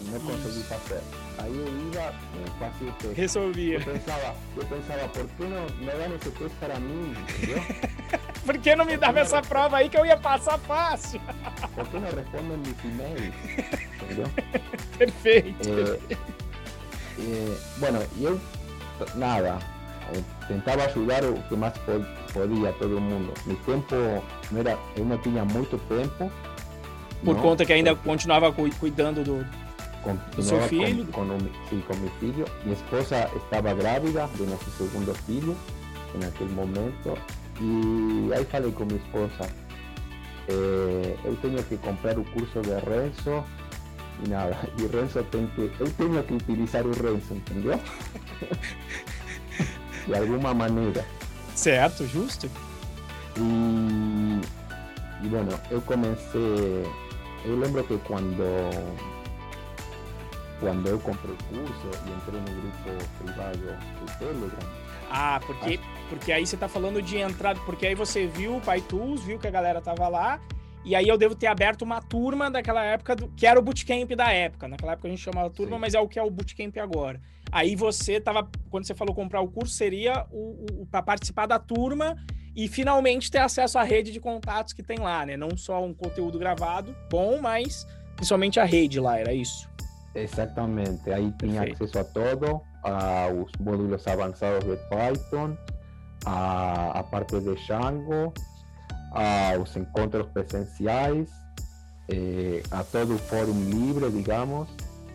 Y 0.01 0.11
no 0.11 0.19
conseguí 0.21 0.61
hacer. 0.63 1.03
Ahí 1.43 1.91
iba, 1.93 2.13
fácil 2.59 2.93
test. 2.99 3.19
Resolvía. 3.19 3.79
Yo 3.79 3.85
pensaba, 3.93 4.35
yo 4.57 4.63
pensaba, 4.63 5.13
¿por 5.13 5.27
qué 5.27 5.45
no 5.45 5.85
me 5.85 5.95
dan 5.95 6.13
ese 6.13 6.31
test 6.31 6.55
para 6.57 6.79
mí? 6.79 7.15
¿Por 8.47 8.61
qué 8.61 8.77
no 8.77 8.85
me 8.85 8.97
dan 8.97 9.19
esa 9.19 9.43
prueba 9.43 9.79
ahí 9.79 9.89
que 9.89 9.99
voy 9.99 10.11
a 10.11 10.21
pasar 10.21 10.59
fácil? 10.61 11.21
¿Por 11.75 11.87
qué 11.89 12.01
no 12.01 12.11
responden 12.11 12.61
mis 12.63 12.85
emails? 12.85 13.35
Perfecto. 14.99 15.69
Eh, 15.69 15.99
eh, 17.19 17.59
bueno, 17.79 17.99
yo, 18.21 18.39
nada, 19.17 19.59
eh, 20.13 20.23
tentava 20.47 20.85
ajudar 20.85 21.25
o 21.25 21.35
que 21.49 21.57
mais 21.57 21.75
podia 22.33 22.73
todo 22.79 23.01
mundo. 23.01 23.35
No 23.47 23.57
tempo, 23.57 23.95
não 24.51 24.61
era, 24.61 24.79
eu 24.97 25.05
não 25.05 25.19
tinha 25.19 25.45
muito 25.45 25.79
tempo. 25.89 26.31
Por 27.25 27.35
não, 27.35 27.43
conta 27.43 27.65
que 27.65 27.73
ainda 27.73 27.95
continuava 27.97 28.53
cuidando 28.53 29.25
do, 29.25 29.45
do 30.35 30.43
seu 30.43 30.61
filho? 30.63 31.05
Com, 31.07 31.27
com, 31.27 31.39
sim, 31.69 31.83
com 31.87 31.97
meu 31.97 32.11
filho. 32.21 32.45
Minha 32.65 32.77
esposa 32.77 33.31
estava 33.37 33.75
grávida 33.75 34.27
do 34.37 34.47
nosso 34.47 34.71
segundo 34.71 35.15
filho, 35.25 35.57
naquele 36.15 36.53
momento. 36.53 37.19
E 37.61 38.33
aí 38.33 38.45
falei 38.45 38.73
com 38.73 38.85
minha 38.85 39.01
esposa, 39.01 39.51
eh, 40.49 41.17
eu 41.25 41.37
tenho 41.37 41.63
que 41.65 41.77
comprar 41.77 42.19
o 42.19 42.25
curso 42.25 42.61
de 42.63 42.71
Renzo 42.71 43.45
e 44.25 44.29
nada. 44.29 44.57
E 44.79 44.87
Renzo 44.87 45.23
tem 45.25 45.47
que. 45.49 45.71
Eu 45.79 45.91
tenho 45.91 46.23
que 46.23 46.35
utilizar 46.35 46.87
o 46.87 46.93
Renzo, 46.93 47.35
entendeu? 47.35 47.79
de 50.07 50.15
alguma 50.15 50.55
maneira. 50.55 51.05
Certo, 51.55 52.07
justo. 52.07 52.49
E, 53.37 54.41
e 55.25 55.29
bueno, 55.29 55.51
eu 55.71 55.83
comecei. 55.83 56.87
Eu 57.45 57.59
lembro 57.59 57.85
que 57.85 57.99
quando 57.99 58.43
quando 60.61 60.87
eu 60.87 60.99
comprei 60.99 61.35
o 61.35 61.37
curso 61.45 61.87
e 62.07 62.11
entrei 62.11 62.41
no 62.41 62.61
grupo 62.61 63.05
privado 63.19 63.59
do 63.59 64.19
Telegram. 64.19 64.69
Ah, 65.11 65.41
porque, 65.47 65.81
porque 66.09 66.33
aí 66.33 66.47
você 66.47 66.57
está 66.57 66.69
falando 66.69 67.01
de 67.01 67.17
entrada, 67.17 67.59
porque 67.65 67.87
aí 67.87 67.95
você 67.95 68.27
viu 68.27 68.57
o 68.57 68.61
PyTools, 68.61 69.23
viu 69.23 69.39
que 69.39 69.47
a 69.47 69.51
galera 69.51 69.81
tava 69.81 70.07
lá, 70.09 70.41
e 70.85 70.95
aí 70.95 71.07
eu 71.09 71.17
devo 71.19 71.35
ter 71.35 71.47
aberto 71.47 71.83
uma 71.83 72.01
turma 72.01 72.51
daquela 72.51 72.83
época, 72.83 73.17
do, 73.17 73.29
que 73.29 73.47
era 73.47 73.59
o 73.59 73.63
bootcamp 73.63 74.11
da 74.13 74.33
época. 74.33 74.69
Naquela 74.69 74.93
época 74.93 75.09
a 75.09 75.11
gente 75.11 75.23
chamava 75.23 75.51
turma, 75.51 75.77
Sim. 75.77 75.81
mas 75.81 75.95
é 75.95 76.01
o 76.01 76.09
que 76.09 76.19
é 76.19 76.23
o 76.23 76.31
bootcamp 76.31 76.77
agora. 76.79 77.21
Aí 77.51 77.75
você 77.75 78.21
tava, 78.21 78.49
quando 78.71 78.87
você 78.87 78.95
falou 78.95 79.15
comprar 79.15 79.41
o 79.41 79.49
curso, 79.49 79.75
seria 79.75 80.27
o, 80.31 80.83
o 80.83 80.87
para 80.87 81.03
participar 81.03 81.47
da 81.47 81.59
turma 81.59 82.17
e 82.55 82.69
finalmente 82.69 83.31
ter 83.31 83.39
acesso 83.39 83.79
à 83.79 83.83
rede 83.83 84.13
de 84.13 84.21
contatos 84.21 84.73
que 84.73 84.83
tem 84.83 84.99
lá, 84.99 85.25
né? 85.25 85.37
Não 85.37 85.57
só 85.57 85.83
um 85.85 85.95
conteúdo 85.95 86.39
gravado 86.39 86.95
bom, 87.11 87.41
mas 87.41 87.87
principalmente 88.17 88.59
a 88.59 88.65
rede 88.65 88.99
lá, 89.01 89.19
era 89.19 89.33
isso. 89.33 89.69
Exatamente, 90.15 91.13
aí 91.13 91.33
tinha 91.39 91.61
Perfeito. 91.61 91.85
acesso 91.85 91.99
a 91.99 92.05
todo, 92.05 92.63
aos 92.83 93.53
módulos 93.61 94.07
avançados 94.09 94.65
de 94.65 94.77
Python, 94.89 95.57
a, 96.25 96.99
a 96.99 97.03
parte 97.05 97.39
de 97.41 97.55
Django, 97.55 98.33
aos 99.13 99.77
encontros 99.77 100.27
presenciais, 100.29 101.31
eh, 102.09 102.63
a 102.71 102.83
todo 102.83 103.15
o 103.15 103.19
fórum 103.19 103.59
livre, 103.71 104.11
digamos, 104.11 104.69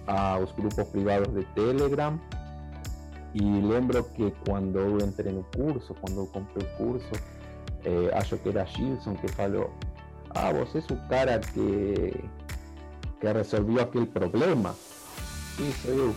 a 0.07 0.37
los 0.39 0.53
grupos 0.55 0.87
privados 0.89 1.33
de 1.33 1.43
Telegram. 1.55 2.19
Y 3.33 3.41
lembro 3.41 4.07
que 4.13 4.31
cuando 4.45 4.79
eu 4.79 4.97
entrei 4.99 5.33
no 5.33 5.43
curso, 5.55 5.95
quando 5.95 6.21
eu 6.21 6.27
comprei 6.27 6.67
o 6.67 6.77
curso, 6.77 7.11
eh, 7.83 8.11
acho 8.13 8.37
que 8.37 8.49
era 8.49 8.65
Gilson 8.65 9.15
que 9.15 9.27
falou: 9.29 9.73
Ah, 10.35 10.53
você 10.53 10.77
é 10.77 10.93
o 10.93 11.07
cara 11.09 11.39
que, 11.39 12.13
que 13.23 13.31
resolveu 13.31 13.81
aquele 13.81 14.05
problema. 14.05 14.75
Sim, 15.55 15.73
sou 15.81 15.93
eu. 15.93 16.15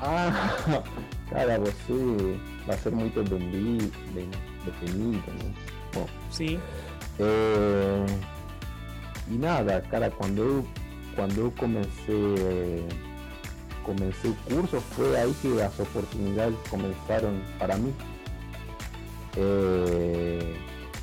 ah, 0.00 0.82
cara, 1.30 1.58
você 1.58 2.38
vai 2.66 2.76
ser 2.76 2.92
muito 2.92 3.22
bem, 3.24 3.78
bem 4.12 4.30
definido, 4.64 5.32
né? 5.42 5.54
Bom, 5.94 6.06
Sim. 6.30 6.60
Eh, 7.18 8.06
e 9.28 9.38
nada, 9.38 9.80
cara, 9.90 10.10
quando 10.10 10.42
eu 10.42 10.66
cuando 11.14 11.34
yo 11.34 11.50
comencé, 11.52 12.84
comencé 13.82 14.28
el 14.28 14.34
curso, 14.54 14.82
fue 14.94 15.18
ahí 15.18 15.34
que 15.40 15.48
las 15.48 15.80
oportunidades 15.80 16.58
comenzaron 16.68 17.40
para 17.58 17.78
mí. 17.78 17.90
Eh, 19.36 20.56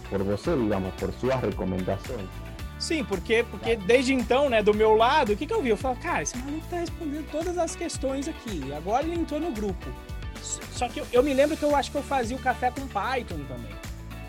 por 0.08 0.24
você, 0.24 0.56
digamos, 0.56 0.94
por 0.94 1.12
suas 1.14 1.42
recomendações. 1.42 2.43
Sim, 2.84 3.02
porque, 3.06 3.46
porque 3.50 3.78
desde 3.78 4.14
então, 4.14 4.50
né, 4.50 4.62
do 4.62 4.74
meu 4.74 4.94
lado, 4.94 5.32
o 5.32 5.38
que, 5.38 5.46
que 5.46 5.54
eu 5.54 5.62
vi? 5.62 5.70
Eu 5.70 5.78
falo, 5.78 5.96
cara, 5.96 6.22
esse 6.22 6.38
maluco 6.38 6.68
tá 6.70 6.80
respondendo 6.80 7.26
todas 7.32 7.58
as 7.58 7.78
questões 7.78 8.28
aqui. 8.28 8.62
Agora 8.74 9.06
ele 9.06 9.16
entrou 9.16 9.40
no 9.40 9.52
grupo. 9.52 9.86
Só 10.42 10.90
que 10.90 11.00
eu, 11.00 11.08
eu 11.14 11.24
me 11.24 11.34
lembro 11.34 11.56
que 11.56 11.64
eu 11.64 11.74
acho 11.74 11.90
que 11.90 11.98
eu 11.98 12.04
fazia 12.04 12.36
o 12.36 12.40
café 12.42 12.70
com 12.72 12.86
Python 12.86 13.40
também. 13.48 13.72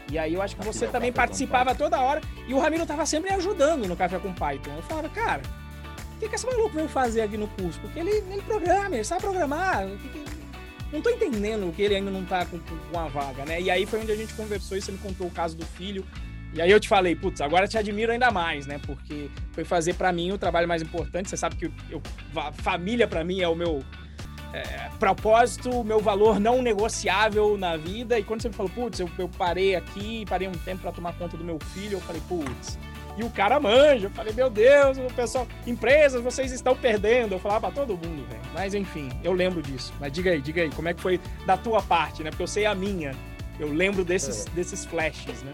E 0.09 0.17
aí 0.17 0.35
eu 0.35 0.41
acho 0.41 0.55
que 0.55 0.65
você 0.65 0.87
também 0.87 1.11
participava 1.13 1.75
toda 1.75 2.01
hora. 2.01 2.21
E 2.47 2.55
o 2.55 2.61
Ramiro 2.61 2.87
tava 2.87 3.05
sempre 3.05 3.33
ajudando 3.33 3.89
no 3.89 3.97
café 3.97 4.21
com 4.21 4.33
Python. 4.33 4.71
Eu 4.77 4.83
falava, 4.83 5.09
cara, 5.09 5.43
o 6.15 6.21
que, 6.21 6.29
que 6.29 6.37
esse 6.37 6.47
maluco 6.47 6.77
veio 6.77 6.89
fazer 6.89 7.23
aqui 7.23 7.37
no 7.37 7.49
curso? 7.49 7.81
Porque 7.81 7.99
ele, 7.99 8.13
ele 8.13 8.43
programa, 8.43 8.95
ele 8.95 9.03
sabe 9.03 9.23
programar. 9.23 9.85
Não 10.93 11.01
tô 11.01 11.11
entendendo 11.11 11.75
que 11.75 11.83
ele 11.83 11.97
ainda 11.97 12.13
não 12.13 12.25
tá 12.25 12.47
com, 12.47 12.61
com 12.61 13.01
a 13.01 13.09
vaga, 13.09 13.45
né? 13.45 13.61
E 13.61 13.69
aí 13.69 13.85
foi 13.85 13.99
onde 13.99 14.13
a 14.13 14.17
gente 14.17 14.33
conversou 14.35 14.79
e 14.79 14.81
você 14.81 14.93
me 14.93 14.99
contou 14.99 15.27
o 15.27 15.31
caso 15.33 15.57
do 15.57 15.67
filho. 15.67 16.07
E 16.55 16.63
aí 16.63 16.71
eu 16.71 16.79
te 16.79 16.89
falei, 16.89 17.17
putz, 17.17 17.41
agora 17.41 17.67
te 17.67 17.77
admiro 17.77 18.13
ainda 18.13 18.31
mais, 18.31 18.65
né? 18.67 18.81
Porque 18.87 19.29
foi 19.53 19.65
fazer 19.65 19.95
para 19.95 20.13
mim 20.13 20.31
o 20.31 20.39
trabalho 20.39 20.69
mais 20.69 20.81
importante. 20.81 21.29
Você 21.29 21.37
sabe 21.37 21.57
que 21.57 21.71
eu, 21.91 22.01
família 22.63 23.09
para 23.09 23.25
mim 23.25 23.41
é 23.41 23.49
o 23.49 23.57
meu 23.57 23.83
é, 24.53 24.89
propósito, 25.01 25.69
o 25.69 25.83
meu 25.83 25.99
valor 25.99 26.39
não 26.39 26.63
negociável 26.63 27.59
na 27.59 27.77
vida. 27.77 28.17
E 28.19 28.23
quando 28.23 28.43
você 28.43 28.49
me 28.49 28.55
falou, 28.55 28.71
putz, 28.71 29.01
eu, 29.01 29.11
eu 29.19 29.29
parei 29.29 29.75
aqui, 29.75 30.25
parei 30.29 30.47
um 30.47 30.53
tempo 30.53 30.83
para 30.83 30.93
tomar 30.93 31.13
conta 31.15 31.37
do 31.37 31.43
meu 31.43 31.59
filho, 31.75 31.95
eu 31.95 32.01
falei, 32.01 32.23
putz, 32.29 32.79
e 33.17 33.25
o 33.25 33.31
cara 33.31 33.59
manja. 33.59 34.07
Eu 34.07 34.11
falei, 34.11 34.33
meu 34.33 34.49
Deus, 34.49 34.97
o 34.99 35.13
pessoal, 35.13 35.49
empresas, 35.67 36.23
vocês 36.23 36.53
estão 36.53 36.77
perdendo. 36.77 37.33
Eu 37.33 37.39
falava 37.41 37.69
pra 37.69 37.85
todo 37.85 37.97
mundo, 37.97 38.25
velho. 38.29 38.43
Mas 38.53 38.75
enfim, 38.75 39.11
eu 39.23 39.33
lembro 39.33 39.61
disso. 39.61 39.93
Mas 40.01 40.13
diga 40.13 40.31
aí, 40.31 40.41
diga 40.41 40.63
aí, 40.63 40.71
como 40.71 40.89
é 40.89 40.95
que 40.95 41.01
foi 41.01 41.21
da 41.47 41.57
tua 41.57 41.83
parte, 41.83 42.23
né? 42.23 42.31
Porque 42.31 42.43
eu 42.43 42.49
sei 42.49 42.67
a 42.67 42.75
minha. 42.75 43.13
Eu 43.59 43.73
lembro 43.73 44.05
desses, 44.05 44.47
é. 44.47 44.51
desses 44.51 44.85
flashes, 44.85 45.43
né? 45.43 45.53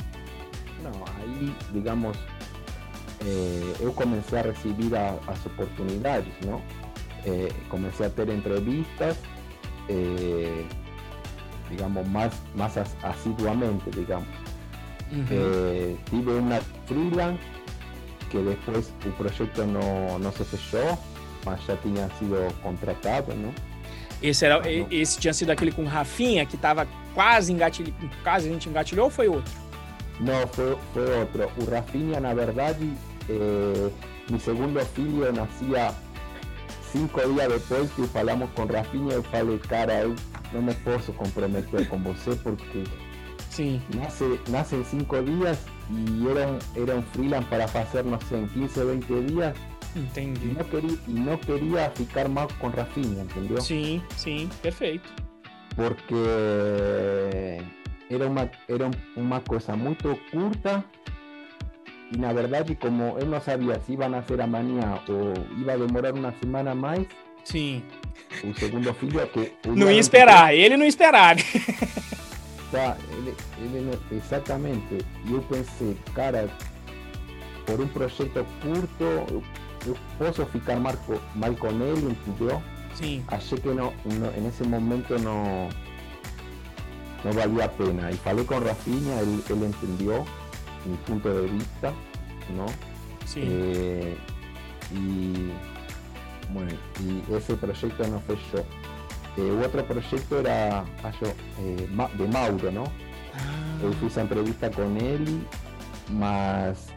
Não, 0.83 1.05
aí, 1.19 1.55
digamos, 1.73 2.17
eh, 3.25 3.75
eu 3.81 3.93
comecei 3.93 4.39
a 4.39 4.43
receber 4.43 4.97
a, 4.97 5.19
as 5.27 5.45
oportunidades, 5.47 6.33
não? 6.45 6.63
Eh, 7.25 7.49
comecei 7.69 8.07
a 8.07 8.11
ter 8.11 8.29
entrevistas, 8.29 9.17
eh, 9.89 10.65
digamos, 11.69 12.07
mais, 12.09 12.33
mais 12.55 12.77
assiduamente, 13.03 13.91
digamos. 13.91 14.29
Eh, 15.13 15.97
tive 16.09 16.31
una 16.31 16.61
freelance 16.87 17.43
que 18.31 18.39
después 18.39 18.93
el 19.05 19.13
proyecto 19.13 19.67
no, 19.67 20.19
no 20.19 20.33
se 20.33 20.45
fechou, 20.45 20.97
mas 21.45 21.61
já 21.65 21.77
tinha 21.79 22.09
sido 22.19 22.37
contratado, 22.63 23.35
não? 23.35 23.53
Esse, 24.23 24.45
era, 24.45 24.63
ah, 24.63 24.71
esse 24.91 25.19
tinha 25.19 25.33
sido 25.33 25.51
aquele 25.51 25.73
com 25.73 25.85
Rafinha, 25.85 26.47
que 26.47 26.55
estava 26.55 26.87
quase 27.15 27.53
engatilhado, 27.53 27.95
quase 28.23 28.49
a 28.49 28.53
gente 28.53 28.69
engatilhou 28.69 29.07
ou 29.07 29.11
foi 29.11 29.29
outro? 29.29 29.53
Não, 30.21 30.47
foi, 30.49 30.77
foi 30.93 31.19
outro. 31.19 31.51
O 31.57 31.71
Rafinha, 31.71 32.21
na 32.21 32.35
verdade, 32.35 32.93
eh, 33.29 33.91
meu 34.29 34.39
segundo 34.41 34.81
filho 34.87 35.33
nascia 35.33 35.95
cinco 36.93 37.21
dias 37.21 37.49
depois 37.53 37.91
que 37.93 38.07
falamos 38.09 38.51
com 38.55 38.67
Rafinha. 38.67 39.15
Eu 39.15 39.23
falei, 39.23 39.59
cara, 39.59 40.01
eu 40.03 40.15
não 40.53 40.63
me 40.63 40.75
posso 40.75 41.13
comprometer 41.13 41.89
com 41.89 41.99
você 41.99 42.35
porque 42.37 42.85
Sí. 43.51 43.81
Nace, 43.97 44.39
nace 44.49 44.77
en 44.77 44.85
cinco 44.85 45.21
días 45.23 45.59
y 45.91 46.27
era 46.29 46.47
un, 46.47 46.59
era 46.77 46.95
un 46.95 47.03
freelance 47.03 47.49
para 47.51 47.65
hacer, 47.65 48.05
no 48.07 48.19
sé, 48.21 48.39
en 48.39 48.49
15 48.49 48.81
o 48.81 48.87
20 48.87 49.23
días. 49.23 49.57
Entendi. 49.97 50.51
E 50.51 50.55
não, 50.55 50.65
queria, 50.65 50.99
e 51.09 51.13
não 51.13 51.37
queria 51.37 51.91
ficar 51.91 52.29
mal 52.29 52.47
com 52.61 52.69
Rafinha, 52.69 53.25
entendeu? 53.25 53.61
Sim, 53.61 54.01
sim, 54.17 54.49
perfeito. 54.63 55.11
Porque 55.75 57.61
era 58.11 58.27
uma, 58.29 58.51
era 58.69 58.91
uma 59.17 59.41
coisa 59.41 59.77
muito 59.77 60.19
curta 60.31 60.85
e 62.13 62.19
na 62.19 62.33
verdade 62.33 62.75
como 62.75 63.17
eu 63.19 63.27
não 63.27 63.41
sabia 63.41 63.81
se 63.81 63.93
ia 63.93 64.09
nascer 64.09 64.41
amanhã 64.41 65.01
ou 65.09 65.33
ia 65.65 65.79
demorar 65.79 66.13
uma 66.13 66.33
semana 66.41 66.75
mais 66.75 67.07
Sim. 67.45 67.83
O 68.45 68.55
segundo 68.55 68.93
filho 68.95 69.21
é 69.21 69.27
que. 69.27 69.53
Não 69.67 69.91
ia 69.91 69.99
esperar, 69.99 70.55
ele 70.55 70.77
não 70.77 70.87
esperar. 70.87 71.37
Tá, 72.71 72.97
ele, 73.11 73.35
ele, 73.59 73.99
exatamente. 74.13 75.05
E 75.27 75.33
eu 75.33 75.43
pensei, 75.43 75.97
cara, 76.15 76.49
por 77.67 77.81
um 77.81 77.89
projeto 77.89 78.47
curto, 78.63 79.03
eu, 79.03 79.43
eu 79.85 79.97
posso 80.17 80.47
ficar 80.47 80.77
mal, 80.77 80.95
mal 81.35 81.53
com 81.55 81.67
ele, 81.67 82.13
entendeu? 82.13 82.63
Sim. 82.95 83.25
Achei 83.27 83.59
que 83.59 83.71
não, 83.71 83.93
não, 84.05 84.31
nesse 84.41 84.63
momento 84.63 85.19
não, 85.19 85.69
não 87.25 87.33
valia 87.33 87.65
a 87.65 87.69
pena. 87.69 88.11
E 88.11 88.17
falei 88.17 88.45
com 88.45 88.59
Rafinha, 88.59 89.21
ele, 89.21 89.45
ele 89.49 89.67
entendeu 89.67 90.27
meu 90.87 90.97
ponto 91.07 91.29
de 91.29 91.47
vista, 91.49 91.95
não? 92.51 92.67
Sim. 93.27 93.43
Eh, 93.45 94.17
e 94.93 95.53
bueno, 96.53 96.73
y 97.01 97.35
ese 97.35 97.55
proyecto 97.55 98.09
no 98.09 98.21
fechó. 98.21 98.65
Eh, 99.37 99.63
otro 99.65 99.85
proyecto 99.85 100.41
era 100.41 100.85
acho, 101.05 101.27
eh, 101.27 101.89
de 102.19 102.29
Mauro, 102.29 102.73
¿no? 102.73 102.85
Ah. 103.35 103.79
Eu 103.83 103.93
fiz 103.95 104.19
a 104.19 104.23
entrevista 104.23 104.71
com 104.71 104.97
ele, 104.97 105.47
mas 106.11 106.89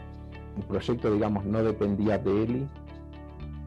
o 0.56 0.62
projeto, 0.62 1.12
digamos, 1.12 1.44
não 1.44 1.62
dependia 1.62 2.18
dele. 2.18 2.68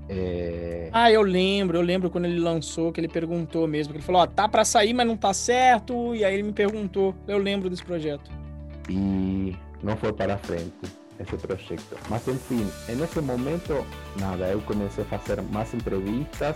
É... 0.10 0.90
Ah, 0.94 1.12
eu 1.12 1.22
lembro, 1.22 1.78
eu 1.78 1.82
lembro 1.82 2.10
quando 2.10 2.26
ele 2.26 2.40
lançou, 2.40 2.92
que 2.92 3.00
ele 3.00 3.08
perguntou 3.08 3.68
mesmo, 3.68 3.94
que 3.94 4.00
ele 4.00 4.06
falou, 4.06 4.22
ó, 4.22 4.28
tá 4.28 4.48
para 4.48 4.64
sair, 4.64 4.94
mas 4.94 5.06
não 5.06 5.18
tá 5.18 5.34
certo, 5.34 6.16
e 6.16 6.24
aí 6.24 6.34
ele 6.34 6.44
me 6.44 6.54
perguntou, 6.54 7.14
eu 7.28 7.38
lembro 7.38 7.70
desse 7.70 7.84
projeto. 7.84 8.32
E 8.90 9.56
não 9.84 9.98
foi 9.98 10.14
para 10.14 10.38
frente 10.38 10.74
esse 11.20 11.36
projeto. 11.36 11.98
Mas 12.10 12.28
enfim, 12.28 12.66
nesse 12.88 13.20
momento, 13.20 13.86
nada, 14.20 14.48
eu 14.48 14.62
comecei 14.62 15.04
a 15.04 15.18
fazer 15.18 15.42
mais 15.42 15.74
entrevistas 15.74 16.56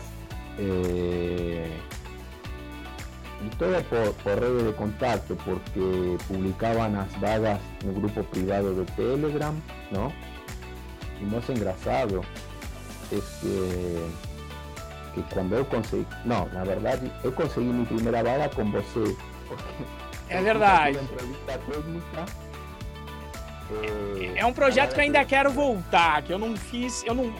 eh, 0.58 1.68
e 3.44 3.56
toda 3.58 3.82
por, 3.84 4.14
por 4.24 4.40
rede 4.40 4.68
de 4.68 4.74
contato, 4.74 5.36
porque 5.44 6.18
publicavam 6.28 7.00
as 7.00 7.12
vagas 7.16 7.60
no 7.84 7.92
grupo 7.94 8.24
privado 8.26 8.76
do 8.76 8.86
Telegram, 8.96 9.56
não? 9.92 10.14
E 11.20 11.26
mais 11.26 11.50
engraçado 11.50 12.24
é 13.16 14.10
que, 15.14 15.24
quando 15.34 15.54
eu 15.54 15.66
consegui, 15.66 16.08
não, 16.26 16.48
na 16.50 16.64
verdade, 16.64 17.12
eu 17.24 17.32
consegui 17.32 17.68
minha 17.68 17.86
primeira 17.86 18.24
vaga 18.24 18.50
com 18.50 18.70
você. 18.72 19.16
É 20.30 20.42
verdade. 20.42 21.00
É 24.36 24.46
um 24.46 24.54
projeto 24.54 24.94
que 24.94 25.00
eu 25.00 25.04
ainda 25.04 25.24
quero 25.26 25.52
voltar, 25.52 26.22
que 26.22 26.32
eu 26.32 26.40
não 26.40 26.56
fiz, 26.56 27.04
eu 27.06 27.14
não, 27.14 27.34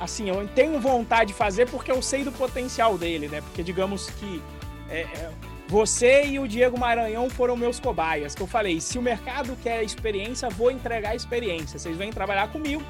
assim, 0.00 0.28
eu 0.28 0.46
tenho 0.48 0.80
vontade 0.80 1.28
de 1.28 1.34
fazer 1.34 1.68
porque 1.68 1.90
eu 1.90 2.00
sei 2.00 2.24
do 2.24 2.32
potencial 2.32 2.96
dele, 2.96 3.28
né? 3.28 3.40
Porque 3.40 3.62
digamos 3.62 4.08
que 4.10 4.42
é, 4.88 5.00
é, 5.00 5.30
você 5.66 6.24
e 6.24 6.38
o 6.38 6.48
Diego 6.48 6.78
Maranhão 6.78 7.28
foram 7.28 7.56
meus 7.56 7.78
cobaias, 7.78 8.34
que 8.34 8.42
eu 8.42 8.46
falei, 8.46 8.80
se 8.80 8.98
o 8.98 9.02
mercado 9.02 9.56
quer 9.62 9.82
experiência, 9.82 10.48
vou 10.48 10.70
entregar 10.70 11.14
experiência. 11.14 11.78
Vocês 11.78 11.96
vêm 11.96 12.10
trabalhar 12.10 12.48
comigo, 12.48 12.82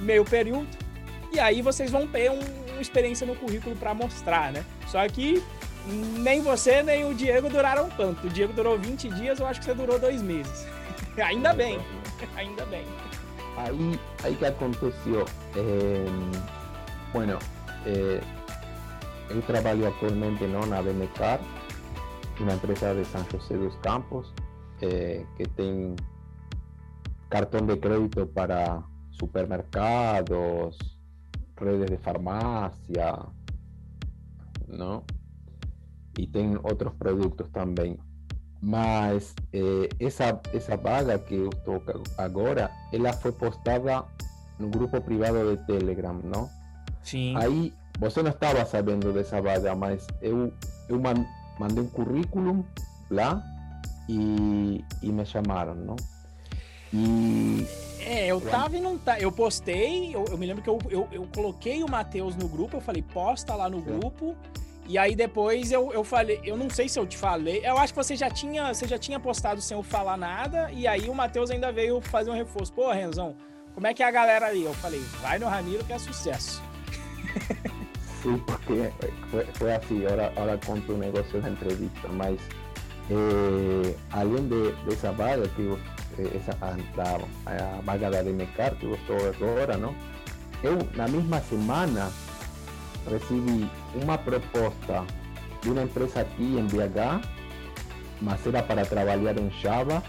meio 0.00 0.24
período, 0.24 0.68
e 1.32 1.40
aí 1.40 1.62
vocês 1.62 1.90
vão 1.90 2.06
ter 2.06 2.30
um, 2.30 2.40
uma 2.72 2.80
experiência 2.80 3.26
no 3.26 3.34
currículo 3.34 3.74
para 3.76 3.94
mostrar, 3.94 4.52
né? 4.52 4.64
Só 4.86 5.06
que 5.08 5.42
nem 5.86 6.40
você 6.40 6.82
nem 6.82 7.04
o 7.04 7.14
Diego 7.14 7.48
duraram 7.48 7.88
tanto. 7.90 8.26
O 8.26 8.30
Diego 8.30 8.52
durou 8.52 8.78
20 8.78 9.08
dias, 9.08 9.40
eu 9.40 9.46
acho 9.46 9.60
que 9.60 9.66
você 9.66 9.74
durou 9.74 9.98
dois 9.98 10.22
meses. 10.22 10.66
Ainda 11.16 11.52
bem. 11.52 11.78
Ainda 12.36 12.64
bem. 12.66 12.84
Aí, 13.56 14.00
aí 14.24 14.34
que 14.36 14.46
aconteceu. 14.46 15.26
É, 15.56 16.04
bueno, 17.12 17.38
é, 17.86 18.20
eu 19.30 19.42
trabalho 19.42 19.86
atualmente 19.88 20.44
não, 20.44 20.66
na 20.66 20.82
Bemecar, 20.82 21.40
uma 22.40 22.54
empresa 22.54 22.94
de 22.94 23.04
São 23.06 23.24
José 23.30 23.56
dos 23.56 23.76
Campos, 23.76 24.32
é, 24.80 25.24
que 25.36 25.44
tem 25.50 25.94
cartão 27.28 27.64
de 27.66 27.76
crédito 27.76 28.26
para 28.26 28.82
supermercados, 29.12 30.76
redes 31.62 31.90
de 31.90 31.96
farmácia, 31.96 33.18
não? 34.68 35.04
E 36.18 36.26
tem 36.26 36.56
outros 36.62 36.92
produtos 36.94 37.48
também. 37.50 37.98
Mas 38.60 39.34
eh, 39.52 39.88
essa, 39.98 40.40
essa 40.52 40.76
vaga 40.76 41.18
que 41.18 41.34
eu 41.34 41.50
estou 41.50 41.82
agora, 42.18 42.70
ela 42.92 43.12
foi 43.12 43.32
postada 43.32 44.04
no 44.58 44.68
grupo 44.68 45.00
privado 45.00 45.56
de 45.56 45.66
Telegram, 45.66 46.20
não? 46.22 46.48
Sim. 47.02 47.34
Aí 47.36 47.72
você 47.98 48.22
não 48.22 48.30
estava 48.30 48.64
sabendo 48.64 49.12
dessa 49.12 49.40
vaga, 49.40 49.74
mas 49.74 50.06
eu, 50.20 50.52
eu 50.88 51.00
mandei 51.58 51.82
um 51.82 51.88
currículo 51.88 52.64
lá 53.10 53.42
e, 54.08 54.84
e 55.02 55.12
me 55.12 55.24
chamaram, 55.24 55.74
não? 55.74 55.96
E. 56.92 57.66
É, 58.04 58.26
eu 58.26 58.40
tava 58.40 58.76
e 58.76 58.80
não 58.80 58.98
tá. 58.98 59.18
Eu 59.18 59.30
postei, 59.30 60.14
eu, 60.14 60.24
eu 60.28 60.36
me 60.36 60.46
lembro 60.46 60.62
que 60.62 60.68
eu, 60.68 60.78
eu, 60.90 61.08
eu 61.12 61.28
coloquei 61.34 61.82
o 61.82 61.90
Matheus 61.90 62.34
no 62.34 62.48
grupo, 62.48 62.76
eu 62.76 62.80
falei, 62.80 63.02
posta 63.02 63.54
lá 63.54 63.70
no 63.70 63.80
grupo. 63.80 64.36
E 64.86 64.98
aí 64.98 65.14
depois 65.14 65.70
eu, 65.70 65.92
eu 65.92 66.02
falei, 66.02 66.40
eu 66.42 66.56
não 66.56 66.68
sei 66.68 66.88
se 66.88 66.98
eu 66.98 67.06
te 67.06 67.16
falei, 67.16 67.60
eu 67.64 67.78
acho 67.78 67.92
que 67.92 67.96
você 67.96 68.16
já 68.16 68.28
tinha, 68.28 68.74
você 68.74 68.86
já 68.86 68.98
tinha 68.98 69.20
postado 69.20 69.60
sem 69.60 69.76
eu 69.76 69.82
falar 69.82 70.16
nada, 70.16 70.70
e 70.72 70.88
aí 70.88 71.08
o 71.08 71.14
Matheus 71.14 71.50
ainda 71.50 71.70
veio 71.70 72.00
fazer 72.00 72.30
um 72.30 72.34
reforço. 72.34 72.72
Pô, 72.72 72.90
Renzão, 72.90 73.36
como 73.74 73.86
é 73.86 73.94
que 73.94 74.02
é 74.02 74.06
a 74.06 74.10
galera 74.10 74.46
ali? 74.46 74.64
Eu 74.64 74.74
falei, 74.74 75.00
vai 75.20 75.38
no 75.38 75.46
Ramiro 75.46 75.84
que 75.84 75.92
é 75.92 75.98
sucesso. 75.98 76.60
Sim, 78.22 78.38
porque 78.38 78.92
foi, 79.30 79.46
foi 79.54 79.74
assim, 79.74 80.04
agora, 80.04 80.26
agora 80.36 80.60
conto 80.64 80.92
um 80.92 80.98
negócio 80.98 81.40
da 81.40 81.48
entrevista, 81.48 82.08
mas 82.08 82.38
eh, 83.10 83.94
além 84.10 84.48
de, 84.48 84.72
dessa 84.84 85.10
vaga 85.12 85.48
que 85.48 85.78
eh, 86.18 86.36
essa, 86.36 86.52
a, 86.60 86.72
da, 86.96 88.18
a 88.18 88.22
DMCAR 88.22 88.74
que 88.76 88.86
eu 88.86 88.94
estou 88.94 89.16
agora, 89.16 89.76
não? 89.76 89.94
Eu, 90.62 90.78
na 90.94 91.08
mesma 91.08 91.40
semana, 91.40 92.10
recebi 93.10 93.68
uma 93.94 94.16
proposta 94.18 95.04
de 95.60 95.70
uma 95.70 95.82
empresa 95.82 96.20
aqui 96.20 96.56
em 96.58 96.66
BH, 96.66 97.26
mas 98.20 98.46
era 98.46 98.62
para 98.62 98.84
trabalhar 98.86 99.38
em 99.38 99.50
Java, 99.60 100.02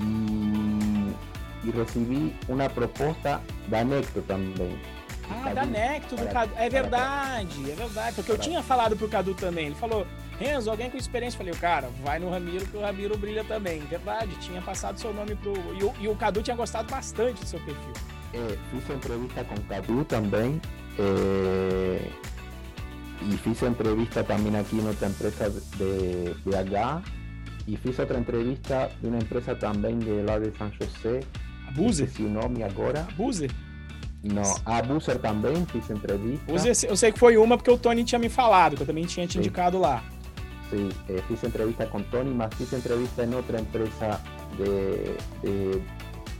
e, 0.00 1.14
e 1.64 1.70
recebi 1.70 2.34
uma 2.48 2.68
proposta 2.68 3.40
da 3.68 3.84
Necto 3.84 4.22
também. 4.22 4.78
Ah, 5.30 5.52
da 5.52 5.64
Necto, 5.64 6.16
do 6.16 6.26
Cadu. 6.26 6.52
É 6.56 6.68
verdade, 6.68 7.70
é 7.70 7.74
verdade. 7.74 8.16
Porque 8.16 8.32
eu 8.32 8.38
tinha 8.38 8.62
falado 8.62 8.96
pro 8.96 9.08
Cadu 9.08 9.34
também. 9.34 9.66
Ele 9.66 9.74
falou, 9.74 10.06
Renzo, 10.38 10.70
alguém 10.70 10.90
com 10.90 10.96
experiência. 10.96 11.36
Eu 11.36 11.38
falei, 11.38 11.54
cara, 11.54 11.90
vai 12.02 12.18
no 12.18 12.30
Ramiro 12.30 12.64
que 12.66 12.76
o 12.76 12.80
Ramiro 12.80 13.16
brilha 13.16 13.44
também. 13.44 13.80
Verdade, 13.80 14.34
tinha 14.40 14.62
passado 14.62 14.98
seu 14.98 15.12
nome 15.12 15.34
pro. 15.36 15.52
E 15.74 15.84
o, 15.84 15.94
e 16.00 16.08
o 16.08 16.16
Cadu 16.16 16.42
tinha 16.42 16.56
gostado 16.56 16.90
bastante 16.90 17.40
do 17.40 17.46
seu 17.46 17.60
perfil. 17.60 17.92
É, 18.34 18.58
fiz 18.70 18.90
entrevista 18.90 19.44
com 19.44 19.54
o 19.54 19.62
Cadu 19.64 20.04
também. 20.04 20.60
É, 20.98 22.08
e 23.22 23.36
fiz 23.38 23.62
entrevista 23.62 24.22
também 24.22 24.56
aqui 24.56 24.76
em 24.76 24.86
outra 24.86 25.08
empresa 25.08 25.60
de 25.76 26.34
BH. 26.44 27.02
E 27.66 27.76
fiz 27.76 27.98
outra 27.98 28.18
entrevista 28.18 28.90
de 29.00 29.08
uma 29.08 29.18
empresa 29.18 29.54
também 29.54 29.98
de 29.98 30.22
lá 30.22 30.38
de 30.38 30.56
São 30.56 30.70
José. 30.72 31.20
A 31.66 31.70
Buzer? 31.72 32.08
o 32.20 32.22
nome 32.22 32.62
agora. 32.62 33.00
A 33.00 33.12
Buzer? 33.12 33.50
Não, 34.22 34.42
a 34.66 34.82
Buzer 34.82 35.18
também 35.18 35.64
fiz 35.66 35.88
entrevista. 35.90 36.50
Eu 36.86 36.96
sei 36.96 37.12
que 37.12 37.18
foi 37.18 37.36
uma 37.36 37.56
porque 37.56 37.70
o 37.70 37.78
Tony 37.78 38.04
tinha 38.04 38.18
me 38.18 38.28
falado, 38.28 38.76
que 38.76 38.82
eu 38.82 38.86
também 38.86 39.04
tinha 39.04 39.26
te 39.26 39.34
Sim. 39.34 39.38
indicado 39.38 39.78
lá. 39.78 40.02
Sim, 40.70 40.90
eh, 41.08 41.22
fiz 41.28 41.42
entrevista 41.44 41.86
com 41.86 42.02
Tony, 42.02 42.34
mas 42.34 42.52
fiz 42.54 42.72
entrevista 42.72 43.24
em 43.24 43.34
outra 43.34 43.60
empresa 43.60 44.20
de, 44.56 45.16
de, 45.42 45.80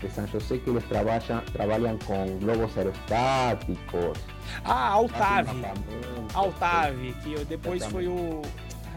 de 0.01 0.11
São 0.15 0.27
José 0.27 0.59
que 0.59 0.69
eles 0.69 0.85
trabalham, 0.85 1.41
trabalham 1.53 1.99
com 1.99 2.39
globos 2.39 2.77
aerostáticos. 2.77 4.19
Ah, 4.65 4.89
Altave. 4.91 5.63
Altave, 6.35 7.15
que 7.23 7.45
depois 7.47 7.85
foi 7.87 8.07
o, 8.07 8.43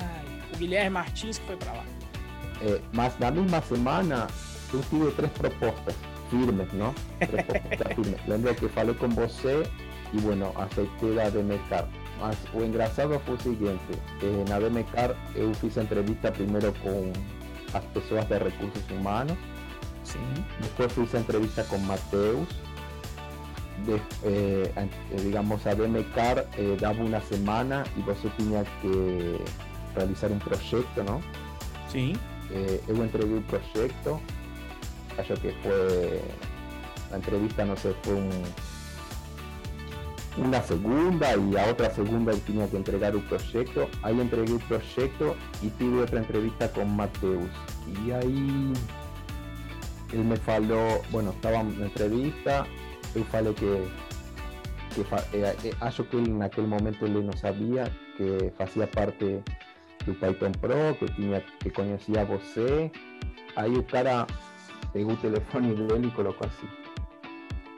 ai, 0.01 0.25
o 0.53 0.57
Guilherme 0.57 0.89
Martins 0.89 1.37
que 1.37 1.45
foi 1.45 1.55
para 1.55 1.71
lá. 1.73 1.83
É, 2.63 2.81
mas 2.91 3.17
na 3.17 3.31
mesma 3.31 3.61
semana 3.61 4.27
eu 4.73 4.81
tive 4.89 5.11
três 5.11 5.31
propostas 5.31 5.95
firmes, 6.31 6.67
propostas 7.19 7.93
firmes. 7.93 8.21
Lembro 8.27 8.55
que 8.55 8.67
falei 8.69 8.95
com 8.95 9.09
você 9.09 9.63
e, 10.13 10.19
bueno, 10.19 10.51
aceitei 10.55 11.21
a 11.21 11.29
Demecar. 11.29 11.87
Mas 12.19 12.37
o 12.53 12.63
engraçado 12.63 13.19
foi 13.25 13.35
o 13.35 13.41
seguinte: 13.41 13.99
eh, 14.23 14.49
na 14.49 14.59
Demecar 14.59 15.15
eu 15.35 15.53
fiz 15.55 15.77
entrevista 15.77 16.31
primeiro 16.31 16.73
com 16.81 17.11
as 17.73 17.83
pessoas 17.85 18.25
de 18.25 18.37
recursos 18.37 18.89
humanos. 18.89 19.37
Sim. 20.03 20.33
Depois 20.61 20.91
fiz 20.93 21.13
entrevista 21.13 21.63
com 21.65 21.77
Mateus. 21.79 22.47
De, 23.85 23.95
eh, 24.23 24.87
digamos, 25.23 25.65
a 25.65 25.73
Demecar 25.73 26.39
eh, 26.57 26.77
dava 26.79 27.03
uma 27.03 27.19
semana 27.21 27.83
e 27.97 28.01
você 28.01 28.29
tinha 28.37 28.63
que 28.81 29.43
realizar 29.95 30.31
um 30.31 30.39
projeto, 30.39 31.03
não? 31.03 31.21
Sim 31.89 32.15
eh, 32.53 32.79
eu 32.87 33.03
entreguei 33.03 33.37
o 33.37 33.41
projeto, 33.41 34.21
acho 35.21 35.33
que 35.35 35.51
foi 35.61 36.21
a 37.11 37.17
entrevista, 37.17 37.63
não 37.65 37.77
sei, 37.77 37.95
foi 38.03 38.15
um, 38.15 38.29
uma 40.37 40.61
segunda 40.61 41.35
e 41.35 41.57
a 41.57 41.65
outra 41.65 41.89
segunda 41.89 42.31
eu 42.31 42.39
tinha 42.41 42.67
que 42.67 42.77
entregar 42.77 43.15
o 43.15 43.21
projeto. 43.21 43.89
Aí 44.03 44.19
entreguei 44.19 44.55
o 44.55 44.59
projeto 44.59 45.37
e 45.61 45.69
tive 45.69 45.97
outra 45.97 46.19
entrevista 46.19 46.67
com 46.69 46.85
Mateus. 46.85 47.49
E 47.87 48.11
aí 48.11 48.73
ele 50.11 50.23
me 50.23 50.37
falou, 50.37 51.03
bueno, 51.09 51.31
estava 51.31 51.63
na 51.63 51.85
entrevista, 51.85 52.65
eu 53.15 53.23
falei 53.25 53.53
que, 53.53 53.87
que 54.93 55.01
eh, 55.37 55.55
eh, 55.65 55.73
acho 55.81 56.03
que 56.03 56.17
ele 56.17 56.31
naquele 56.31 56.67
momento 56.67 57.05
ele 57.05 57.21
não 57.21 57.33
sabia 57.33 57.91
que 58.17 58.51
fazia 58.57 58.87
parte 58.87 59.41
do 60.05 60.13
Python 60.15 60.51
Pro, 60.59 60.95
que 60.99 61.05
tinha 61.13 61.41
que 61.59 61.69
conhecia 61.69 62.25
você. 62.25 62.91
Aí 63.55 63.73
o 63.77 63.83
cara 63.83 64.25
pegou 64.93 65.13
o 65.13 65.17
telefone 65.17 65.73
dele 65.75 66.07
e 66.07 66.11
colocou 66.11 66.47
assim. 66.47 66.67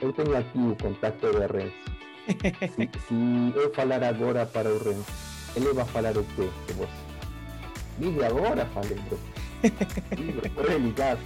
Eu 0.02 0.12
tenho 0.12 0.38
aqui 0.38 0.58
o 0.58 0.76
contato 0.76 1.20
do 1.20 1.40
Renzo. 1.40 1.74
Se, 2.76 2.90
se 3.08 3.54
eu 3.56 3.74
falar 3.74 4.04
agora 4.04 4.46
para 4.46 4.70
o 4.70 4.78
Renzo, 4.78 5.06
ele 5.56 5.74
vai 5.74 5.86
falar 5.86 6.18
o 6.18 6.24
quê 6.24 6.50
de 6.68 6.74
você? 6.74 7.14
Ligue 8.00 8.24
agora, 8.24 8.66
falei, 8.68 8.98
bro. 9.08 9.20
Pode 10.56 10.78
ligar. 10.80 11.18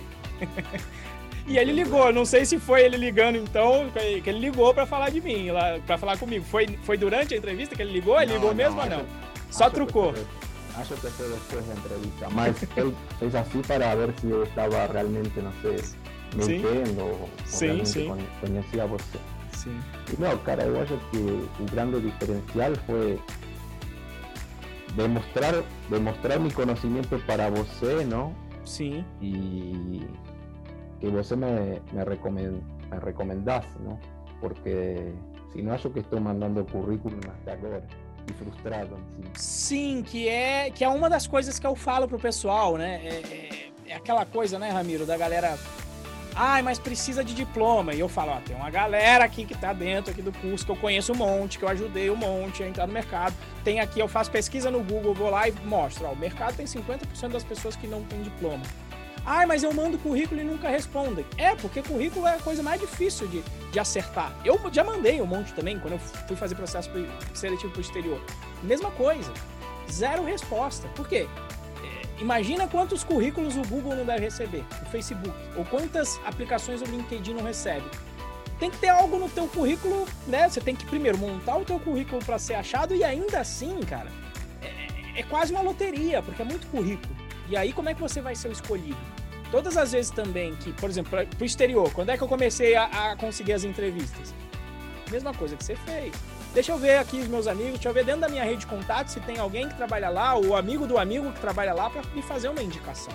E 1.47 1.57
ele 1.57 1.71
ligou, 1.71 2.11
não 2.13 2.25
sei 2.25 2.45
se 2.45 2.59
foi 2.59 2.83
ele 2.83 2.97
ligando 2.97 3.37
então, 3.37 3.89
que 3.91 4.29
ele 4.29 4.39
ligou 4.39 4.73
para 4.73 4.85
falar 4.85 5.09
de 5.09 5.21
mim, 5.21 5.47
para 5.85 5.97
falar 5.97 6.17
comigo. 6.17 6.43
Foi, 6.45 6.67
foi 6.83 6.97
durante 6.97 7.33
a 7.33 7.37
entrevista 7.37 7.75
que 7.75 7.81
ele 7.81 7.93
ligou? 7.93 8.21
Ele 8.21 8.33
ligou 8.33 8.53
mesmo 8.53 8.79
ou 8.79 8.85
não? 8.85 9.05
Só 9.49 9.69
trucou. 9.69 10.13
Acho 10.77 10.93
que 10.95 11.07
foi 11.07 11.29
depois 11.29 11.65
da 11.65 11.73
entrevista, 11.73 12.29
mas 12.31 12.63
ele 12.77 12.95
fez 13.19 13.35
assim 13.35 13.61
para 13.61 13.95
ver 13.95 14.13
se 14.19 14.29
eu 14.29 14.43
estava 14.43 14.85
realmente, 14.87 15.39
não 15.39 15.51
sei, 15.61 15.83
mentindo 16.35 17.01
ou, 17.01 17.29
sim, 17.45 17.83
sim. 17.85 18.13
conhecia 18.39 18.85
você. 18.85 19.19
Sim. 19.53 19.79
E 20.13 20.21
não, 20.21 20.37
cara, 20.39 20.63
eu 20.63 20.81
acho 20.81 20.97
que 21.11 21.17
o 21.17 21.65
grande 21.71 21.99
diferencial 22.01 22.73
foi 22.85 23.19
demonstrar, 24.95 25.63
demonstrar 25.89 26.39
meu 26.39 26.51
conhecimento 26.51 27.17
para 27.25 27.49
você, 27.49 28.03
não? 28.05 28.35
Sim. 28.65 29.03
E 29.21 30.05
que 30.99 31.07
você 31.07 31.35
me, 31.35 31.81
me, 31.91 32.03
recomend, 32.03 32.61
me 32.91 32.99
recomendasse, 33.03 33.69
não? 33.79 33.99
Porque 34.39 35.13
se 35.51 35.61
não 35.61 35.73
acho 35.73 35.89
que 35.89 35.99
estou 35.99 36.19
mandando 36.19 36.63
currículo 36.65 37.17
até 37.27 37.53
agora 37.53 37.83
frustrado. 38.33 38.95
Assim. 38.95 39.31
Sim, 39.35 40.03
que 40.03 40.27
é, 40.27 40.69
que 40.71 40.83
é 40.83 40.89
uma 40.89 41.09
das 41.09 41.27
coisas 41.27 41.59
que 41.59 41.67
eu 41.67 41.75
falo 41.75 42.07
pro 42.07 42.19
pessoal, 42.19 42.77
né? 42.77 43.01
É, 43.03 43.09
é, 43.09 43.69
é 43.87 43.95
aquela 43.95 44.25
coisa, 44.25 44.57
né, 44.59 44.69
Ramiro, 44.69 45.05
da 45.05 45.17
galera. 45.17 45.57
Ai, 46.35 46.61
mas 46.61 46.77
precisa 46.77 47.23
de 47.23 47.33
diploma. 47.33 47.93
E 47.93 47.99
eu 47.99 48.07
falo, 48.07 48.31
ó, 48.31 48.39
tem 48.39 48.55
uma 48.55 48.69
galera 48.69 49.25
aqui 49.25 49.43
que 49.43 49.57
tá 49.57 49.73
dentro 49.73 50.11
aqui 50.11 50.21
do 50.21 50.31
curso, 50.31 50.65
que 50.65 50.71
eu 50.71 50.75
conheço 50.75 51.13
um 51.13 51.15
monte, 51.15 51.57
que 51.57 51.65
eu 51.65 51.69
ajudei 51.69 52.11
um 52.11 52.15
monte 52.15 52.61
a 52.61 52.67
entrar 52.67 52.85
no 52.85 52.93
mercado. 52.93 53.33
Tem 53.63 53.79
aqui, 53.79 53.99
eu 53.99 54.07
faço 54.07 54.29
pesquisa 54.29 54.69
no 54.69 54.83
Google, 54.83 55.15
vou 55.15 55.31
lá 55.31 55.49
e 55.49 55.51
mostro, 55.65 56.05
ó, 56.05 56.11
o 56.11 56.15
mercado 56.15 56.55
tem 56.55 56.65
50% 56.65 57.29
das 57.29 57.43
pessoas 57.43 57.75
que 57.75 57.87
não 57.87 58.03
tem 58.03 58.21
diploma. 58.21 58.61
Ai, 59.29 59.45
mas 59.45 59.61
eu 59.61 59.73
mando 59.73 59.97
currículo 59.97 60.39
e 60.39 60.43
nunca 60.45 60.69
respondem. 60.69 61.25
É, 61.37 61.53
porque 61.53 61.83
currículo 61.83 62.25
é 62.25 62.35
a 62.35 62.39
coisa 62.39 62.63
mais 62.63 62.79
difícil 62.79 63.27
de, 63.27 63.43
de 63.73 63.77
acertar. 63.77 64.33
Eu 64.45 64.57
já 64.71 64.85
mandei 64.85 65.21
um 65.21 65.25
monte 65.25 65.53
também, 65.53 65.77
quando 65.77 65.95
eu 65.95 65.99
fui 65.99 66.37
fazer 66.37 66.55
processo 66.55 66.89
seletivo 67.33 67.73
para 67.73 67.79
o 67.79 67.81
exterior. 67.81 68.21
Mesma 68.63 68.89
coisa. 68.91 69.29
Zero 69.91 70.23
resposta. 70.23 70.87
Por 70.95 71.09
quê? 71.09 71.27
É, 71.83 72.21
imagina 72.21 72.69
quantos 72.69 73.03
currículos 73.03 73.57
o 73.57 73.63
Google 73.63 73.97
não 73.97 74.05
deve 74.05 74.21
receber, 74.21 74.63
o 74.81 74.85
Facebook, 74.85 75.35
ou 75.57 75.65
quantas 75.65 76.17
aplicações 76.25 76.81
o 76.81 76.85
LinkedIn 76.85 77.33
não 77.33 77.43
recebe. 77.43 77.85
Tem 78.61 78.71
que 78.71 78.77
ter 78.77 78.87
algo 78.87 79.19
no 79.19 79.27
teu 79.27 79.45
currículo, 79.49 80.07
né? 80.25 80.47
Você 80.47 80.61
tem 80.61 80.73
que 80.73 80.85
primeiro 80.85 81.17
montar 81.17 81.57
o 81.57 81.65
teu 81.65 81.77
currículo 81.81 82.23
para 82.23 82.39
ser 82.39 82.53
achado 82.53 82.95
e 82.95 83.03
ainda 83.03 83.41
assim, 83.41 83.77
cara, 83.81 84.09
é, 84.61 85.19
é 85.19 85.23
quase 85.23 85.51
uma 85.51 85.61
loteria, 85.61 86.21
porque 86.23 86.41
é 86.41 86.45
muito 86.45 86.65
currículo. 86.67 87.13
E 87.49 87.57
aí, 87.57 87.73
como 87.73 87.89
é 87.89 87.93
que 87.93 87.99
você 87.99 88.21
vai 88.21 88.33
ser 88.33 88.47
o 88.47 88.51
escolhido? 88.53 89.16
Todas 89.51 89.77
as 89.77 89.91
vezes 89.91 90.11
também 90.11 90.55
que, 90.55 90.73
por 90.73 90.89
exemplo, 90.89 91.11
para 91.11 91.25
o 91.39 91.45
exterior, 91.45 91.91
quando 91.93 92.09
é 92.09 92.17
que 92.17 92.23
eu 92.23 92.27
comecei 92.27 92.75
a, 92.75 92.85
a, 92.85 93.15
conseguir 93.15 93.53
as 93.53 93.63
entrevistas? 93.63 94.33
Mesma 95.09 95.33
coisa 95.33 95.55
que 95.55 95.63
você 95.63 95.75
fez. 95.75 96.13
Deixa 96.53 96.71
eu 96.71 96.77
ver 96.77 96.97
aqui 96.97 97.19
os 97.19 97.27
meus 97.27 97.47
amigos, 97.47 97.73
deixa 97.73 97.89
eu 97.89 97.93
ver 97.93 98.03
dentro 98.03 98.21
da 98.21 98.29
minha 98.29 98.43
rede 98.43 98.61
de 98.61 98.67
contatos 98.67 99.13
se 99.13 99.19
tem 99.21 99.37
alguém 99.37 99.69
que 99.69 99.75
trabalha 99.75 100.09
lá, 100.09 100.35
ou 100.35 100.55
amigo 100.55 100.85
do 100.85 100.97
amigo 100.97 101.31
que 101.31 101.39
trabalha 101.39 101.73
lá, 101.73 101.89
para 101.89 102.01
me 102.13 102.21
fazer 102.21 102.49
uma 102.49 102.61
indicação. 102.61 103.13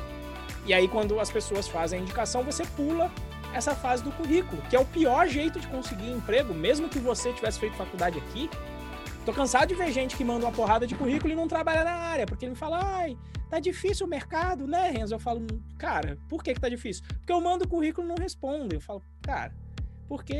E 0.65 0.73
aí, 0.73 0.87
quando 0.87 1.19
as 1.19 1.31
pessoas 1.31 1.67
fazem 1.69 1.99
a 1.99 2.03
indicação, 2.03 2.43
você 2.43 2.65
pula 2.77 3.11
essa 3.53 3.75
fase 3.75 4.03
do 4.03 4.11
currículo, 4.13 4.63
que 4.71 4.77
é 4.77 4.81
o 4.81 4.85
pior 4.85 5.27
jeito 5.29 5.61
de 5.61 5.67
conseguir 5.67 6.11
emprego, 6.11 6.55
mesmo 6.55 6.89
que 6.89 6.99
você 6.99 7.33
tivesse 7.33 7.59
feito 7.59 7.77
faculdade 7.77 8.19
aqui. 8.19 8.49
Tô 9.25 9.33
cansado 9.33 9.69
de 9.69 9.75
ver 9.77 9.93
gente 9.93 10.17
que 10.17 10.25
manda 10.25 10.45
uma 10.45 10.53
porrada 10.53 10.85
de 10.85 10.97
currículo 10.97 11.33
e 11.33 11.37
não 11.37 11.47
trabalha 11.47 11.85
na 11.85 11.93
área, 11.93 12.27
porque 12.27 12.45
ele 12.45 12.53
me 12.53 12.59
fala, 12.59 12.81
ai, 12.83 13.17
tá 13.49 13.61
difícil 13.61 14.05
o 14.05 14.11
mercado, 14.11 14.67
né, 14.67 14.91
Renzo? 14.91 15.15
Eu 15.15 15.21
falo, 15.21 15.47
cara, 15.79 16.19
por 16.29 16.43
que 16.43 16.53
que 16.53 16.61
tá 16.61 16.69
difícil? 16.69 17.05
Porque 17.07 17.33
eu 17.33 17.41
mando 17.41 17.65
o 17.65 17.69
currículo 17.69 18.05
e 18.05 18.09
não 18.09 18.17
respondem. 18.17 18.71
Eu 18.73 18.81
falo, 18.81 19.01
cara, 19.23 19.55
porque 20.09 20.35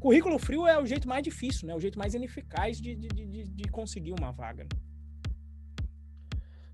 currículo 0.00 0.40
frio 0.40 0.66
é 0.66 0.76
o 0.76 0.84
jeito 0.84 1.08
mais 1.08 1.22
difícil, 1.22 1.68
né? 1.68 1.74
O 1.76 1.78
jeito 1.78 1.98
mais 1.98 2.14
ineficaz 2.14 2.80
de, 2.80 2.96
de, 2.96 3.08
de, 3.08 3.44
de 3.44 3.68
conseguir 3.70 4.12
uma 4.12 4.32
vaga. 4.32 4.66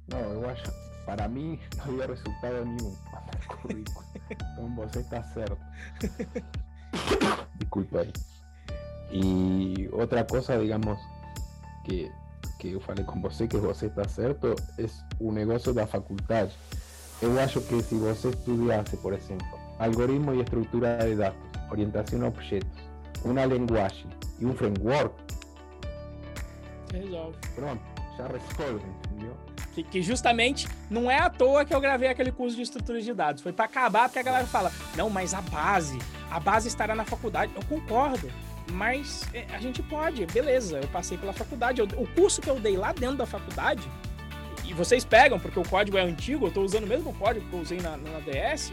Não, 0.09 0.18
eu 0.18 0.48
acho, 0.48 0.64
para 1.05 1.28
mim, 1.28 1.59
não 1.76 1.84
havia 1.84 2.07
resultado 2.07 2.64
nenhum 2.64 2.96
currículo. 3.46 4.07
Então 4.30 4.74
você 4.74 5.00
está 5.00 5.22
certo. 5.22 5.59
Desculpa 7.61 8.00
aí. 8.00 8.12
E 9.12 9.88
outra 9.92 10.24
coisa, 10.24 10.59
digamos, 10.59 10.98
que 11.85 12.11
que 12.62 12.70
eu 12.70 12.80
falei 12.80 13.05
com 13.05 13.20
você 13.20 13.49
que 13.49 13.57
você 13.57 13.87
está 13.87 14.07
certo 14.07 14.55
é 14.78 14.87
o 15.18 15.33
negócio 15.33 15.74
da 15.74 15.85
faculdade. 15.85 16.57
Eu 17.20 17.39
acho 17.41 17.61
que 17.61 17.83
se 17.83 17.97
você 17.97 18.28
estudiasse, 18.28 18.97
por 18.99 19.12
exemplo, 19.12 19.47
algoritmo 19.80 20.33
e 20.35 20.41
estrutura 20.41 20.97
de 20.99 21.16
dados, 21.16 21.39
orientação 21.70 22.22
a 22.22 22.28
objetos, 22.28 22.78
uma 23.24 23.45
linguagem 23.45 24.07
e 24.39 24.47
um 24.47 24.55
framework, 24.55 25.14
resolve. 26.93 27.37
Pronto, 27.55 27.83
já 28.16 28.26
resolve, 28.28 28.87
entendeu? 29.05 29.37
Que, 29.74 29.83
que, 29.83 30.03
justamente 30.03 30.68
não 30.91 31.11
é 31.11 31.18
à 31.18 31.30
toa 31.30 31.64
que 31.64 31.74
eu 31.74 31.80
gravei 31.80 32.09
aquele 32.09 32.30
curso 32.30 32.55
de 32.55 32.62
estrutura 32.62 33.01
de 33.01 33.12
dados. 33.14 33.43
Foi 33.43 33.53
para 33.53 33.64
acabar, 33.64 34.09
porque 34.09 34.18
a 34.18 34.22
galera 34.22 34.47
fala: 34.47 34.70
não, 34.95 35.09
mas 35.09 35.33
a 35.33 35.41
base, 35.41 35.99
a 36.30 36.39
base 36.39 36.68
estará 36.68 36.95
na 36.95 37.05
faculdade. 37.05 37.53
Eu 37.57 37.64
concordo. 37.64 38.30
Mas 38.70 39.22
é, 39.34 39.46
a 39.52 39.58
gente 39.58 39.82
pode, 39.82 40.24
beleza, 40.26 40.78
eu 40.78 40.88
passei 40.88 41.18
pela 41.18 41.32
faculdade. 41.32 41.80
Eu, 41.80 41.86
o 41.96 42.06
curso 42.06 42.40
que 42.40 42.48
eu 42.48 42.58
dei 42.58 42.76
lá 42.76 42.92
dentro 42.92 43.16
da 43.16 43.26
faculdade, 43.26 43.82
e 44.64 44.72
vocês 44.72 45.04
pegam, 45.04 45.38
porque 45.38 45.58
o 45.58 45.68
código 45.68 45.98
é 45.98 46.02
antigo, 46.02 46.44
eu 46.44 46.48
estou 46.48 46.64
usando 46.64 46.84
o 46.84 46.86
mesmo 46.86 47.12
código 47.14 47.46
que 47.48 47.52
eu 47.52 47.60
usei 47.60 47.80
na, 47.80 47.96
na 47.96 48.20
DS, 48.20 48.72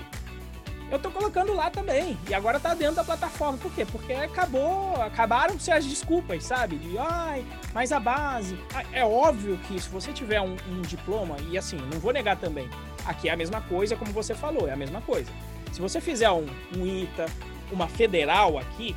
eu 0.89 0.97
estou 0.97 1.11
colocando 1.11 1.53
lá 1.53 1.69
também. 1.69 2.17
E 2.27 2.33
agora 2.33 2.57
está 2.57 2.73
dentro 2.73 2.95
da 2.95 3.03
plataforma. 3.03 3.57
Por 3.57 3.71
quê? 3.73 3.85
Porque 3.85 4.13
acabou, 4.13 4.95
acabaram-se 5.01 5.71
as 5.71 5.85
desculpas, 5.85 6.43
sabe? 6.43 6.77
De, 6.77 6.97
ai, 6.97 7.45
mas 7.73 7.91
a 7.91 7.99
base. 7.99 8.57
É 8.91 9.03
óbvio 9.03 9.57
que 9.67 9.79
se 9.79 9.89
você 9.89 10.11
tiver 10.11 10.41
um, 10.41 10.55
um, 10.67 10.81
diploma, 10.81 11.35
e 11.49 11.57
assim, 11.57 11.77
não 11.91 11.99
vou 11.99 12.11
negar 12.11 12.37
também, 12.37 12.67
aqui 13.05 13.29
é 13.29 13.33
a 13.33 13.37
mesma 13.37 13.61
coisa, 13.61 13.95
como 13.95 14.11
você 14.11 14.33
falou, 14.33 14.67
é 14.67 14.71
a 14.71 14.75
mesma 14.75 15.01
coisa. 15.01 15.31
Se 15.71 15.79
você 15.79 16.01
fizer 16.01 16.31
um, 16.31 16.47
um 16.75 16.85
ITA, 16.85 17.27
uma 17.71 17.87
federal 17.87 18.57
aqui, 18.57 18.95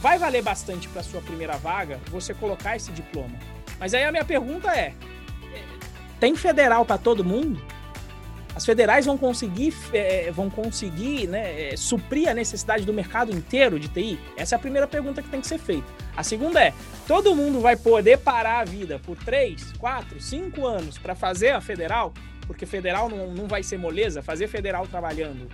vai 0.00 0.18
valer 0.18 0.42
bastante 0.42 0.88
para 0.88 1.02
sua 1.02 1.20
primeira 1.20 1.56
vaga 1.56 2.00
você 2.10 2.34
colocar 2.34 2.76
esse 2.76 2.92
diploma. 2.92 3.36
Mas 3.78 3.94
aí 3.94 4.04
a 4.04 4.12
minha 4.12 4.24
pergunta 4.24 4.70
é: 4.70 4.94
tem 6.18 6.34
federal 6.34 6.84
para 6.84 6.98
todo 6.98 7.24
mundo? 7.24 7.60
As 8.54 8.64
federais 8.64 9.04
vão 9.04 9.18
conseguir, 9.18 9.74
é, 9.92 10.30
vão 10.30 10.48
conseguir 10.48 11.26
né, 11.26 11.72
é, 11.72 11.76
suprir 11.76 12.26
a 12.26 12.32
necessidade 12.32 12.86
do 12.86 12.92
mercado 12.92 13.30
inteiro 13.30 13.78
de 13.78 13.86
TI? 13.88 14.18
Essa 14.34 14.54
é 14.54 14.56
a 14.56 14.58
primeira 14.58 14.86
pergunta 14.86 15.22
que 15.22 15.28
tem 15.28 15.42
que 15.42 15.46
ser 15.46 15.58
feita. 15.58 15.86
A 16.16 16.22
segunda 16.22 16.62
é: 16.62 16.72
todo 17.06 17.34
mundo 17.34 17.60
vai 17.60 17.76
poder 17.76 18.18
parar 18.18 18.60
a 18.60 18.64
vida 18.64 18.98
por 19.04 19.16
3, 19.16 19.72
4, 19.72 20.20
5 20.20 20.66
anos 20.66 20.96
para 20.96 21.14
fazer 21.14 21.50
a 21.50 21.60
federal? 21.60 22.14
Porque 22.46 22.64
federal 22.64 23.08
não, 23.08 23.34
não 23.34 23.46
vai 23.46 23.62
ser 23.62 23.76
moleza, 23.76 24.22
fazer 24.22 24.46
federal 24.46 24.86
trabalhando 24.86 25.48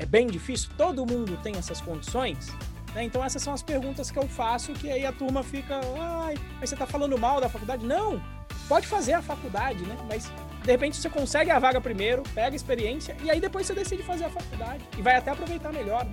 é 0.00 0.06
bem 0.06 0.26
difícil. 0.26 0.70
Todo 0.78 1.04
mundo 1.04 1.38
tem 1.42 1.56
essas 1.56 1.80
condições? 1.80 2.48
Né? 2.94 3.04
Então 3.04 3.24
essas 3.24 3.42
são 3.42 3.52
as 3.52 3.62
perguntas 3.62 4.10
que 4.10 4.18
eu 4.18 4.28
faço, 4.28 4.72
que 4.72 4.90
aí 4.90 5.06
a 5.06 5.12
turma 5.12 5.42
fica, 5.42 5.80
ai, 5.98 6.34
mas 6.58 6.68
você 6.68 6.74
está 6.74 6.86
falando 6.86 7.16
mal 7.18 7.40
da 7.40 7.48
faculdade? 7.48 7.84
Não, 7.86 8.22
pode 8.68 8.86
fazer 8.86 9.12
a 9.14 9.22
faculdade, 9.22 9.84
né? 9.84 9.96
Mas 10.08 10.30
de 10.62 10.70
repente 10.70 10.96
você 10.96 11.08
consegue 11.08 11.50
a 11.50 11.58
vaga 11.58 11.80
primeiro, 11.80 12.22
pega 12.34 12.54
a 12.54 12.56
experiência 12.56 13.16
e 13.22 13.30
aí 13.30 13.40
depois 13.40 13.66
você 13.66 13.74
decide 13.74 14.02
fazer 14.02 14.24
a 14.24 14.30
faculdade 14.30 14.84
e 14.98 15.02
vai 15.02 15.16
até 15.16 15.30
aproveitar 15.30 15.72
melhor. 15.72 16.04
Né? 16.04 16.12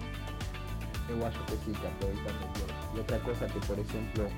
Eu 1.10 1.26
acho 1.26 1.40
que 1.46 1.52
sim, 1.66 1.74
que 1.74 1.88
aproveita 1.88 2.34
melhor. 2.34 2.94
E 2.94 2.98
outra 2.98 3.20
coisa 3.20 3.46
que, 3.48 3.60
por 3.66 3.80
exemplo, 3.80 4.32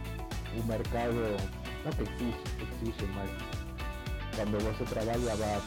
o 0.57 0.63
mercado, 0.63 1.37
não 1.83 1.91
que 1.91 2.03
existe, 2.03 2.43
existe, 2.81 3.05
mas 3.15 3.29
quando 4.35 4.57
você 4.63 4.83
trabalha 4.85 5.35
vai, 5.35 5.61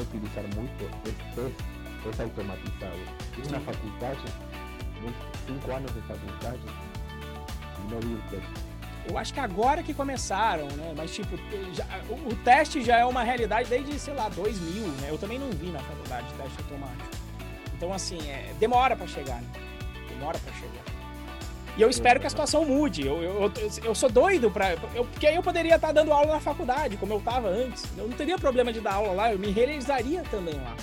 utilizar 0.00 0.44
muito 0.54 0.84
é 0.84 1.75
teste 2.10 2.22
automatizado. 2.22 2.98
Fiz 3.34 3.48
na 3.48 3.60
faculdade, 3.60 4.20
cinco 5.46 5.72
anos 5.72 5.92
de 5.92 6.00
faculdade, 6.02 6.60
e 7.78 7.92
não 7.92 8.00
vi 8.00 8.14
o 8.14 8.22
teste. 8.30 8.76
Eu 9.08 9.16
acho 9.16 9.32
que 9.32 9.38
agora 9.38 9.82
que 9.82 9.94
começaram, 9.94 10.66
né? 10.66 10.92
Mas, 10.96 11.14
tipo, 11.14 11.36
já, 11.72 11.84
o, 12.08 12.14
o, 12.28 12.36
teste 12.44 12.82
já 12.82 12.98
é 12.98 13.04
uma 13.04 13.22
realidade 13.22 13.68
desde, 13.68 13.98
sei 14.00 14.14
lá, 14.14 14.28
2000, 14.28 14.82
né? 15.00 15.10
Eu 15.10 15.18
também 15.18 15.38
não 15.38 15.48
vi 15.50 15.70
na 15.70 15.78
faculdade 15.78 16.26
teste 16.34 16.58
automático. 16.58 17.08
Então, 17.76 17.92
assim, 17.92 18.18
é, 18.28 18.52
demora 18.58 18.96
para 18.96 19.06
chegar, 19.06 19.40
né? 19.40 19.48
Demora 20.08 20.38
para 20.38 20.52
chegar. 20.54 20.96
E 21.76 21.82
eu 21.82 21.90
espero 21.90 22.18
que 22.18 22.26
a 22.26 22.30
situação 22.30 22.64
mude. 22.64 23.06
Eu, 23.06 23.22
eu, 23.22 23.52
eu 23.84 23.94
sou 23.94 24.08
doido 24.08 24.50
para. 24.50 24.76
Porque 24.76 25.26
aí 25.26 25.36
eu 25.36 25.42
poderia 25.42 25.76
estar 25.76 25.92
dando 25.92 26.10
aula 26.10 26.32
na 26.32 26.40
faculdade, 26.40 26.96
como 26.96 27.12
eu 27.12 27.18
estava 27.18 27.48
antes. 27.48 27.84
Eu 27.96 28.08
não 28.08 28.16
teria 28.16 28.38
problema 28.38 28.72
de 28.72 28.80
dar 28.80 28.94
aula 28.94 29.12
lá, 29.12 29.32
eu 29.32 29.38
me 29.38 29.50
realizaria 29.50 30.22
também 30.30 30.54
lá. 30.54 30.74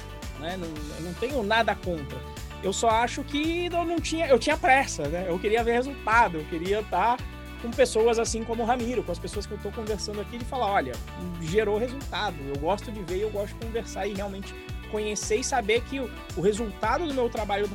Né? 0.43 0.57
Não, 0.57 0.67
eu 0.67 1.01
não 1.01 1.13
tenho 1.13 1.41
nada 1.41 1.73
contra. 1.73 2.19
Eu 2.61 2.73
só 2.73 2.89
acho 2.89 3.23
que 3.23 3.67
eu 3.67 3.85
não 3.85 3.99
tinha. 3.99 4.27
Eu 4.27 4.37
tinha 4.37 4.57
pressa, 4.57 5.07
né? 5.07 5.25
Eu 5.27 5.39
queria 5.39 5.63
ver 5.63 5.71
resultado, 5.71 6.37
eu 6.37 6.45
queria 6.45 6.81
estar 6.81 7.17
com 7.61 7.71
pessoas 7.71 8.19
assim 8.19 8.43
como 8.43 8.61
o 8.61 8.65
Ramiro, 8.65 9.01
com 9.03 9.11
as 9.13 9.19
pessoas 9.19 9.45
que 9.45 9.53
eu 9.53 9.55
estou 9.55 9.71
conversando 9.71 10.19
aqui, 10.19 10.37
de 10.37 10.43
falar, 10.43 10.69
olha, 10.69 10.91
gerou 11.41 11.77
resultado. 11.77 12.35
Eu 12.53 12.59
gosto 12.59 12.91
de 12.91 13.01
ver, 13.03 13.21
eu 13.21 13.29
gosto 13.29 13.53
de 13.53 13.65
conversar 13.65 14.05
e 14.05 14.13
realmente 14.13 14.53
conhecer 14.91 15.37
e 15.37 15.43
saber 15.45 15.81
que 15.85 16.01
o, 16.01 16.11
o 16.35 16.41
resultado 16.41 17.07
do 17.07 17.13
meu 17.13 17.29
trabalho 17.29 17.69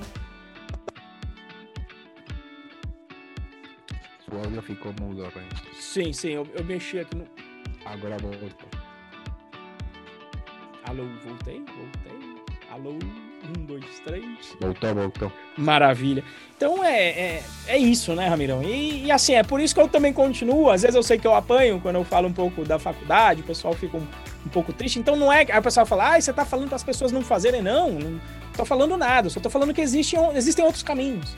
O 4.30 4.36
áudio 4.36 4.60
ficou 4.60 4.92
mudo, 5.00 5.22
Ren. 5.22 5.48
Sim, 5.72 6.12
sim, 6.12 6.32
eu, 6.32 6.46
eu 6.52 6.62
mexi 6.62 6.98
aqui 6.98 7.16
no. 7.16 7.26
Agora 7.86 8.18
voltou. 8.18 8.68
Alô, 10.84 11.04
voltei? 11.24 11.64
Voltei. 11.64 12.17
Alô, 12.78 12.92
um, 12.92 13.64
dois, 13.64 13.84
três. 14.04 14.24
Voltou, 14.60 14.94
voltou. 14.94 15.32
Maravilha. 15.56 16.22
Então 16.56 16.84
é, 16.84 17.08
é, 17.08 17.44
é 17.66 17.76
isso, 17.76 18.14
né, 18.14 18.28
Ramirão? 18.28 18.62
E, 18.62 19.06
e, 19.06 19.10
assim, 19.10 19.34
é 19.34 19.42
por 19.42 19.58
isso 19.60 19.74
que 19.74 19.80
eu 19.80 19.88
também 19.88 20.12
continuo. 20.12 20.70
Às 20.70 20.82
vezes 20.82 20.94
eu 20.94 21.02
sei 21.02 21.18
que 21.18 21.26
eu 21.26 21.34
apanho 21.34 21.80
quando 21.80 21.96
eu 21.96 22.04
falo 22.04 22.28
um 22.28 22.32
pouco 22.32 22.64
da 22.64 22.78
faculdade, 22.78 23.40
o 23.40 23.44
pessoal 23.44 23.74
fica 23.74 23.96
um, 23.96 24.06
um 24.46 24.48
pouco 24.48 24.72
triste. 24.72 25.00
Então 25.00 25.16
não 25.16 25.32
é. 25.32 25.44
Aí 25.50 25.58
o 25.58 25.62
pessoal 25.62 25.84
fala, 25.84 26.14
ah, 26.14 26.20
você 26.20 26.32
tá 26.32 26.44
falando 26.44 26.68
para 26.68 26.76
as 26.76 26.84
pessoas 26.84 27.10
não 27.10 27.20
fazerem. 27.20 27.60
Não, 27.60 27.90
não 27.90 28.20
tô 28.56 28.64
falando 28.64 28.96
nada. 28.96 29.28
Só 29.28 29.40
tô 29.40 29.50
falando 29.50 29.74
que 29.74 29.80
existem, 29.80 30.20
existem 30.36 30.64
outros 30.64 30.84
caminhos. 30.84 31.36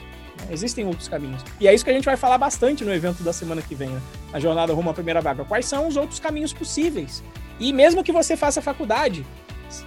Existem 0.51 0.85
outros 0.85 1.07
caminhos. 1.07 1.43
E 1.59 1.67
é 1.67 1.73
isso 1.73 1.83
que 1.83 1.89
a 1.89 1.93
gente 1.93 2.05
vai 2.05 2.17
falar 2.17 2.37
bastante 2.37 2.85
no 2.85 2.93
evento 2.93 3.23
da 3.23 3.33
semana 3.33 3.63
que 3.63 3.73
vem, 3.73 3.89
né? 3.89 4.01
na 4.31 4.39
jornada 4.39 4.73
rumo 4.73 4.91
à 4.91 4.93
primeira 4.93 5.21
vaga. 5.21 5.43
Quais 5.43 5.65
são 5.65 5.87
os 5.87 5.97
outros 5.97 6.19
caminhos 6.19 6.53
possíveis? 6.53 7.23
E 7.59 7.71
mesmo 7.71 8.03
que 8.03 8.11
você 8.11 8.35
faça 8.35 8.61
faculdade, 8.61 9.25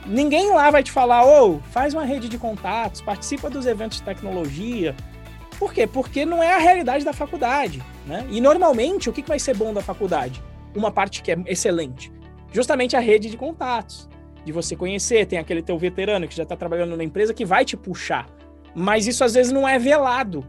ninguém 0.06 0.52
lá 0.52 0.70
vai 0.70 0.82
te 0.82 0.90
falar, 0.90 1.24
ô, 1.24 1.56
oh, 1.56 1.60
faz 1.70 1.94
uma 1.94 2.04
rede 2.04 2.28
de 2.28 2.38
contatos, 2.38 3.00
participa 3.00 3.48
dos 3.50 3.66
eventos 3.66 3.98
de 3.98 4.04
tecnologia. 4.04 4.94
Por 5.58 5.72
quê? 5.72 5.86
Porque 5.86 6.26
não 6.26 6.42
é 6.42 6.54
a 6.54 6.58
realidade 6.58 7.04
da 7.04 7.12
faculdade, 7.12 7.82
né? 8.06 8.26
E 8.30 8.40
normalmente, 8.40 9.08
o 9.08 9.12
que 9.12 9.22
vai 9.22 9.38
ser 9.38 9.56
bom 9.56 9.72
da 9.72 9.80
faculdade? 9.80 10.42
Uma 10.74 10.90
parte 10.90 11.22
que 11.22 11.30
é 11.30 11.36
excelente. 11.46 12.12
Justamente 12.52 12.96
a 12.96 13.00
rede 13.00 13.30
de 13.30 13.36
contatos. 13.36 14.08
De 14.44 14.52
você 14.52 14.76
conhecer, 14.76 15.26
tem 15.26 15.38
aquele 15.38 15.62
teu 15.62 15.78
veterano 15.78 16.28
que 16.28 16.36
já 16.36 16.42
está 16.42 16.56
trabalhando 16.56 16.96
na 16.96 17.04
empresa 17.04 17.32
que 17.32 17.44
vai 17.44 17.64
te 17.64 17.76
puxar 17.76 18.26
mas 18.74 19.06
isso 19.06 19.22
às 19.22 19.34
vezes 19.34 19.52
não 19.52 19.68
é 19.68 19.78
velado. 19.78 20.44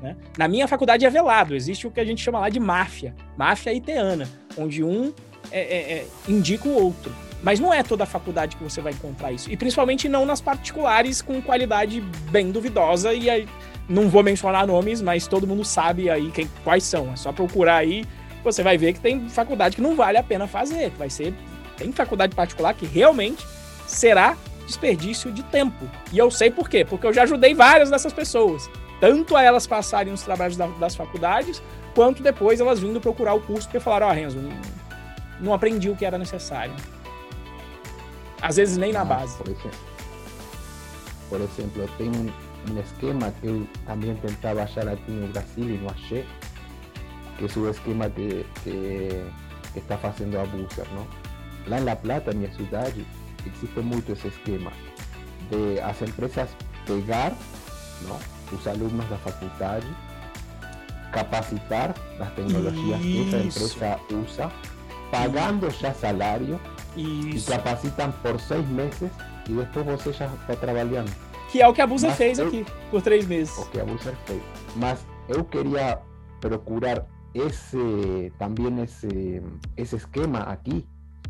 Né? 0.00 0.16
Na 0.38 0.46
minha 0.46 0.68
faculdade 0.68 1.04
é 1.04 1.10
velado, 1.10 1.54
existe 1.54 1.86
o 1.86 1.90
que 1.90 2.00
a 2.00 2.04
gente 2.04 2.22
chama 2.22 2.38
lá 2.38 2.48
de 2.48 2.60
máfia, 2.60 3.14
máfia 3.36 3.72
iteana, 3.72 4.28
onde 4.56 4.82
um 4.82 5.12
é, 5.50 5.60
é, 5.60 5.92
é, 5.92 6.06
indica 6.28 6.68
o 6.68 6.72
outro. 6.72 7.12
Mas 7.42 7.58
não 7.58 7.72
é 7.72 7.82
toda 7.82 8.04
a 8.04 8.06
faculdade 8.06 8.56
que 8.56 8.62
você 8.62 8.80
vai 8.80 8.92
encontrar 8.92 9.32
isso. 9.32 9.50
E 9.50 9.56
principalmente 9.56 10.08
não 10.08 10.26
nas 10.26 10.40
particulares 10.40 11.22
com 11.22 11.40
qualidade 11.40 12.00
bem 12.30 12.50
duvidosa. 12.50 13.14
E 13.14 13.30
aí, 13.30 13.48
não 13.88 14.08
vou 14.08 14.22
mencionar 14.22 14.66
nomes, 14.66 15.00
mas 15.00 15.26
todo 15.26 15.46
mundo 15.46 15.64
sabe 15.64 16.10
aí 16.10 16.30
quem, 16.30 16.50
quais 16.62 16.84
são. 16.84 17.12
É 17.12 17.16
só 17.16 17.32
procurar 17.32 17.76
aí, 17.76 18.04
você 18.44 18.62
vai 18.62 18.76
ver 18.76 18.92
que 18.92 19.00
tem 19.00 19.28
faculdade 19.28 19.76
que 19.76 19.82
não 19.82 19.96
vale 19.96 20.18
a 20.18 20.22
pena 20.22 20.46
fazer. 20.46 20.90
Vai 20.98 21.08
ser. 21.08 21.34
Tem 21.76 21.90
faculdade 21.92 22.34
particular 22.34 22.74
que 22.74 22.86
realmente 22.86 23.44
será 23.86 24.36
desperdício 24.66 25.32
de 25.32 25.42
tempo. 25.42 25.88
E 26.12 26.18
eu 26.18 26.30
sei 26.30 26.50
por 26.50 26.68
quê, 26.68 26.84
porque 26.84 27.06
eu 27.06 27.12
já 27.12 27.24
ajudei 27.24 27.54
várias 27.54 27.90
dessas 27.90 28.12
pessoas, 28.12 28.70
tanto 29.00 29.36
a 29.36 29.42
elas 29.42 29.66
passarem 29.66 30.12
os 30.12 30.22
trabalhos 30.22 30.56
da, 30.56 30.66
das 30.66 30.94
faculdades, 30.94 31.60
quanto 31.94 32.22
depois 32.22 32.60
elas 32.60 32.78
vindo 32.78 33.00
procurar 33.00 33.34
o 33.34 33.40
curso 33.40 33.66
porque 33.66 33.80
falaram: 33.80 34.06
Ó, 34.06 34.10
oh, 34.10 34.12
Renzo, 34.12 34.38
não, 34.38 34.52
não, 35.40 35.54
aprendi 35.54 35.90
o 35.90 35.96
que 35.96 36.04
era 36.04 36.16
necessário. 36.16 36.72
Às 38.40 38.56
vezes 38.56 38.76
nem 38.76 38.92
na 38.92 39.04
base. 39.04 39.36
Por 39.36 39.48
exemplo, 39.48 39.78
por 41.28 41.40
exemplo, 41.40 41.82
eu 41.82 41.88
tenho 41.96 42.12
um, 42.12 42.72
um 42.72 42.80
esquema 42.80 43.32
que 43.40 43.46
eu 43.46 43.66
também 43.86 44.14
tentava 44.16 44.62
achar 44.62 44.88
aqui 44.88 45.10
no 45.10 45.28
Brasil 45.28 45.64
e 45.64 45.78
não 45.78 45.90
achei, 45.90 46.26
que 47.38 47.44
é 47.44 47.58
o 47.58 47.70
esquema 47.70 48.10
que, 48.10 48.44
que, 48.62 49.24
que 49.72 49.78
está 49.78 49.96
fazendo 49.96 50.38
a 50.38 50.44
Buser, 50.44 50.86
não? 50.94 51.06
Lá 51.66 51.80
em 51.80 51.84
La 51.84 51.94
Plata, 51.94 52.32
minha 52.32 52.52
cidade, 52.54 53.06
existe 53.46 53.80
mucho 53.80 54.12
ese 54.12 54.28
esquema 54.28 54.72
de 55.50 55.76
las 55.76 56.00
empresas 56.02 56.50
pegar 56.86 57.32
¿no? 58.08 58.18
sus 58.50 58.66
alumnos 58.66 59.08
de 59.08 59.16
facultad, 59.18 59.80
capacitar 61.12 61.94
las 62.18 62.34
tecnologías 62.34 63.00
que 63.00 63.28
esa 63.28 63.38
empresa 63.38 63.98
usa, 64.10 64.50
pagando 65.10 65.68
ya 65.68 65.94
y 66.96 67.40
capacitan 67.42 68.12
por 68.22 68.40
seis 68.40 68.66
meses 68.68 69.10
y 69.46 69.54
después 69.54 69.86
você 69.86 70.12
ya 70.12 70.26
está 70.26 70.56
trabajando. 70.56 71.10
Que 71.50 71.62
é 71.62 71.66
o 71.66 71.72
que 71.72 71.82
a 71.82 71.86
Busa 71.86 72.10
fez 72.12 72.38
eu, 72.38 72.46
aqui, 72.46 72.64
por 72.90 73.02
três 73.02 73.26
meses. 73.26 73.56
O 73.58 73.68
que 73.70 73.80
a 73.80 73.84
Busa 73.84 74.14
fez. 74.26 74.42
Mas 74.76 75.04
eu 75.28 75.44
queria 75.44 76.00
procurar 76.40 77.06
esse, 77.34 78.32
também 78.38 78.80
esse, 78.82 79.42
esse 79.76 79.96
esquema 79.96 80.40
aqui 80.40 80.86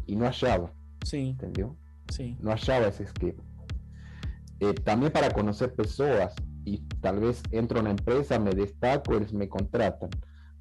e 0.07 0.17
não 0.17 0.27
achava. 0.27 0.71
Sim. 1.05 1.31
Entendeu? 1.31 1.77
Sí. 2.11 2.37
No 2.41 2.51
hallaba 2.51 2.89
ese 2.89 3.05
esquema. 3.05 3.43
Eh, 4.61 4.75
también 4.85 5.11
para 5.11 5.31
conocer 5.31 5.75
personas 5.75 6.35
y 6.65 6.79
tal 7.01 7.21
vez 7.21 7.43
entro 7.51 7.79
a 7.79 7.81
una 7.81 7.91
empresa, 7.91 8.39
me 8.39 8.51
destaco, 8.51 9.15
ellos 9.15 9.33
me 9.33 9.49
contratan. 9.49 10.11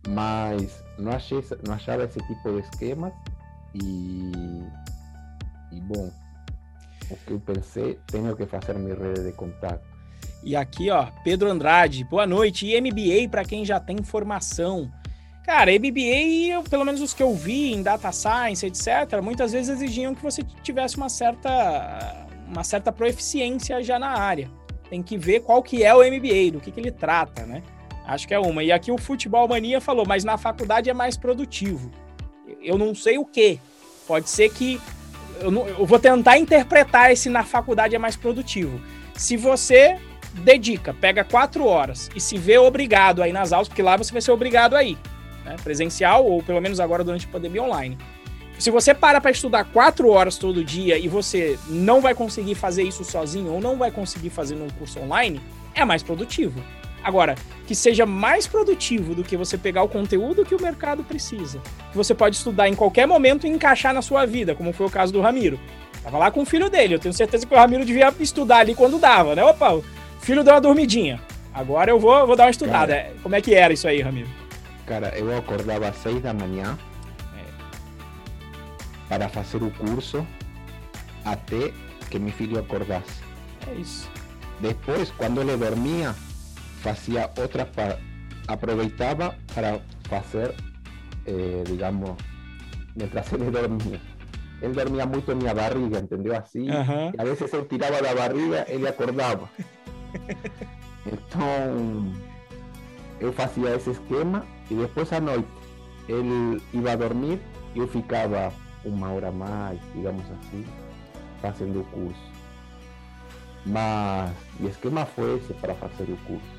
Mas 0.09 0.83
no, 0.97 1.11
hallé, 1.11 1.43
no 1.65 1.73
hallaba 1.73 2.05
ese 2.05 2.21
tipo 2.21 2.51
de 2.51 2.61
esquemas 2.61 3.13
y 3.73 4.69
bom, 5.81 6.11
o 7.09 7.15
que 7.25 7.33
eu 7.33 7.39
pensei, 7.39 7.99
tenho 8.07 8.35
que 8.35 8.45
fazer 8.45 8.77
minha 8.77 8.95
rede 8.95 9.25
de 9.25 9.31
contato. 9.31 9.81
E 10.43 10.55
aqui, 10.55 10.89
ó, 10.89 11.07
Pedro 11.23 11.49
Andrade, 11.49 12.03
boa 12.03 12.25
noite. 12.25 12.67
E 12.67 12.79
MBA 12.79 13.29
para 13.29 13.43
quem 13.43 13.65
já 13.65 13.79
tem 13.79 14.01
formação. 14.03 14.89
Cara, 15.43 15.71
MBA, 15.71 16.69
pelo 16.69 16.85
menos 16.85 17.01
os 17.01 17.13
que 17.13 17.23
eu 17.23 17.33
vi 17.33 17.73
em 17.73 17.81
data 17.81 18.11
science, 18.11 18.65
etc., 18.65 19.21
muitas 19.21 19.51
vezes 19.51 19.69
exigiam 19.69 20.13
que 20.13 20.21
você 20.21 20.43
tivesse 20.61 20.95
uma 20.95 21.09
certa, 21.09 22.27
uma 22.47 22.63
certa 22.63 22.91
proeficiência 22.91 23.81
já 23.83 23.97
na 23.97 24.09
área. 24.09 24.49
Tem 24.89 25.01
que 25.01 25.17
ver 25.17 25.41
qual 25.41 25.61
que 25.61 25.83
é 25.83 25.93
o 25.93 25.99
MBA, 25.99 26.51
do 26.51 26.59
que, 26.61 26.71
que 26.71 26.79
ele 26.79 26.91
trata, 26.91 27.45
né? 27.45 27.63
Acho 28.05 28.27
que 28.27 28.33
é 28.33 28.39
uma. 28.39 28.63
E 28.63 28.71
aqui 28.71 28.91
o 28.91 28.97
Futebol 28.97 29.47
Mania 29.47 29.81
falou, 29.81 30.05
mas 30.05 30.23
na 30.23 30.37
faculdade 30.37 30.89
é 30.89 30.93
mais 30.93 31.17
produtivo. 31.17 31.91
Eu 32.61 32.77
não 32.77 32.93
sei 32.95 33.17
o 33.17 33.25
que. 33.25 33.59
Pode 34.07 34.29
ser 34.29 34.49
que. 34.49 34.79
Eu, 35.39 35.51
não, 35.51 35.67
eu 35.67 35.85
vou 35.85 35.99
tentar 35.99 36.37
interpretar 36.37 37.11
esse 37.11 37.29
na 37.29 37.43
faculdade 37.43 37.95
é 37.95 37.99
mais 37.99 38.15
produtivo. 38.15 38.79
Se 39.15 39.37
você 39.37 39.97
dedica, 40.33 40.93
pega 40.93 41.23
quatro 41.23 41.65
horas 41.65 42.09
e 42.15 42.19
se 42.19 42.37
vê 42.37 42.57
obrigado 42.57 43.21
aí 43.21 43.31
nas 43.31 43.51
aulas, 43.51 43.67
porque 43.67 43.81
lá 43.81 43.97
você 43.97 44.11
vai 44.11 44.21
ser 44.21 44.31
obrigado 44.31 44.75
aí 44.75 44.97
né, 45.49 45.55
presencial 45.63 46.25
ou 46.25 46.43
pelo 46.43 46.61
menos 46.61 46.79
agora 46.79 47.03
durante 47.03 47.25
a 47.25 47.29
pandemia 47.29 47.63
online. 47.63 47.97
Se 48.57 48.69
você 48.69 48.93
para 48.93 49.21
para 49.21 49.31
estudar 49.31 49.63
quatro 49.65 50.09
horas 50.09 50.37
todo 50.37 50.63
dia 50.63 50.97
e 50.97 51.07
você 51.07 51.57
não 51.67 52.01
vai 52.01 52.13
conseguir 52.13 52.55
fazer 52.55 52.83
isso 52.83 53.03
sozinho 53.05 53.53
ou 53.53 53.61
não 53.61 53.77
vai 53.77 53.89
conseguir 53.89 54.29
fazer 54.29 54.55
num 54.55 54.69
curso 54.71 54.99
online, 54.99 55.41
é 55.73 55.85
mais 55.85 56.03
produtivo. 56.03 56.61
Agora, 57.03 57.35
que 57.65 57.75
seja 57.75 58.05
mais 58.05 58.47
produtivo 58.47 59.15
do 59.15 59.23
que 59.23 59.37
você 59.37 59.57
pegar 59.57 59.83
o 59.83 59.87
conteúdo 59.87 60.45
que 60.45 60.55
o 60.55 60.61
mercado 60.61 61.03
precisa, 61.03 61.59
que 61.91 61.97
você 61.97 62.13
pode 62.13 62.35
estudar 62.35 62.67
em 62.67 62.75
qualquer 62.75 63.07
momento 63.07 63.45
e 63.45 63.49
encaixar 63.49 63.93
na 63.93 64.01
sua 64.01 64.25
vida, 64.25 64.55
como 64.55 64.73
foi 64.73 64.87
o 64.87 64.89
caso 64.89 65.13
do 65.13 65.21
Ramiro. 65.21 65.59
Tava 66.03 66.17
lá 66.17 66.31
com 66.31 66.41
o 66.41 66.45
filho 66.45 66.69
dele, 66.69 66.95
eu 66.95 66.99
tenho 66.99 67.13
certeza 67.13 67.45
que 67.45 67.53
o 67.53 67.57
Ramiro 67.57 67.85
devia 67.85 68.13
estudar 68.19 68.59
ali 68.59 68.73
quando 68.73 68.97
dava, 68.97 69.35
né? 69.35 69.43
Opa, 69.43 69.75
o 69.75 69.83
filho 70.19 70.43
deu 70.43 70.53
uma 70.53 70.61
dormidinha. 70.61 71.21
Agora 71.53 71.91
eu 71.91 71.99
vou, 71.99 72.25
vou 72.25 72.35
dar 72.35 72.45
uma 72.45 72.51
estudada. 72.51 72.95
Cara, 72.95 73.13
Como 73.21 73.35
é 73.35 73.41
que 73.41 73.53
era 73.53 73.73
isso 73.73 73.87
aí, 73.87 74.01
Ramiro? 74.01 74.27
Cara, 74.85 75.09
eu 75.17 75.35
acordava 75.37 75.87
às 75.87 75.97
seis 75.97 76.21
da 76.21 76.33
manhã 76.33 76.77
para 79.09 79.27
fazer 79.27 79.61
o 79.63 79.71
curso 79.71 80.25
até 81.25 81.73
que 82.09 82.19
meu 82.19 82.31
filho 82.31 82.59
acordasse. 82.59 83.21
É 83.67 83.73
isso. 83.73 84.09
Depois, 84.59 85.11
quando 85.17 85.41
ele 85.41 85.57
dormia, 85.57 86.15
fazia 86.79 87.29
outra 87.37 87.65
para 87.65 87.97
aproveitava 88.47 89.35
para 89.53 89.79
fazer, 90.09 90.55
eh, 91.27 91.63
digamos, 91.65 92.15
mientras 92.95 93.31
ele 93.33 93.51
dormia. 93.51 94.01
ele 94.61 94.73
dormia 94.73 95.05
muito 95.05 95.31
em 95.31 95.35
minha 95.35 95.53
barriga, 95.53 95.99
entendeu? 95.99 96.35
Assim, 96.35 96.69
Aham. 96.69 97.11
e 97.15 97.21
a 97.21 97.23
vezes 97.23 97.53
eu 97.53 97.65
tirava 97.65 98.01
da 98.01 98.13
barriga, 98.15 98.65
ele 98.67 98.87
acordava. 98.87 99.49
Então, 101.05 102.13
eu 103.19 103.31
fazia 103.33 103.75
esse 103.75 103.91
esquema 103.91 104.45
e 104.69 104.75
depois 104.75 105.11
à 105.13 105.19
noite 105.19 105.47
ele 106.07 106.61
ia 106.73 106.95
dormir 106.97 107.39
e 107.73 107.79
eu 107.79 107.87
ficava 107.87 108.51
uma 108.83 109.09
hora 109.11 109.29
a 109.29 109.31
mais, 109.31 109.79
digamos 109.95 110.23
assim, 110.29 110.65
fazendo 111.41 111.79
o 111.79 111.83
curso. 111.85 112.31
Mas 113.65 114.31
o 114.59 114.67
esquema 114.67 115.05
foi 115.05 115.37
esse 115.37 115.53
para 115.53 115.73
fazer 115.75 116.03
o 116.11 116.17
curso. 116.27 116.58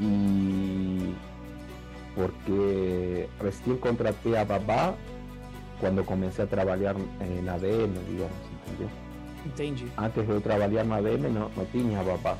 E 0.00 1.14
porque 2.14 3.28
recém 3.42 3.76
contratei 3.76 4.36
a 4.36 4.44
babá 4.44 4.94
quando 5.80 6.02
comecei 6.04 6.44
a 6.44 6.48
trabalhar 6.48 6.96
eh, 7.20 7.40
na 7.42 7.54
ADM, 7.54 7.92
digamos, 8.08 8.36
entendeu? 8.66 8.90
Entendi, 9.44 9.86
Antes 9.98 10.24
de 10.26 10.30
eu 10.32 10.40
trabalhar 10.40 10.84
na 10.84 10.96
ADM 10.96 11.28
não, 11.32 11.50
não 11.56 11.64
tinha 11.66 12.02
babá. 12.02 12.36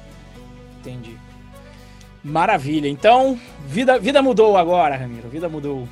entendi. 0.80 1.16
Maravilha. 2.24 2.88
Então, 2.88 3.38
vida, 3.66 3.98
vida 4.00 4.20
mudou 4.20 4.56
agora, 4.56 4.96
Ramiro. 4.96 5.28
Vida 5.28 5.48
mudou. 5.48 5.86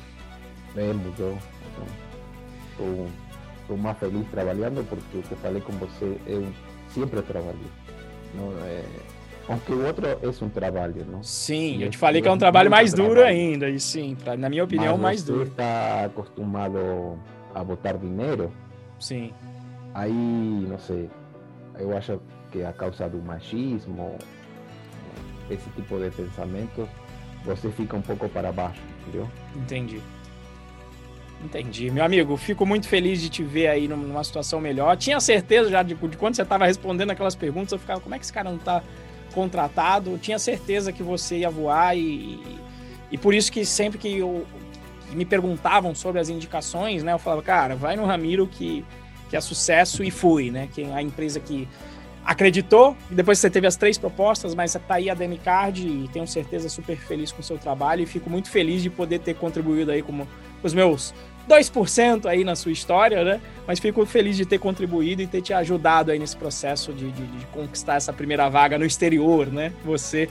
É, 0.75 0.91
mudou. 0.91 1.37
Então, 2.73 3.07
estou 3.61 3.77
mais 3.77 3.97
feliz 3.97 4.27
trabalhando 4.31 4.85
porque 4.89 5.25
que 5.29 5.35
falei 5.35 5.61
com 5.61 5.71
você, 5.73 6.17
eu 6.27 6.45
sempre 6.93 7.21
trabalhei. 7.21 7.71
Não, 8.33 8.51
é, 8.65 8.83
aunque 9.47 9.71
o 9.71 9.85
outro 9.85 10.05
é 10.07 10.17
um 10.43 10.49
trabalho, 10.49 11.05
não? 11.09 11.23
Sim, 11.23 11.77
E 11.77 11.83
eu 11.83 11.89
te 11.89 11.97
falei 11.97 12.21
que 12.21 12.27
é 12.27 12.31
um 12.31 12.37
trabalho 12.37 12.69
mais 12.69 12.93
duro 12.93 13.15
trabalho. 13.15 13.27
ainda. 13.35 13.69
E 13.69 13.79
sim, 13.79 14.15
pra- 14.23 14.35
na 14.35 14.49
minha 14.49 14.63
opinião, 14.63 14.93
Mas 14.93 15.01
mais 15.01 15.21
você 15.21 15.31
duro. 15.31 15.43
está 15.43 16.05
acostumado 16.05 17.19
a 17.53 17.63
botar 17.63 17.93
dinheiro, 17.93 18.51
Sim, 18.99 19.31
aí, 19.93 20.11
não 20.11 20.79
sei, 20.79 21.09
eu 21.79 21.95
acho 21.95 22.19
que 22.51 22.63
a 22.63 22.73
causa 22.73 23.07
do 23.07 23.17
machismo, 23.21 24.17
esse 25.49 25.69
tipo 25.71 25.97
de 25.99 26.09
pensamento, 26.09 26.87
você 27.43 27.69
fica 27.69 27.95
um 27.95 28.01
pouco 28.01 28.27
para 28.29 28.51
baixo, 28.51 28.81
entendeu? 29.01 29.27
entendi. 29.55 30.01
Entendi. 31.43 31.91
Meu 31.91 32.03
amigo, 32.03 32.35
fico 32.37 32.65
muito 32.65 32.87
feliz 32.87 33.21
de 33.21 33.29
te 33.29 33.43
ver 33.43 33.67
aí 33.67 33.87
num- 33.87 33.97
numa 33.97 34.23
situação 34.23 34.59
melhor. 34.59 34.95
Tinha 34.97 35.19
certeza 35.19 35.69
já 35.69 35.83
de, 35.83 35.93
de 35.93 36.17
quando 36.17 36.33
você 36.35 36.41
estava 36.41 36.65
respondendo 36.65 37.11
aquelas 37.11 37.35
perguntas, 37.35 37.71
eu 37.73 37.77
ficava, 37.77 37.99
como 37.99 38.15
é 38.15 38.17
que 38.17 38.23
esse 38.25 38.33
cara 38.33 38.49
não 38.49 38.57
tá 38.57 38.81
contratado? 39.35 40.17
Tinha 40.17 40.39
certeza 40.39 40.93
que 40.93 41.03
você 41.03 41.39
ia 41.39 41.49
voar 41.49 41.95
e, 41.95 42.39
e 43.11 43.17
por 43.17 43.35
isso 43.35 43.51
que 43.51 43.65
sempre 43.65 43.99
que, 43.99 44.17
eu, 44.17 44.47
que 45.09 45.15
me 45.15 45.25
perguntavam 45.25 45.93
sobre 45.93 46.21
as 46.21 46.29
indicações, 46.29 47.03
né, 47.03 47.11
eu 47.11 47.19
falava, 47.19 47.43
cara, 47.43 47.75
vai 47.75 47.97
no 47.97 48.05
Ramiro 48.05 48.47
que, 48.47 48.83
que 49.29 49.35
é 49.35 49.41
sucesso 49.41 50.03
e 50.03 50.09
fui, 50.09 50.49
né? 50.49 50.69
Que 50.73 50.83
é 50.83 50.93
a 50.93 51.01
empresa 51.01 51.39
que 51.39 51.67
acreditou, 52.23 52.97
e 53.11 53.13
depois 53.13 53.37
você 53.37 53.51
teve 53.51 53.67
as 53.67 53.75
três 53.75 53.99
propostas, 53.99 54.55
mas 54.55 54.73
tá 54.73 54.95
aí 54.95 55.11
a 55.11 55.13
Demicard 55.13 55.87
e 55.87 56.07
tenho 56.11 56.25
certeza 56.25 56.67
super 56.69 56.97
feliz 56.97 57.31
com 57.31 57.41
o 57.41 57.43
seu 57.43 57.57
trabalho 57.57 58.01
e 58.01 58.05
fico 58.07 58.31
muito 58.31 58.49
feliz 58.49 58.81
de 58.81 58.89
poder 58.89 59.19
ter 59.19 59.35
contribuído 59.35 59.91
aí 59.91 60.01
como 60.01 60.27
os 60.65 60.73
meus 60.73 61.13
2% 61.47 62.25
aí 62.25 62.43
na 62.43 62.55
sua 62.55 62.71
história, 62.71 63.23
né? 63.23 63.39
Mas 63.67 63.79
fico 63.79 64.03
feliz 64.05 64.35
de 64.35 64.45
ter 64.45 64.57
contribuído 64.57 65.21
e 65.21 65.27
ter 65.27 65.41
te 65.41 65.53
ajudado 65.53 66.11
aí 66.11 66.17
nesse 66.17 66.35
processo 66.35 66.91
de, 66.91 67.11
de- 67.11 67.27
de 67.27 67.45
conquistar 67.47 67.95
essa 67.95 68.11
primeira 68.11 68.49
vaga 68.49 68.79
no 68.79 68.85
exterior, 68.85 69.47
né? 69.47 69.71
Você, 69.83 70.27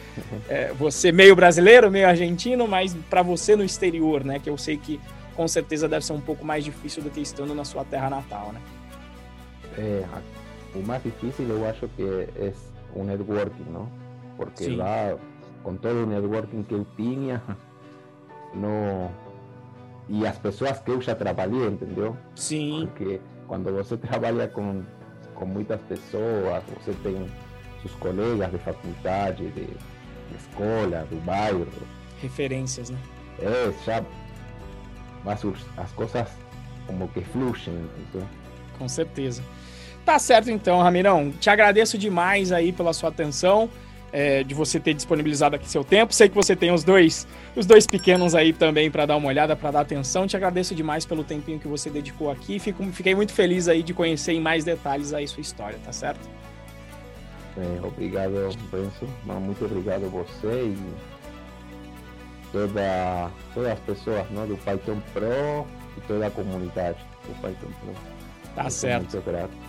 é, 0.48 0.72
você 0.72 1.12
meio 1.12 1.36
brasileiro, 1.36 1.88
meio 1.90 2.08
argentino, 2.08 2.66
mas 2.66 2.94
para 3.08 3.22
você 3.22 3.54
no 3.54 3.62
exterior, 3.64 4.24
né? 4.24 4.40
Que 4.40 4.50
eu 4.50 4.58
sei 4.58 4.76
que 4.76 5.00
com 5.36 5.46
certeza 5.46 5.88
deve 5.88 6.04
ser 6.04 6.12
um 6.14 6.20
pouco 6.20 6.44
mais 6.44 6.64
difícil 6.64 7.02
do 7.02 7.10
que 7.10 7.20
estando 7.20 7.54
na 7.54 7.64
sua 7.64 7.84
terra 7.84 8.10
natal, 8.10 8.52
né? 8.52 8.60
É, 9.78 10.04
o 10.74 10.80
mais 10.80 11.02
difícil 11.02 11.46
eu 11.48 11.68
acho 11.68 11.88
que 11.96 12.02
é 12.36 12.52
o 12.94 13.04
networking, 13.04 13.66
não? 13.70 13.88
Porque 14.36 14.64
Sim. 14.64 14.76
lá, 14.76 15.16
com 15.62 15.76
todo 15.76 16.02
o 16.02 16.06
networking 16.06 16.62
que 16.64 16.74
eu 16.74 16.84
tinha, 16.96 17.40
não... 18.54 19.10
e 20.08 20.26
as 20.26 20.36
pessoas 20.38 20.78
que 20.80 20.90
eu 20.90 21.00
já 21.00 21.14
trabalhei, 21.14 21.66
entendeu? 21.66 22.16
Sim, 22.36 22.88
Porque 22.92 23.20
quando 23.46 23.72
você 23.72 23.96
trabalha 23.96 24.48
com, 24.48 24.82
com 25.34 25.46
muitas 25.46 25.80
pessoas, 25.82 26.62
você 26.78 26.92
tem 27.02 27.26
seus 27.82 27.94
colegas 27.94 28.50
de 28.50 28.58
faculdade, 28.58 29.44
de, 29.50 29.64
de 29.64 30.36
escola, 30.36 31.06
do 31.10 31.16
bairro, 31.24 31.66
referências, 32.20 32.90
né? 32.90 32.98
é, 33.40 33.72
já 33.84 34.02
mas 35.24 35.42
as 35.78 35.92
coisas 35.92 36.28
como 36.86 37.08
que 37.08 37.22
fluem, 37.22 37.52
entendeu? 37.56 38.28
Com 38.78 38.88
certeza. 38.88 39.42
Tá 40.04 40.18
certo 40.18 40.50
então, 40.50 40.82
Ramirão. 40.82 41.30
Te 41.32 41.48
agradeço 41.48 41.96
demais 41.96 42.52
aí 42.52 42.72
pela 42.72 42.92
sua 42.92 43.08
atenção, 43.08 43.70
é, 44.14 44.44
de 44.44 44.54
você 44.54 44.78
ter 44.78 44.94
disponibilizado 44.94 45.56
aqui 45.56 45.68
seu 45.68 45.82
tempo. 45.82 46.14
Sei 46.14 46.28
que 46.28 46.36
você 46.36 46.54
tem 46.54 46.70
os 46.70 46.84
dois, 46.84 47.26
os 47.56 47.66
dois 47.66 47.84
pequenos 47.84 48.32
aí 48.36 48.52
também 48.52 48.88
para 48.88 49.04
dar 49.06 49.16
uma 49.16 49.26
olhada, 49.26 49.56
para 49.56 49.72
dar 49.72 49.80
atenção. 49.80 50.24
Te 50.24 50.36
agradeço 50.36 50.72
demais 50.72 51.04
pelo 51.04 51.24
tempinho 51.24 51.58
que 51.58 51.66
você 51.66 51.90
dedicou 51.90 52.30
aqui. 52.30 52.60
Fico, 52.60 52.84
fiquei 52.92 53.12
muito 53.12 53.32
feliz 53.32 53.66
aí 53.66 53.82
de 53.82 53.92
conhecer 53.92 54.32
em 54.32 54.40
mais 54.40 54.62
detalhes 54.62 55.12
aí 55.12 55.26
sua 55.26 55.40
história, 55.40 55.80
tá 55.84 55.90
certo? 55.92 56.30
É, 57.56 57.84
obrigado. 57.84 58.56
Mas 59.26 59.42
Muito 59.42 59.64
obrigado 59.64 60.04
a 60.04 60.08
você 60.08 60.46
e 60.46 60.78
toda, 62.52 63.30
todas 63.52 63.72
as 63.72 63.80
pessoas 63.80 64.30
não, 64.30 64.46
do 64.46 64.56
Python 64.58 65.00
Pro 65.12 65.66
e 65.98 66.00
toda 66.06 66.28
a 66.28 66.30
comunidade 66.30 66.98
do 67.26 67.34
Python 67.42 67.72
Pro. 67.80 67.94
Tá 68.54 68.64
Eu 68.66 68.70
certo. 68.70 69.12
Muito 69.12 69.26
grato. 69.28 69.63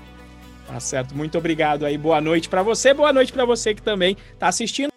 Tá 0.68 0.80
certo. 0.80 1.16
Muito 1.16 1.38
obrigado 1.38 1.86
aí. 1.86 1.98
Boa 1.98 2.20
noite 2.20 2.50
para 2.50 2.64
você. 2.64 2.94
Boa 2.94 3.14
noite 3.14 3.32
para 3.32 3.46
você 3.46 3.74
que 3.74 3.82
também 3.82 4.18
tá 4.40 4.48
assistindo. 4.48 4.95